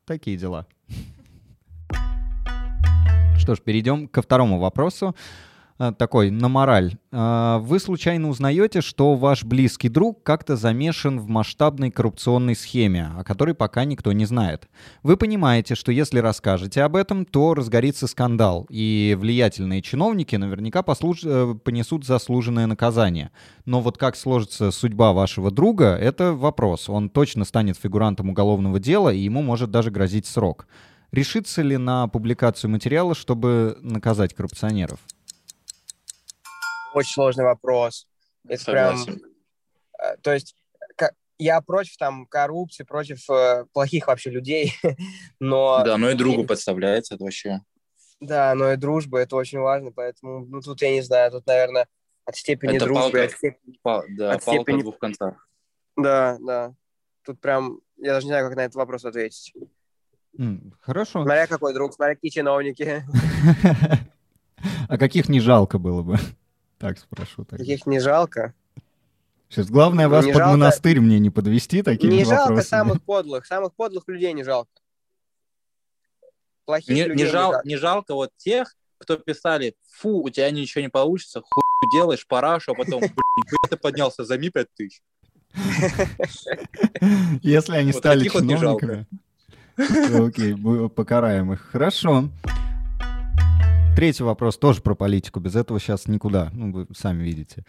Такие 0.05 0.37
дела. 0.37 0.67
Что 3.37 3.55
ж, 3.55 3.59
перейдем 3.59 4.07
ко 4.07 4.21
второму 4.21 4.59
вопросу. 4.59 5.15
Э, 5.77 5.91
такой, 5.97 6.29
на 6.31 6.47
мораль. 6.47 6.95
Э, 7.11 7.57
вы 7.59 7.79
случайно 7.79 8.29
узнаете, 8.29 8.79
что 8.79 9.15
ваш 9.15 9.43
близкий 9.43 9.89
друг 9.89 10.23
как-то 10.23 10.55
замешан 10.55 11.19
в 11.19 11.27
масштабной 11.27 11.91
коррупционной 11.91 12.55
схеме, 12.55 13.11
о 13.17 13.25
которой 13.25 13.53
пока 13.53 13.83
никто 13.83 14.13
не 14.13 14.25
знает. 14.25 14.69
Вы 15.03 15.17
понимаете, 15.17 15.75
что 15.75 15.91
если 15.91 16.19
расскажете 16.19 16.81
об 16.83 16.95
этом, 16.95 17.25
то 17.25 17.53
разгорится 17.53 18.07
скандал, 18.07 18.65
и 18.69 19.17
влиятельные 19.19 19.81
чиновники 19.81 20.35
наверняка 20.37 20.81
послуж... 20.81 21.21
Э, 21.25 21.55
понесут 21.63 22.05
заслуженное 22.05 22.67
наказание. 22.67 23.31
Но 23.65 23.81
вот 23.81 23.97
как 23.97 24.15
сложится 24.15 24.71
судьба 24.71 25.11
вашего 25.11 25.51
друга, 25.51 25.97
это 25.97 26.33
вопрос. 26.33 26.89
Он 26.89 27.09
точно 27.09 27.43
станет 27.43 27.77
фигурантом 27.77 28.29
уголовного 28.29 28.79
дела, 28.79 29.11
и 29.11 29.19
ему 29.19 29.41
может 29.41 29.71
даже 29.71 29.91
грозить 29.91 30.25
срок. 30.25 30.67
Решится 31.11 31.61
ли 31.61 31.77
на 31.77 32.07
публикацию 32.07 32.71
материала, 32.71 33.13
чтобы 33.13 33.77
наказать 33.81 34.33
коррупционеров? 34.33 34.99
Очень 36.95 37.13
сложный 37.13 37.43
вопрос. 37.43 38.07
Это 38.47 38.63
Согласен. 38.63 39.19
прям... 39.19 39.31
Э, 40.01 40.17
то 40.21 40.33
есть 40.33 40.55
я 41.37 41.59
против 41.59 41.97
там 41.97 42.25
коррупции, 42.25 42.85
против 42.85 43.29
э, 43.29 43.65
плохих 43.73 44.07
вообще 44.07 44.29
людей, 44.29 44.73
но... 45.41 45.83
Да, 45.83 45.97
но 45.97 46.09
и 46.09 46.15
другу 46.15 46.45
подставляется 46.45 47.15
это 47.15 47.25
вообще. 47.25 47.59
Да, 48.21 48.55
но 48.55 48.71
и 48.71 48.77
дружба, 48.77 49.19
это 49.19 49.35
очень 49.35 49.59
важно, 49.59 49.91
поэтому, 49.91 50.45
ну, 50.45 50.61
тут 50.61 50.81
я 50.81 50.91
не 50.91 51.01
знаю, 51.01 51.31
тут, 51.31 51.45
наверное, 51.45 51.87
от 52.23 52.37
степени 52.37 52.77
это 52.77 52.85
дружбы, 52.85 53.11
палка, 53.11 53.23
от 53.25 53.31
степени... 53.31 53.79
Пал, 53.81 54.03
да, 54.17 54.31
от 54.31 54.45
палка 54.45 54.61
степени... 54.61 54.81
двух 54.81 54.97
концах. 54.97 55.49
Да, 55.97 56.37
да. 56.39 56.73
Тут 57.25 57.41
прям, 57.41 57.81
я 57.97 58.13
даже 58.13 58.27
не 58.27 58.31
знаю, 58.31 58.47
как 58.47 58.55
на 58.55 58.61
этот 58.61 58.75
вопрос 58.75 59.03
ответить. 59.03 59.53
Хорошо. 60.79 61.23
Смотря 61.23 61.47
какой 61.47 61.73
друг, 61.73 61.93
смотря 61.93 62.15
какие 62.15 62.31
чиновники. 62.31 63.03
А 64.87 64.97
каких 64.97 65.29
не 65.29 65.39
жалко 65.41 65.77
было 65.77 66.01
бы? 66.01 66.17
Так 66.77 66.99
спрошу. 66.99 67.45
Каких 67.45 67.85
не 67.85 67.99
жалко? 67.99 68.53
Сейчас 69.49 69.69
главное 69.69 70.09
вас 70.09 70.25
под 70.25 70.35
монастырь 70.35 70.99
мне 70.99 71.19
не 71.19 71.29
подвести 71.29 71.81
такими 71.81 72.13
Не 72.13 72.25
жалко 72.25 72.61
самых 72.61 73.01
подлых, 73.03 73.45
самых 73.45 73.73
подлых 73.73 74.07
людей 74.07 74.33
не 74.33 74.43
жалко. 74.43 74.71
Плохих 76.65 76.95
не, 76.95 77.03
людей 77.05 77.25
не, 77.25 77.31
жал, 77.31 77.53
не, 77.63 77.73
не 77.73 77.77
жалко 77.77 78.15
вот 78.15 78.31
тех, 78.37 78.75
кто 78.97 79.17
писали, 79.17 79.75
фу, 79.91 80.23
у 80.23 80.29
тебя 80.29 80.49
ничего 80.49 80.81
не 80.81 80.89
получится, 80.89 81.41
хуй 81.41 81.63
делаешь, 81.91 82.25
парашу, 82.25 82.71
а 82.71 82.75
потом, 82.75 83.01
блин, 83.01 83.59
ты 83.69 83.77
поднялся, 83.77 84.25
займи 84.25 84.49
пять 84.49 84.67
тысяч. 84.73 85.01
Если 87.43 87.75
они 87.75 87.93
стали 87.93 88.27
чиновниками. 88.27 89.05
Окей, 89.77 90.55
покараем 90.89 91.53
их. 91.53 91.61
Хорошо. 91.71 92.29
Третий 93.95 94.23
вопрос 94.23 94.57
тоже 94.57 94.81
про 94.81 94.93
политику. 94.93 95.39
Без 95.39 95.55
этого 95.55 95.79
сейчас 95.79 96.09
никуда. 96.09 96.49
Ну, 96.51 96.73
вы 96.73 96.87
сами 96.93 97.23
видите. 97.23 97.63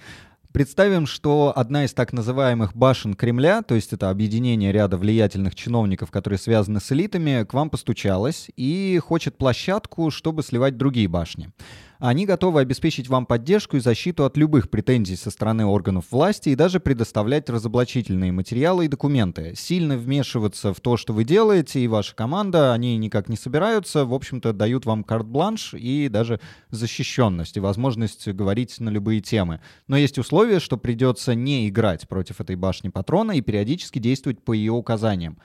Представим, 0.51 1.07
что 1.07 1.53
одна 1.55 1.85
из 1.85 1.95
так 1.95 2.13
называемых 2.13 2.75
башен 2.75 3.15
Кремля, 3.15 3.63
то 3.63 3.77
есть 3.77 3.93
это 3.93 4.11
объединение 4.11 4.73
ряда 4.73 4.97
влиятельных 4.97 5.55
чиновников, 5.55 6.11
которые 6.11 6.41
связаны 6.41 6.81
с 6.81 6.91
элитами, 6.91 7.45
к 7.45 7.55
вам 7.55 7.71
постучалась 7.71 8.49
и 8.57 8.99
хочет 8.99 9.39
площадку, 9.39 10.11
чтобы 10.11 10.43
сливать 10.43 10.77
другие 10.77 11.07
башни. 11.07 11.51
Они 11.99 12.27
готовы 12.27 12.61
обеспечить 12.61 13.09
вам 13.09 13.25
поддержку 13.25 13.77
и 13.77 13.81
защиту 13.81 14.25
от 14.25 14.37
любых 14.37 14.69
претензий 14.71 15.17
со 15.17 15.31
стороны 15.31 15.65
органов 15.65 16.07
власти 16.11 16.51
и 16.51 16.55
даже 16.55 16.79
предоставлять 16.79 17.49
разоблачительные 17.49 18.33
материалы 18.33 18.85
и 18.85 18.89
документы. 18.89 19.55
Сильно 19.57 19.97
вмешиваться 19.97 20.75
в 20.75 20.81
то, 20.81 20.97
что 20.97 21.13
вы 21.13 21.25
делаете, 21.25 21.81
и 21.81 21.89
ваша 21.89 22.15
команда, 22.15 22.75
они 22.75 22.97
никак 22.99 23.29
не 23.29 23.37
собираются, 23.37 24.05
в 24.05 24.13
общем-то, 24.13 24.53
дают 24.53 24.85
вам 24.85 25.05
карт-бланш 25.05 25.75
и 25.75 26.09
даже 26.09 26.41
защищенность 26.71 27.57
и 27.57 27.61
возможность 27.61 28.29
говорить 28.29 28.79
на 28.79 28.91
любые 28.91 29.21
темы. 29.21 29.61
Но 29.87 29.97
есть 29.97 30.19
условие, 30.19 30.61
что 30.61 30.77
придется 30.77 31.35
не 31.35 31.69
играть 31.69 32.09
против 32.09 32.41
этой 32.41 32.57
башни 32.57 32.89
патрона 32.89 33.33
и 33.33 33.41
периодически 33.41 33.99
действовать 33.99 34.43
по 34.43 34.53
ее 34.53 34.73
указаниям. 34.73 35.39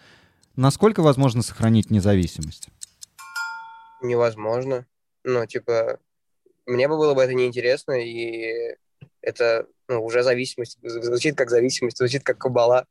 Насколько 0.55 1.01
возможно 1.01 1.43
сохранить 1.43 1.89
независимость? 1.91 2.67
Невозможно. 4.01 4.85
Ну, 5.23 5.45
типа, 5.45 5.99
мне 6.71 6.87
бы 6.87 6.97
было 6.97 7.13
бы 7.13 7.21
это 7.21 7.33
неинтересно, 7.33 7.93
и 7.93 8.75
это 9.21 9.67
ну, 9.87 10.03
уже 10.03 10.23
зависимость, 10.23 10.79
звучит 10.81 11.35
как 11.35 11.49
зависимость, 11.49 11.97
звучит 11.97 12.23
как 12.23 12.37
кабала. 12.37 12.87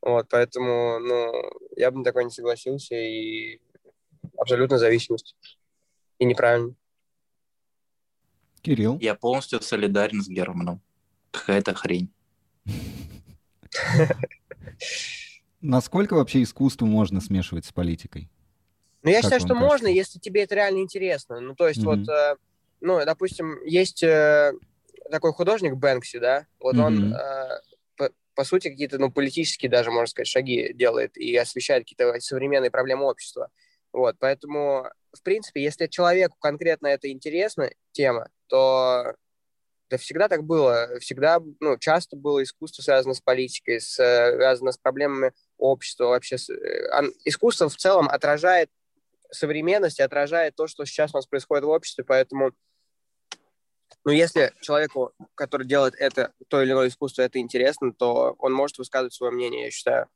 Вот, 0.00 0.26
поэтому, 0.30 0.98
ну, 0.98 1.32
я 1.76 1.90
бы 1.90 1.98
на 1.98 2.04
такое 2.04 2.24
не 2.24 2.30
согласился, 2.30 2.96
и 2.96 3.60
абсолютно 4.36 4.78
зависимость. 4.78 5.36
И 6.18 6.24
неправильно. 6.24 6.74
Кирилл? 8.62 8.98
Я 9.00 9.14
полностью 9.14 9.60
солидарен 9.60 10.22
с 10.22 10.28
Германом. 10.28 10.80
Какая-то 11.30 11.74
хрень. 11.74 12.12
Насколько 15.60 16.14
вообще 16.14 16.42
искусство 16.42 16.86
можно 16.86 17.20
смешивать 17.20 17.64
с 17.64 17.72
политикой? 17.72 18.28
Ну, 19.02 19.10
я 19.10 19.22
считаю, 19.22 19.40
что 19.40 19.50
кажется? 19.50 19.66
можно, 19.66 19.86
если 19.88 20.18
тебе 20.18 20.42
это 20.42 20.54
реально 20.54 20.78
интересно. 20.78 21.40
Ну, 21.40 21.54
то 21.54 21.68
есть, 21.68 21.80
mm-hmm. 21.80 22.06
вот 22.06 22.38
ну, 22.82 23.04
допустим, 23.04 23.62
есть 23.64 24.02
э, 24.02 24.52
такой 25.10 25.32
художник 25.32 25.74
Бэнкси, 25.74 26.18
да, 26.18 26.46
вот 26.58 26.74
mm-hmm. 26.74 26.84
он, 26.84 27.14
э, 27.14 27.60
по, 27.96 28.10
по 28.34 28.44
сути, 28.44 28.68
какие-то, 28.68 28.98
ну, 28.98 29.10
политические 29.10 29.70
даже, 29.70 29.90
можно 29.90 30.06
сказать, 30.06 30.26
шаги 30.26 30.72
делает 30.74 31.16
и 31.16 31.34
освещает 31.36 31.84
какие-то 31.84 32.18
современные 32.20 32.70
проблемы 32.70 33.04
общества. 33.04 33.50
Вот, 33.92 34.16
поэтому, 34.18 34.90
в 35.12 35.22
принципе, 35.22 35.62
если 35.62 35.86
человеку 35.86 36.36
конкретно 36.40 36.88
это 36.88 37.10
интересна 37.10 37.70
тема, 37.92 38.28
то 38.48 39.14
это 39.88 40.00
всегда 40.00 40.28
так 40.28 40.44
было. 40.44 40.98
Всегда, 41.00 41.40
ну, 41.60 41.76
часто 41.78 42.16
было 42.16 42.42
искусство 42.42 42.82
связано 42.82 43.14
с 43.14 43.20
политикой, 43.20 43.80
с, 43.80 43.94
связано 43.94 44.72
с 44.72 44.78
проблемами 44.78 45.32
общества 45.58 46.06
вообще. 46.06 46.38
С, 46.38 46.48
э, 46.50 47.02
искусство 47.24 47.68
в 47.68 47.76
целом 47.76 48.08
отражает 48.08 48.70
современность, 49.30 50.00
отражает 50.00 50.56
то, 50.56 50.66
что 50.66 50.84
сейчас 50.84 51.14
у 51.14 51.18
нас 51.18 51.26
происходит 51.26 51.64
в 51.64 51.68
обществе, 51.68 52.04
поэтому 52.04 52.52
но 54.04 54.12
если 54.12 54.52
человеку, 54.60 55.12
который 55.34 55.66
делает 55.66 55.94
это, 55.98 56.32
то 56.48 56.62
или 56.62 56.72
иное 56.72 56.88
искусство, 56.88 57.22
это 57.22 57.38
интересно, 57.38 57.92
то 57.92 58.34
он 58.38 58.52
может 58.52 58.78
высказывать 58.78 59.14
свое 59.14 59.32
мнение, 59.32 59.64
я 59.64 59.70
считаю. 59.70 60.06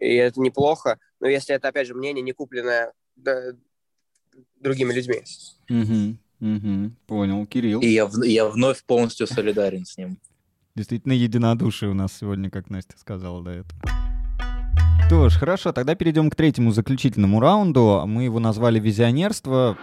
И 0.00 0.14
это 0.14 0.40
неплохо. 0.40 0.98
Но 1.20 1.28
если 1.28 1.54
это, 1.54 1.68
опять 1.68 1.86
же, 1.86 1.94
мнение, 1.94 2.22
не 2.22 2.32
купленное 2.32 2.92
да, 3.14 3.52
другими 4.56 4.92
людьми. 4.92 5.22
Угу, 5.70 6.48
угу, 6.48 6.92
понял. 7.06 7.46
Кирилл? 7.46 7.80
И 7.80 7.88
я, 7.88 8.10
я 8.24 8.46
вновь 8.46 8.82
полностью 8.84 9.26
солидарен 9.26 9.86
с 9.86 9.96
ним. 9.96 10.18
Действительно, 10.74 11.12
единодушие 11.12 11.90
у 11.90 11.94
нас 11.94 12.12
сегодня, 12.18 12.50
как 12.50 12.68
Настя 12.68 12.98
сказала 12.98 13.42
до 13.42 13.50
этого. 13.50 13.80
Что 15.06 15.28
ж, 15.28 15.38
хорошо, 15.38 15.72
тогда 15.72 15.94
перейдем 15.94 16.30
к 16.30 16.34
третьему 16.34 16.72
заключительному 16.72 17.38
раунду. 17.38 18.02
Мы 18.06 18.24
его 18.24 18.40
назвали 18.40 18.80
«Визионерство» 18.80 19.78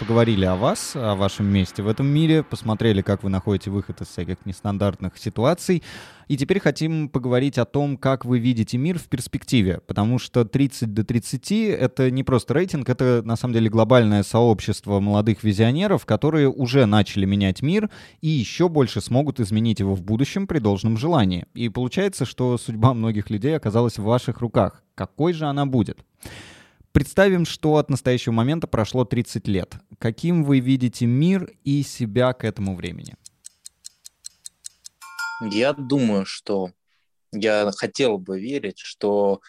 поговорили 0.00 0.46
о 0.46 0.56
вас, 0.56 0.92
о 0.94 1.14
вашем 1.14 1.46
месте 1.46 1.82
в 1.82 1.88
этом 1.88 2.06
мире, 2.06 2.42
посмотрели, 2.42 3.02
как 3.02 3.22
вы 3.22 3.28
находите 3.28 3.70
выход 3.70 4.00
из 4.00 4.06
всяких 4.08 4.46
нестандартных 4.46 5.18
ситуаций. 5.18 5.82
И 6.26 6.38
теперь 6.38 6.58
хотим 6.58 7.10
поговорить 7.10 7.58
о 7.58 7.66
том, 7.66 7.98
как 7.98 8.24
вы 8.24 8.38
видите 8.38 8.78
мир 8.78 8.98
в 8.98 9.08
перспективе, 9.08 9.80
потому 9.86 10.18
что 10.18 10.46
30 10.46 10.94
до 10.94 11.04
30— 11.04 11.52
это 11.52 12.10
не 12.10 12.24
просто 12.24 12.54
рейтинг, 12.54 12.88
это 12.88 13.20
на 13.24 13.36
самом 13.36 13.52
деле 13.52 13.68
глобальное 13.68 14.22
сообщество 14.22 15.00
молодых 15.00 15.44
визионеров, 15.44 16.06
которые 16.06 16.48
уже 16.48 16.86
начали 16.86 17.26
менять 17.26 17.60
мир 17.60 17.90
и 18.22 18.28
еще 18.28 18.70
больше 18.70 19.02
смогут 19.02 19.38
изменить 19.38 19.80
его 19.80 19.94
в 19.94 20.02
будущем 20.02 20.46
при 20.46 20.60
должном 20.60 20.96
желании. 20.96 21.44
И 21.52 21.68
получается, 21.68 22.24
что 22.24 22.56
судьба 22.56 22.94
многих 22.94 23.28
людей 23.28 23.54
оказалась 23.54 23.98
в 23.98 24.04
ваших 24.04 24.40
руках. 24.40 24.82
Какой 24.94 25.34
же 25.34 25.44
она 25.44 25.66
будет? 25.66 25.98
Представим, 26.92 27.44
что 27.44 27.76
от 27.76 27.88
настоящего 27.88 28.32
момента 28.32 28.66
прошло 28.66 29.04
30 29.04 29.46
лет. 29.46 29.74
Каким 29.98 30.42
вы 30.42 30.58
видите 30.58 31.06
мир 31.06 31.52
и 31.62 31.82
себя 31.82 32.32
к 32.32 32.44
этому 32.44 32.74
времени? 32.74 33.14
Я 35.40 35.72
думаю, 35.72 36.26
что 36.26 36.72
я 37.32 37.70
хотел 37.76 38.18
бы 38.18 38.40
верить, 38.40 38.78
что 38.78 39.40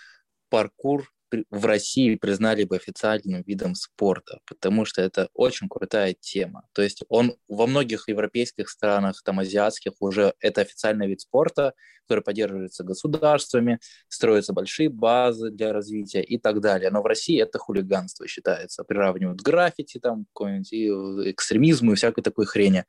паркур 0.50 1.12
в 1.50 1.66
России 1.66 2.16
признали 2.16 2.64
бы 2.64 2.76
официальным 2.76 3.42
видом 3.44 3.76
спорта, 3.76 4.40
потому 4.46 4.86
что 4.86 5.02
это 5.02 5.30
очень 5.34 5.70
крутая 5.70 6.16
тема. 6.20 6.68
То 6.74 6.82
есть 6.82 7.04
он 7.10 7.36
во 7.48 7.68
многих 7.68 8.08
европейских 8.08 8.70
странах, 8.70 9.22
там 9.24 9.40
азиатских, 9.40 9.94
уже 10.00 10.34
это 10.40 10.62
официальный 10.62 11.08
вид 11.08 11.22
спорта, 11.22 11.74
который 12.08 12.24
поддерживается 12.24 12.84
государствами, 12.84 13.80
строятся 14.10 14.54
большие 14.54 14.90
базы 14.90 15.50
для 15.50 15.72
развития 15.72 16.22
и 16.22 16.38
так 16.38 16.60
далее. 16.60 16.92
Но 16.92 17.02
в 17.02 17.06
России 17.06 17.42
это 17.42 17.58
хулиганство 17.58 18.28
считается, 18.28 18.84
приравнивают 18.84 19.42
граффити, 19.42 20.00
там, 20.00 20.26
какой-нибудь 20.34 21.30
экстремизму 21.34 21.94
и 21.94 21.96
всякой 21.96 22.22
такой 22.22 22.46
хрени. 22.46 22.86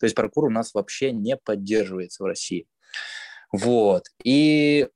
То 0.00 0.06
есть 0.06 0.16
паркур 0.16 0.46
у 0.46 0.50
нас 0.50 0.74
вообще 0.74 1.12
не 1.12 1.36
поддерживается 1.36 2.24
в 2.24 2.26
России. 2.26 2.66
Вот. 3.52 4.06
И 4.24 4.88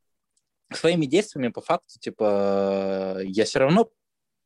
своими 0.72 1.06
действиями 1.06 1.48
по 1.48 1.60
факту, 1.60 1.98
типа, 1.98 3.18
я 3.22 3.44
все 3.44 3.60
равно 3.60 3.90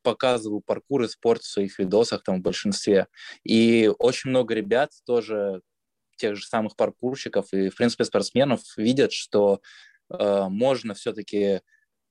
показываю 0.03 0.61
паркур 0.61 1.03
и 1.03 1.09
спорт 1.09 1.43
в 1.43 1.51
своих 1.51 1.79
видосах 1.79 2.23
там 2.23 2.39
в 2.39 2.43
большинстве. 2.43 3.07
И 3.45 3.91
очень 3.99 4.31
много 4.31 4.55
ребят 4.55 4.91
тоже, 5.07 5.63
тех 6.17 6.37
же 6.37 6.47
самых 6.47 6.77
паркурщиков 6.77 7.53
и, 7.53 7.69
в 7.69 7.77
принципе, 7.77 8.05
спортсменов 8.05 8.61
видят, 8.77 9.13
что 9.13 9.61
э, 10.11 10.45
можно 10.49 10.95
все-таки 10.95 11.61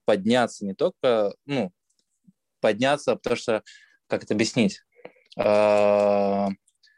подняться 0.05 0.65
не 0.65 0.73
только, 0.73 1.33
ну, 1.45 1.71
подняться, 2.59 3.15
потому 3.15 3.35
что, 3.35 3.63
как 4.07 4.23
это 4.23 4.33
объяснить, 4.33 4.81
э, 5.37 6.47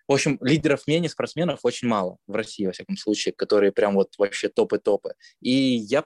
в 0.07 0.13
общем, 0.13 0.37
лидеров 0.41 0.85
мнений 0.85 1.07
спортсменов 1.07 1.59
очень 1.63 1.87
мало 1.87 2.17
в 2.27 2.35
России, 2.35 2.65
во 2.65 2.73
всяком 2.73 2.97
случае, 2.97 3.33
которые 3.33 3.71
прям 3.71 3.95
вот 3.95 4.13
вообще 4.17 4.49
топы-топы. 4.49 5.13
И 5.39 5.51
я 5.51 6.03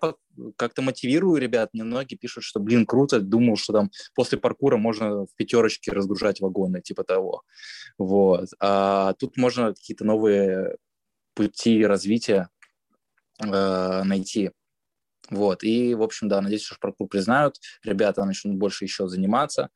как-то 0.56 0.82
мотивирую 0.82 1.42
ребят, 1.42 1.70
мне 1.74 1.84
многие 1.84 2.16
пишут, 2.16 2.44
что, 2.44 2.60
блин, 2.60 2.86
круто, 2.86 3.20
думал, 3.20 3.58
что 3.58 3.74
там 3.74 3.92
после 4.14 4.38
паркура 4.38 4.78
можно 4.78 5.26
в 5.26 5.36
пятерочке 5.36 5.92
разгружать 5.92 6.42
вагоны, 6.42 6.82
типа 6.82 7.04
того. 7.04 7.44
Вот. 7.98 8.50
А 8.60 9.14
тут 9.14 9.36
можно 9.38 9.74
какие-то 9.74 10.06
новые 10.06 10.78
пути 11.34 11.86
развития 11.86 12.50
э, 13.44 14.04
найти. 14.04 14.52
Вот. 15.30 15.64
И, 15.64 15.96
в 15.96 16.04
общем, 16.04 16.30
да, 16.30 16.42
надеюсь, 16.42 16.64
что 16.64 16.78
паркур 16.80 17.08
признают, 17.08 17.56
ребята 17.84 18.26
начнут 18.26 18.58
больше 18.58 18.86
еще 18.86 19.08
заниматься, 19.08 19.70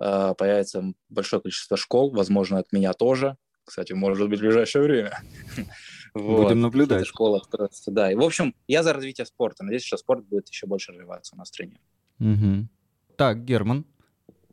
э, 0.00 0.34
появится 0.38 0.84
большое 1.08 1.42
количество 1.42 1.76
школ, 1.76 2.12
возможно, 2.12 2.58
от 2.58 2.72
меня 2.72 2.92
тоже, 2.92 3.36
кстати, 3.64 3.92
может 3.92 4.28
быть, 4.28 4.38
в 4.38 4.42
ближайшее 4.42 4.82
время. 4.82 5.18
Будем 6.14 6.60
наблюдать. 6.60 7.06
Школа 7.06 7.38
откроется, 7.38 7.90
да. 7.90 8.12
И, 8.12 8.14
в 8.14 8.22
общем, 8.22 8.54
я 8.68 8.82
за 8.82 8.92
развитие 8.92 9.26
спорта. 9.26 9.64
Надеюсь, 9.64 9.84
что 9.84 9.96
спорт 9.96 10.24
будет 10.24 10.48
еще 10.48 10.66
больше 10.66 10.92
развиваться 10.92 11.34
у 11.34 11.38
нас 11.38 11.48
в 11.48 11.52
стране. 11.52 11.80
Угу. 12.20 12.68
Так, 13.16 13.44
Герман. 13.44 13.84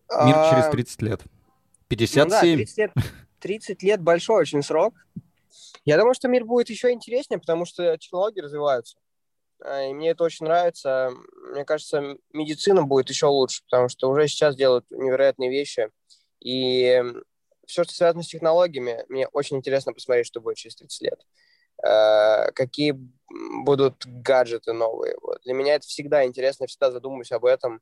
Мир 0.10 0.36
а... 0.36 0.50
через 0.52 0.72
30 0.72 1.02
лет. 1.04 1.22
57. 1.88 2.24
Ну 2.24 2.30
да, 2.30 2.42
30 2.42 2.78
лет, 2.78 2.92
30 3.40 3.84
лет 3.84 4.02
большой 4.02 4.42
очень 4.42 4.64
срок. 4.64 4.96
Я 5.86 5.98
думаю, 5.98 6.14
что 6.14 6.28
мир 6.28 6.46
будет 6.46 6.70
еще 6.70 6.92
интереснее, 6.92 7.40
потому 7.40 7.66
что 7.66 7.98
технологии 7.98 8.40
развиваются. 8.40 8.98
А, 9.64 9.84
и 9.84 9.94
мне 9.94 10.10
это 10.10 10.24
очень 10.24 10.46
нравится. 10.46 11.12
Мне 11.52 11.66
кажется, 11.66 12.16
медицина 12.34 12.84
будет 12.84 13.10
еще 13.10 13.28
лучше, 13.28 13.64
потому 13.70 13.90
что 13.90 14.10
уже 14.10 14.28
сейчас 14.28 14.56
делают 14.56 14.90
невероятные 14.90 15.50
вещи. 15.50 15.90
И 16.40 17.04
все, 17.66 17.84
что 17.84 17.94
связано 17.94 18.24
с 18.24 18.28
технологиями, 18.28 19.06
мне 19.10 19.28
очень 19.28 19.58
интересно 19.58 19.94
посмотреть, 19.94 20.28
что 20.28 20.42
будет 20.42 20.58
через 20.58 20.76
30 20.76 21.02
лет. 21.02 21.20
Э, 21.84 22.52
какие 22.52 22.96
будут 23.64 24.06
гаджеты 24.06 24.74
новые. 24.74 25.16
Вот. 25.22 25.42
Для 25.44 25.54
меня 25.54 25.76
это 25.76 25.88
всегда 25.88 26.26
интересно, 26.26 26.66
я 26.66 26.68
всегда 26.68 26.92
задумываюсь 26.92 27.32
об 27.32 27.46
этом. 27.46 27.82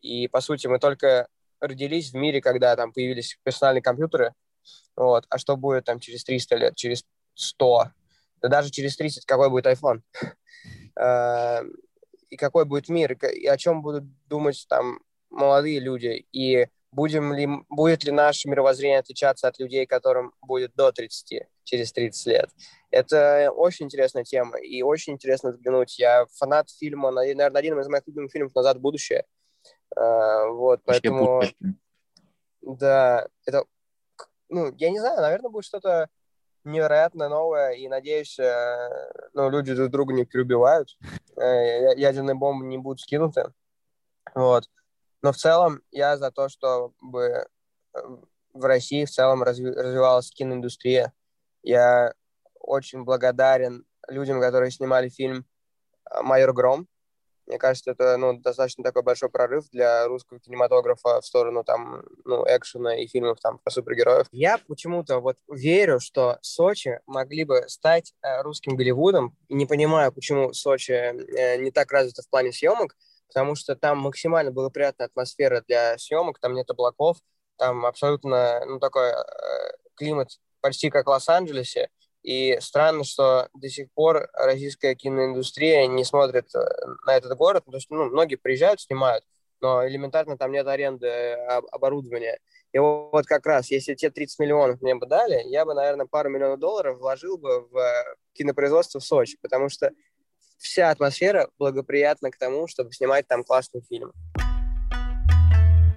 И, 0.00 0.28
по 0.28 0.40
сути, 0.40 0.66
мы 0.66 0.78
только 0.78 1.28
родились 1.60 2.12
в 2.12 2.14
мире, 2.14 2.40
когда 2.40 2.74
там 2.76 2.92
появились 2.92 3.38
персональные 3.42 3.82
компьютеры. 3.82 4.34
Вот. 4.96 5.24
А 5.28 5.38
что 5.38 5.56
будет 5.56 5.84
там 5.84 6.00
через 6.00 6.24
300 6.24 6.56
лет, 6.56 6.76
через 6.76 7.04
100? 7.34 7.90
Да 8.40 8.48
даже 8.48 8.70
через 8.70 8.96
30 8.96 9.24
какой 9.24 9.50
будет 9.50 9.66
iPhone? 9.66 10.02
Э, 11.00 11.62
и 12.28 12.36
какой 12.36 12.64
будет 12.64 12.88
мир? 12.88 13.12
И 13.12 13.46
о 13.46 13.56
чем 13.56 13.82
будут 13.82 14.02
думать 14.26 14.66
там 14.68 14.98
молодые 15.30 15.78
люди? 15.78 16.26
И 16.32 16.66
будем 16.90 17.32
ли, 17.32 17.48
будет 17.68 18.04
ли 18.04 18.12
наше 18.12 18.48
мировоззрение 18.48 19.00
отличаться 19.00 19.48
от 19.48 19.58
людей, 19.58 19.86
которым 19.86 20.32
будет 20.40 20.74
до 20.74 20.92
30, 20.92 21.46
через 21.64 21.92
30 21.92 22.26
лет. 22.26 22.50
Это 22.90 23.50
очень 23.54 23.86
интересная 23.86 24.24
тема, 24.24 24.58
и 24.58 24.82
очень 24.82 25.14
интересно 25.14 25.50
взглянуть. 25.50 25.98
Я 25.98 26.26
фанат 26.34 26.70
фильма, 26.70 27.10
наверное, 27.10 27.48
один 27.48 27.78
из 27.78 27.88
моих 27.88 28.06
любимых 28.06 28.32
фильмов 28.32 28.54
«Назад 28.54 28.78
в 28.78 28.80
будущее». 28.80 29.24
А, 29.96 30.46
вот, 30.48 30.80
поэтому... 30.84 31.42
Да, 32.60 33.26
это... 33.46 33.64
Ну, 34.50 34.74
я 34.76 34.90
не 34.90 34.98
знаю, 34.98 35.20
наверное, 35.20 35.50
будет 35.50 35.64
что-то 35.64 36.08
невероятно 36.64 37.28
новое, 37.28 37.72
и 37.72 37.88
надеюсь, 37.88 38.38
э, 38.38 39.10
ну, 39.32 39.48
люди 39.50 39.74
друг 39.74 39.90
друга 39.90 40.14
не 40.14 40.24
переубивают, 40.24 40.96
э, 41.36 41.94
ядерные 41.96 42.34
бомбы 42.34 42.66
не 42.66 42.78
будут 42.78 43.00
скинуты. 43.00 43.52
Вот. 44.34 44.64
Но 45.22 45.32
в 45.32 45.36
целом 45.36 45.82
я 45.90 46.16
за 46.16 46.30
то, 46.30 46.48
чтобы 46.48 46.92
э, 47.14 47.46
в 48.52 48.64
России 48.64 49.04
в 49.04 49.10
целом 49.10 49.42
разви- 49.42 49.72
развивалась 49.72 50.30
киноиндустрия. 50.30 51.12
Я 51.62 52.14
очень 52.60 53.04
благодарен 53.04 53.84
людям, 54.08 54.40
которые 54.40 54.70
снимали 54.70 55.08
фильм 55.08 55.44
э, 56.10 56.22
«Майор 56.22 56.52
Гром». 56.52 56.88
Мне 57.46 57.56
кажется, 57.56 57.92
это 57.92 58.18
ну, 58.18 58.38
достаточно 58.38 58.84
такой 58.84 59.02
большой 59.02 59.30
прорыв 59.30 59.70
для 59.70 60.06
русского 60.06 60.38
кинематографа 60.38 61.22
в 61.22 61.24
сторону 61.24 61.64
там, 61.64 62.04
ну, 62.26 62.44
экшена 62.46 62.98
и 62.98 63.06
фильмов 63.06 63.40
там 63.40 63.58
про 63.58 63.70
супергероев. 63.70 64.26
Я 64.32 64.58
почему-то 64.68 65.20
вот 65.20 65.38
верю, 65.48 65.98
что 65.98 66.36
Сочи 66.42 67.00
могли 67.06 67.44
бы 67.44 67.64
стать 67.68 68.12
э, 68.22 68.42
русским 68.42 68.76
Голливудом. 68.76 69.34
Не 69.48 69.64
понимаю, 69.64 70.12
почему 70.12 70.52
Сочи 70.52 70.92
не 71.58 71.70
так 71.70 71.90
развито 71.90 72.22
в 72.22 72.28
плане 72.28 72.52
съемок, 72.52 72.94
потому 73.28 73.54
что 73.54 73.76
там 73.76 73.98
максимально 73.98 74.50
благоприятная 74.50 75.06
атмосфера 75.06 75.62
для 75.66 75.96
съемок, 75.98 76.38
там 76.40 76.54
нет 76.54 76.68
облаков, 76.70 77.18
там 77.56 77.86
абсолютно, 77.86 78.64
ну, 78.66 78.78
такой 78.80 79.10
э, 79.10 79.14
климат 79.94 80.30
почти 80.60 80.90
как 80.90 81.06
в 81.06 81.10
Лос-Анджелесе, 81.10 81.88
и 82.22 82.58
странно, 82.60 83.04
что 83.04 83.48
до 83.54 83.68
сих 83.68 83.92
пор 83.92 84.28
российская 84.32 84.94
киноиндустрия 84.94 85.86
не 85.86 86.04
смотрит 86.04 86.54
э, 86.54 86.58
на 87.06 87.16
этот 87.16 87.36
город, 87.36 87.64
то 87.64 87.76
есть, 87.76 87.90
ну, 87.90 88.06
многие 88.06 88.36
приезжают, 88.36 88.80
снимают, 88.80 89.24
но 89.60 89.86
элементарно 89.86 90.36
там 90.36 90.52
нет 90.52 90.66
аренды 90.66 91.06
э, 91.06 91.46
оборудования. 91.72 92.38
И 92.72 92.78
вот 92.78 93.26
как 93.26 93.46
раз, 93.46 93.70
если 93.70 93.94
те 93.94 94.10
30 94.10 94.38
миллионов 94.40 94.80
мне 94.82 94.94
бы 94.94 95.06
дали, 95.06 95.42
я 95.46 95.64
бы, 95.64 95.74
наверное, 95.74 96.06
пару 96.06 96.28
миллионов 96.28 96.58
долларов 96.58 96.98
вложил 96.98 97.38
бы 97.38 97.66
в 97.68 97.76
э, 97.76 98.16
кинопроизводство 98.34 99.00
в 99.00 99.04
Сочи, 99.04 99.38
потому 99.40 99.68
что 99.68 99.90
вся 100.58 100.90
атмосфера 100.90 101.48
благоприятна 101.58 102.30
к 102.30 102.38
тому, 102.38 102.66
чтобы 102.68 102.92
снимать 102.92 103.26
там 103.26 103.44
классный 103.44 103.82
фильм. 103.88 104.12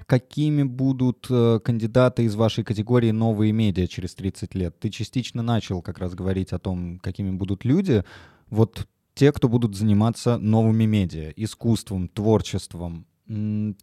Какими 0.06 0.64
будут 0.64 1.28
э, 1.30 1.60
кандидаты 1.64 2.24
из 2.24 2.36
вашей 2.36 2.66
категории 2.66 3.12
новые 3.12 3.54
медиа 3.54 3.88
через 3.88 4.14
30 4.16 4.56
лет? 4.56 4.78
Ты 4.78 4.90
частично 4.90 5.42
начал 5.42 5.82
как 5.82 6.00
раз 6.00 6.14
говорить 6.14 6.52
о 6.52 6.60
том, 6.60 7.00
какими 7.00 7.32
будут 7.32 7.64
люди. 7.64 8.04
Вот 8.50 8.88
те, 9.14 9.32
кто 9.32 9.48
будут 9.48 9.76
заниматься 9.76 10.38
новыми 10.38 10.84
медиа, 10.84 11.32
искусством, 11.38 12.10
творчеством, 12.10 13.08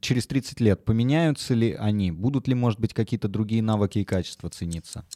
через 0.00 0.26
30 0.26 0.60
лет 0.60 0.84
поменяются 0.84 1.54
ли 1.54 1.72
они? 1.72 2.12
Будут 2.12 2.46
ли, 2.46 2.54
может 2.54 2.78
быть, 2.78 2.92
какие-то 2.92 3.28
другие 3.28 3.62
навыки 3.62 3.98
и 4.00 4.04
качества 4.04 4.50
цениться? 4.50 5.06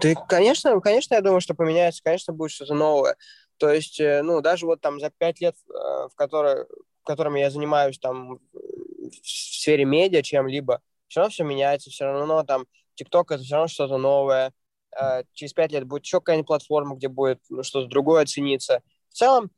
Да, 0.00 0.14
конечно, 0.14 0.80
конечно, 0.80 1.14
я 1.14 1.20
думаю, 1.20 1.40
что 1.40 1.54
поменяется, 1.54 2.02
конечно, 2.02 2.32
будет 2.32 2.52
что-то 2.52 2.74
новое. 2.74 3.16
То 3.58 3.70
есть, 3.70 4.00
э, 4.00 4.22
ну, 4.22 4.40
даже 4.40 4.66
вот 4.66 4.80
там 4.80 5.00
за 5.00 5.10
пять 5.10 5.40
лет, 5.40 5.56
э, 5.68 5.72
в, 5.72 6.12
которой, 6.14 6.64
в 6.64 7.04
котором 7.04 7.34
я 7.34 7.50
занимаюсь 7.50 7.98
там 7.98 8.38
в 8.38 9.12
сфере 9.24 9.84
медиа 9.84 10.22
чем-либо, 10.22 10.80
все 11.08 11.20
равно 11.20 11.30
все 11.32 11.44
меняется, 11.44 11.90
все 11.90 12.04
равно 12.04 12.44
там 12.44 12.66
ТикТок 12.94 13.32
это 13.32 13.42
все 13.42 13.54
равно 13.54 13.68
что-то 13.68 13.98
новое. 13.98 14.52
Э, 14.98 15.24
через 15.32 15.52
пять 15.52 15.72
лет 15.72 15.84
будет 15.84 16.04
еще 16.04 16.18
какая-нибудь 16.18 16.46
платформа, 16.46 16.96
где 16.96 17.08
будет 17.08 17.40
ну, 17.48 17.62
что-то 17.62 17.88
другое 17.88 18.24
цениться. 18.26 18.82
В 19.10 19.14
целом, 19.14 19.50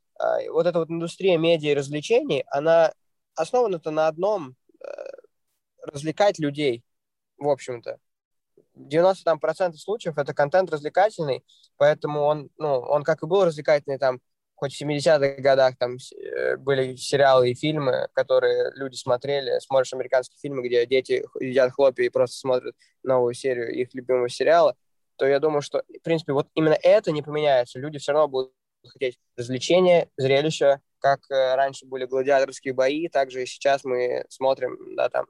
вот 0.49 0.67
эта 0.67 0.77
вот 0.77 0.91
индустрия 0.91 1.39
медиа 1.39 1.71
и 1.71 1.75
развлечений, 1.75 2.43
она 2.47 2.93
основана-то 3.33 3.89
на 3.89 4.07
одном 4.07 4.55
развлекать 5.81 6.37
людей, 6.37 6.83
в 7.39 7.47
общем-то. 7.47 7.99
90 8.87 9.23
там, 9.23 9.39
процентов 9.39 9.79
случаев 9.81 10.17
это 10.17 10.33
контент 10.33 10.71
развлекательный, 10.71 11.43
поэтому 11.77 12.21
он, 12.21 12.49
ну, 12.57 12.79
он 12.79 13.03
как 13.03 13.23
и 13.23 13.27
был 13.27 13.45
развлекательный 13.45 13.97
там, 13.97 14.19
хоть 14.55 14.75
в 14.75 14.81
70-х 14.81 15.41
годах 15.41 15.75
там 15.77 15.97
э, 15.97 16.55
были 16.57 16.95
сериалы 16.95 17.49
и 17.49 17.55
фильмы, 17.55 18.09
которые 18.13 18.71
люди 18.75 18.95
смотрели, 18.95 19.59
смотришь 19.59 19.93
американские 19.93 20.37
фильмы, 20.39 20.65
где 20.67 20.85
дети 20.85 21.25
едят 21.39 21.71
хлопья 21.73 22.03
и 22.03 22.09
просто 22.09 22.37
смотрят 22.37 22.75
новую 23.03 23.33
серию 23.33 23.73
их 23.73 23.93
любимого 23.93 24.29
сериала, 24.29 24.75
то 25.15 25.25
я 25.25 25.39
думаю, 25.39 25.61
что, 25.61 25.83
в 25.87 26.03
принципе, 26.03 26.33
вот 26.33 26.47
именно 26.53 26.77
это 26.81 27.11
не 27.11 27.21
поменяется. 27.21 27.79
Люди 27.79 27.97
все 27.97 28.11
равно 28.11 28.27
будут 28.27 28.53
хотеть 28.87 29.19
развлечения, 29.35 30.09
зрелища, 30.17 30.79
как 30.99 31.21
э, 31.31 31.55
раньше 31.55 31.85
были 31.85 32.05
гладиаторские 32.05 32.73
бои, 32.73 33.07
также 33.07 33.43
и 33.43 33.45
сейчас 33.45 33.83
мы 33.83 34.25
смотрим, 34.29 34.95
да, 34.95 35.09
там, 35.09 35.25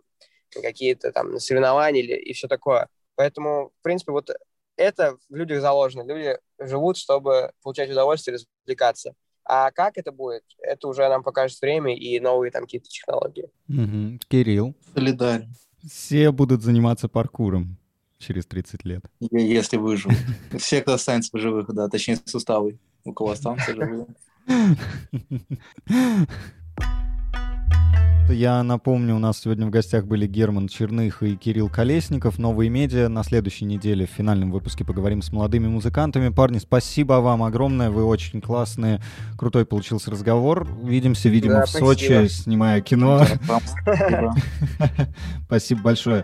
какие-то 0.50 1.12
там 1.12 1.40
соревнования 1.40 2.02
или, 2.02 2.16
и 2.16 2.34
все 2.34 2.48
такое. 2.48 2.90
Поэтому, 3.22 3.72
в 3.80 3.84
принципе, 3.84 4.14
вот 4.14 4.32
это 4.78 5.16
в 5.30 5.36
людях 5.36 5.62
заложено. 5.62 6.02
Люди 6.02 6.40
живут, 6.60 6.98
чтобы 6.98 7.52
получать 7.62 7.92
удовольствие, 7.92 8.40
развлекаться. 8.66 9.14
А 9.46 9.70
как 9.70 10.00
это 10.00 10.12
будет, 10.12 10.42
это 10.58 10.88
уже 10.88 11.08
нам 11.08 11.22
покажет 11.22 11.62
время 11.62 11.96
и 11.96 12.20
новые 12.20 12.50
там 12.50 12.64
какие-то 12.64 12.90
технологии. 12.90 13.52
Угу. 13.70 14.22
Кирилл. 14.28 14.76
Солидарен. 14.96 15.54
Все 15.88 16.32
будут 16.32 16.64
заниматься 16.64 17.08
паркуром 17.08 17.78
через 18.18 18.48
30 18.48 18.86
лет. 18.86 19.04
Если 19.20 19.78
выживут. 19.78 20.18
Все, 20.58 20.82
кто 20.82 20.94
останется 20.94 21.30
в 21.32 21.40
живых, 21.40 21.72
да, 21.76 21.90
точнее, 21.90 22.18
суставы, 22.26 22.80
у 23.04 23.14
кого 23.14 23.30
останутся 23.30 23.76
живые. 23.76 24.08
Я 28.30 28.64
напомню, 28.64 29.16
у 29.16 29.20
нас 29.20 29.40
сегодня 29.42 29.66
в 29.68 29.70
гостях 29.70 30.06
были 30.06 30.26
Герман 30.26 30.68
Черных 30.68 31.22
и 31.22 31.36
Кирилл 31.36 31.70
Колесников. 31.70 32.40
Новые 32.40 32.70
медиа. 32.70 33.10
На 33.10 33.24
следующей 33.24 33.66
неделе 33.66 34.06
в 34.06 34.10
финальном 34.10 34.52
выпуске 34.52 34.86
поговорим 34.86 35.22
с 35.22 35.32
молодыми 35.32 35.68
музыкантами. 35.68 36.30
Парни, 36.30 36.60
спасибо 36.60 37.14
вам 37.16 37.44
огромное. 37.44 37.90
Вы 37.90 38.06
очень 38.06 38.42
классные. 38.42 39.02
Крутой 39.38 39.66
получился 39.66 40.12
разговор. 40.12 40.68
Увидимся, 40.82 41.30
видимо, 41.30 41.56
да, 41.56 41.66
в 41.66 41.70
спасибо. 41.70 41.88
Сочи, 41.88 42.28
снимая 42.28 42.82
кино. 42.82 43.26
Спасибо. 43.44 44.36
Спасибо 45.46 45.82
большое. 45.82 46.24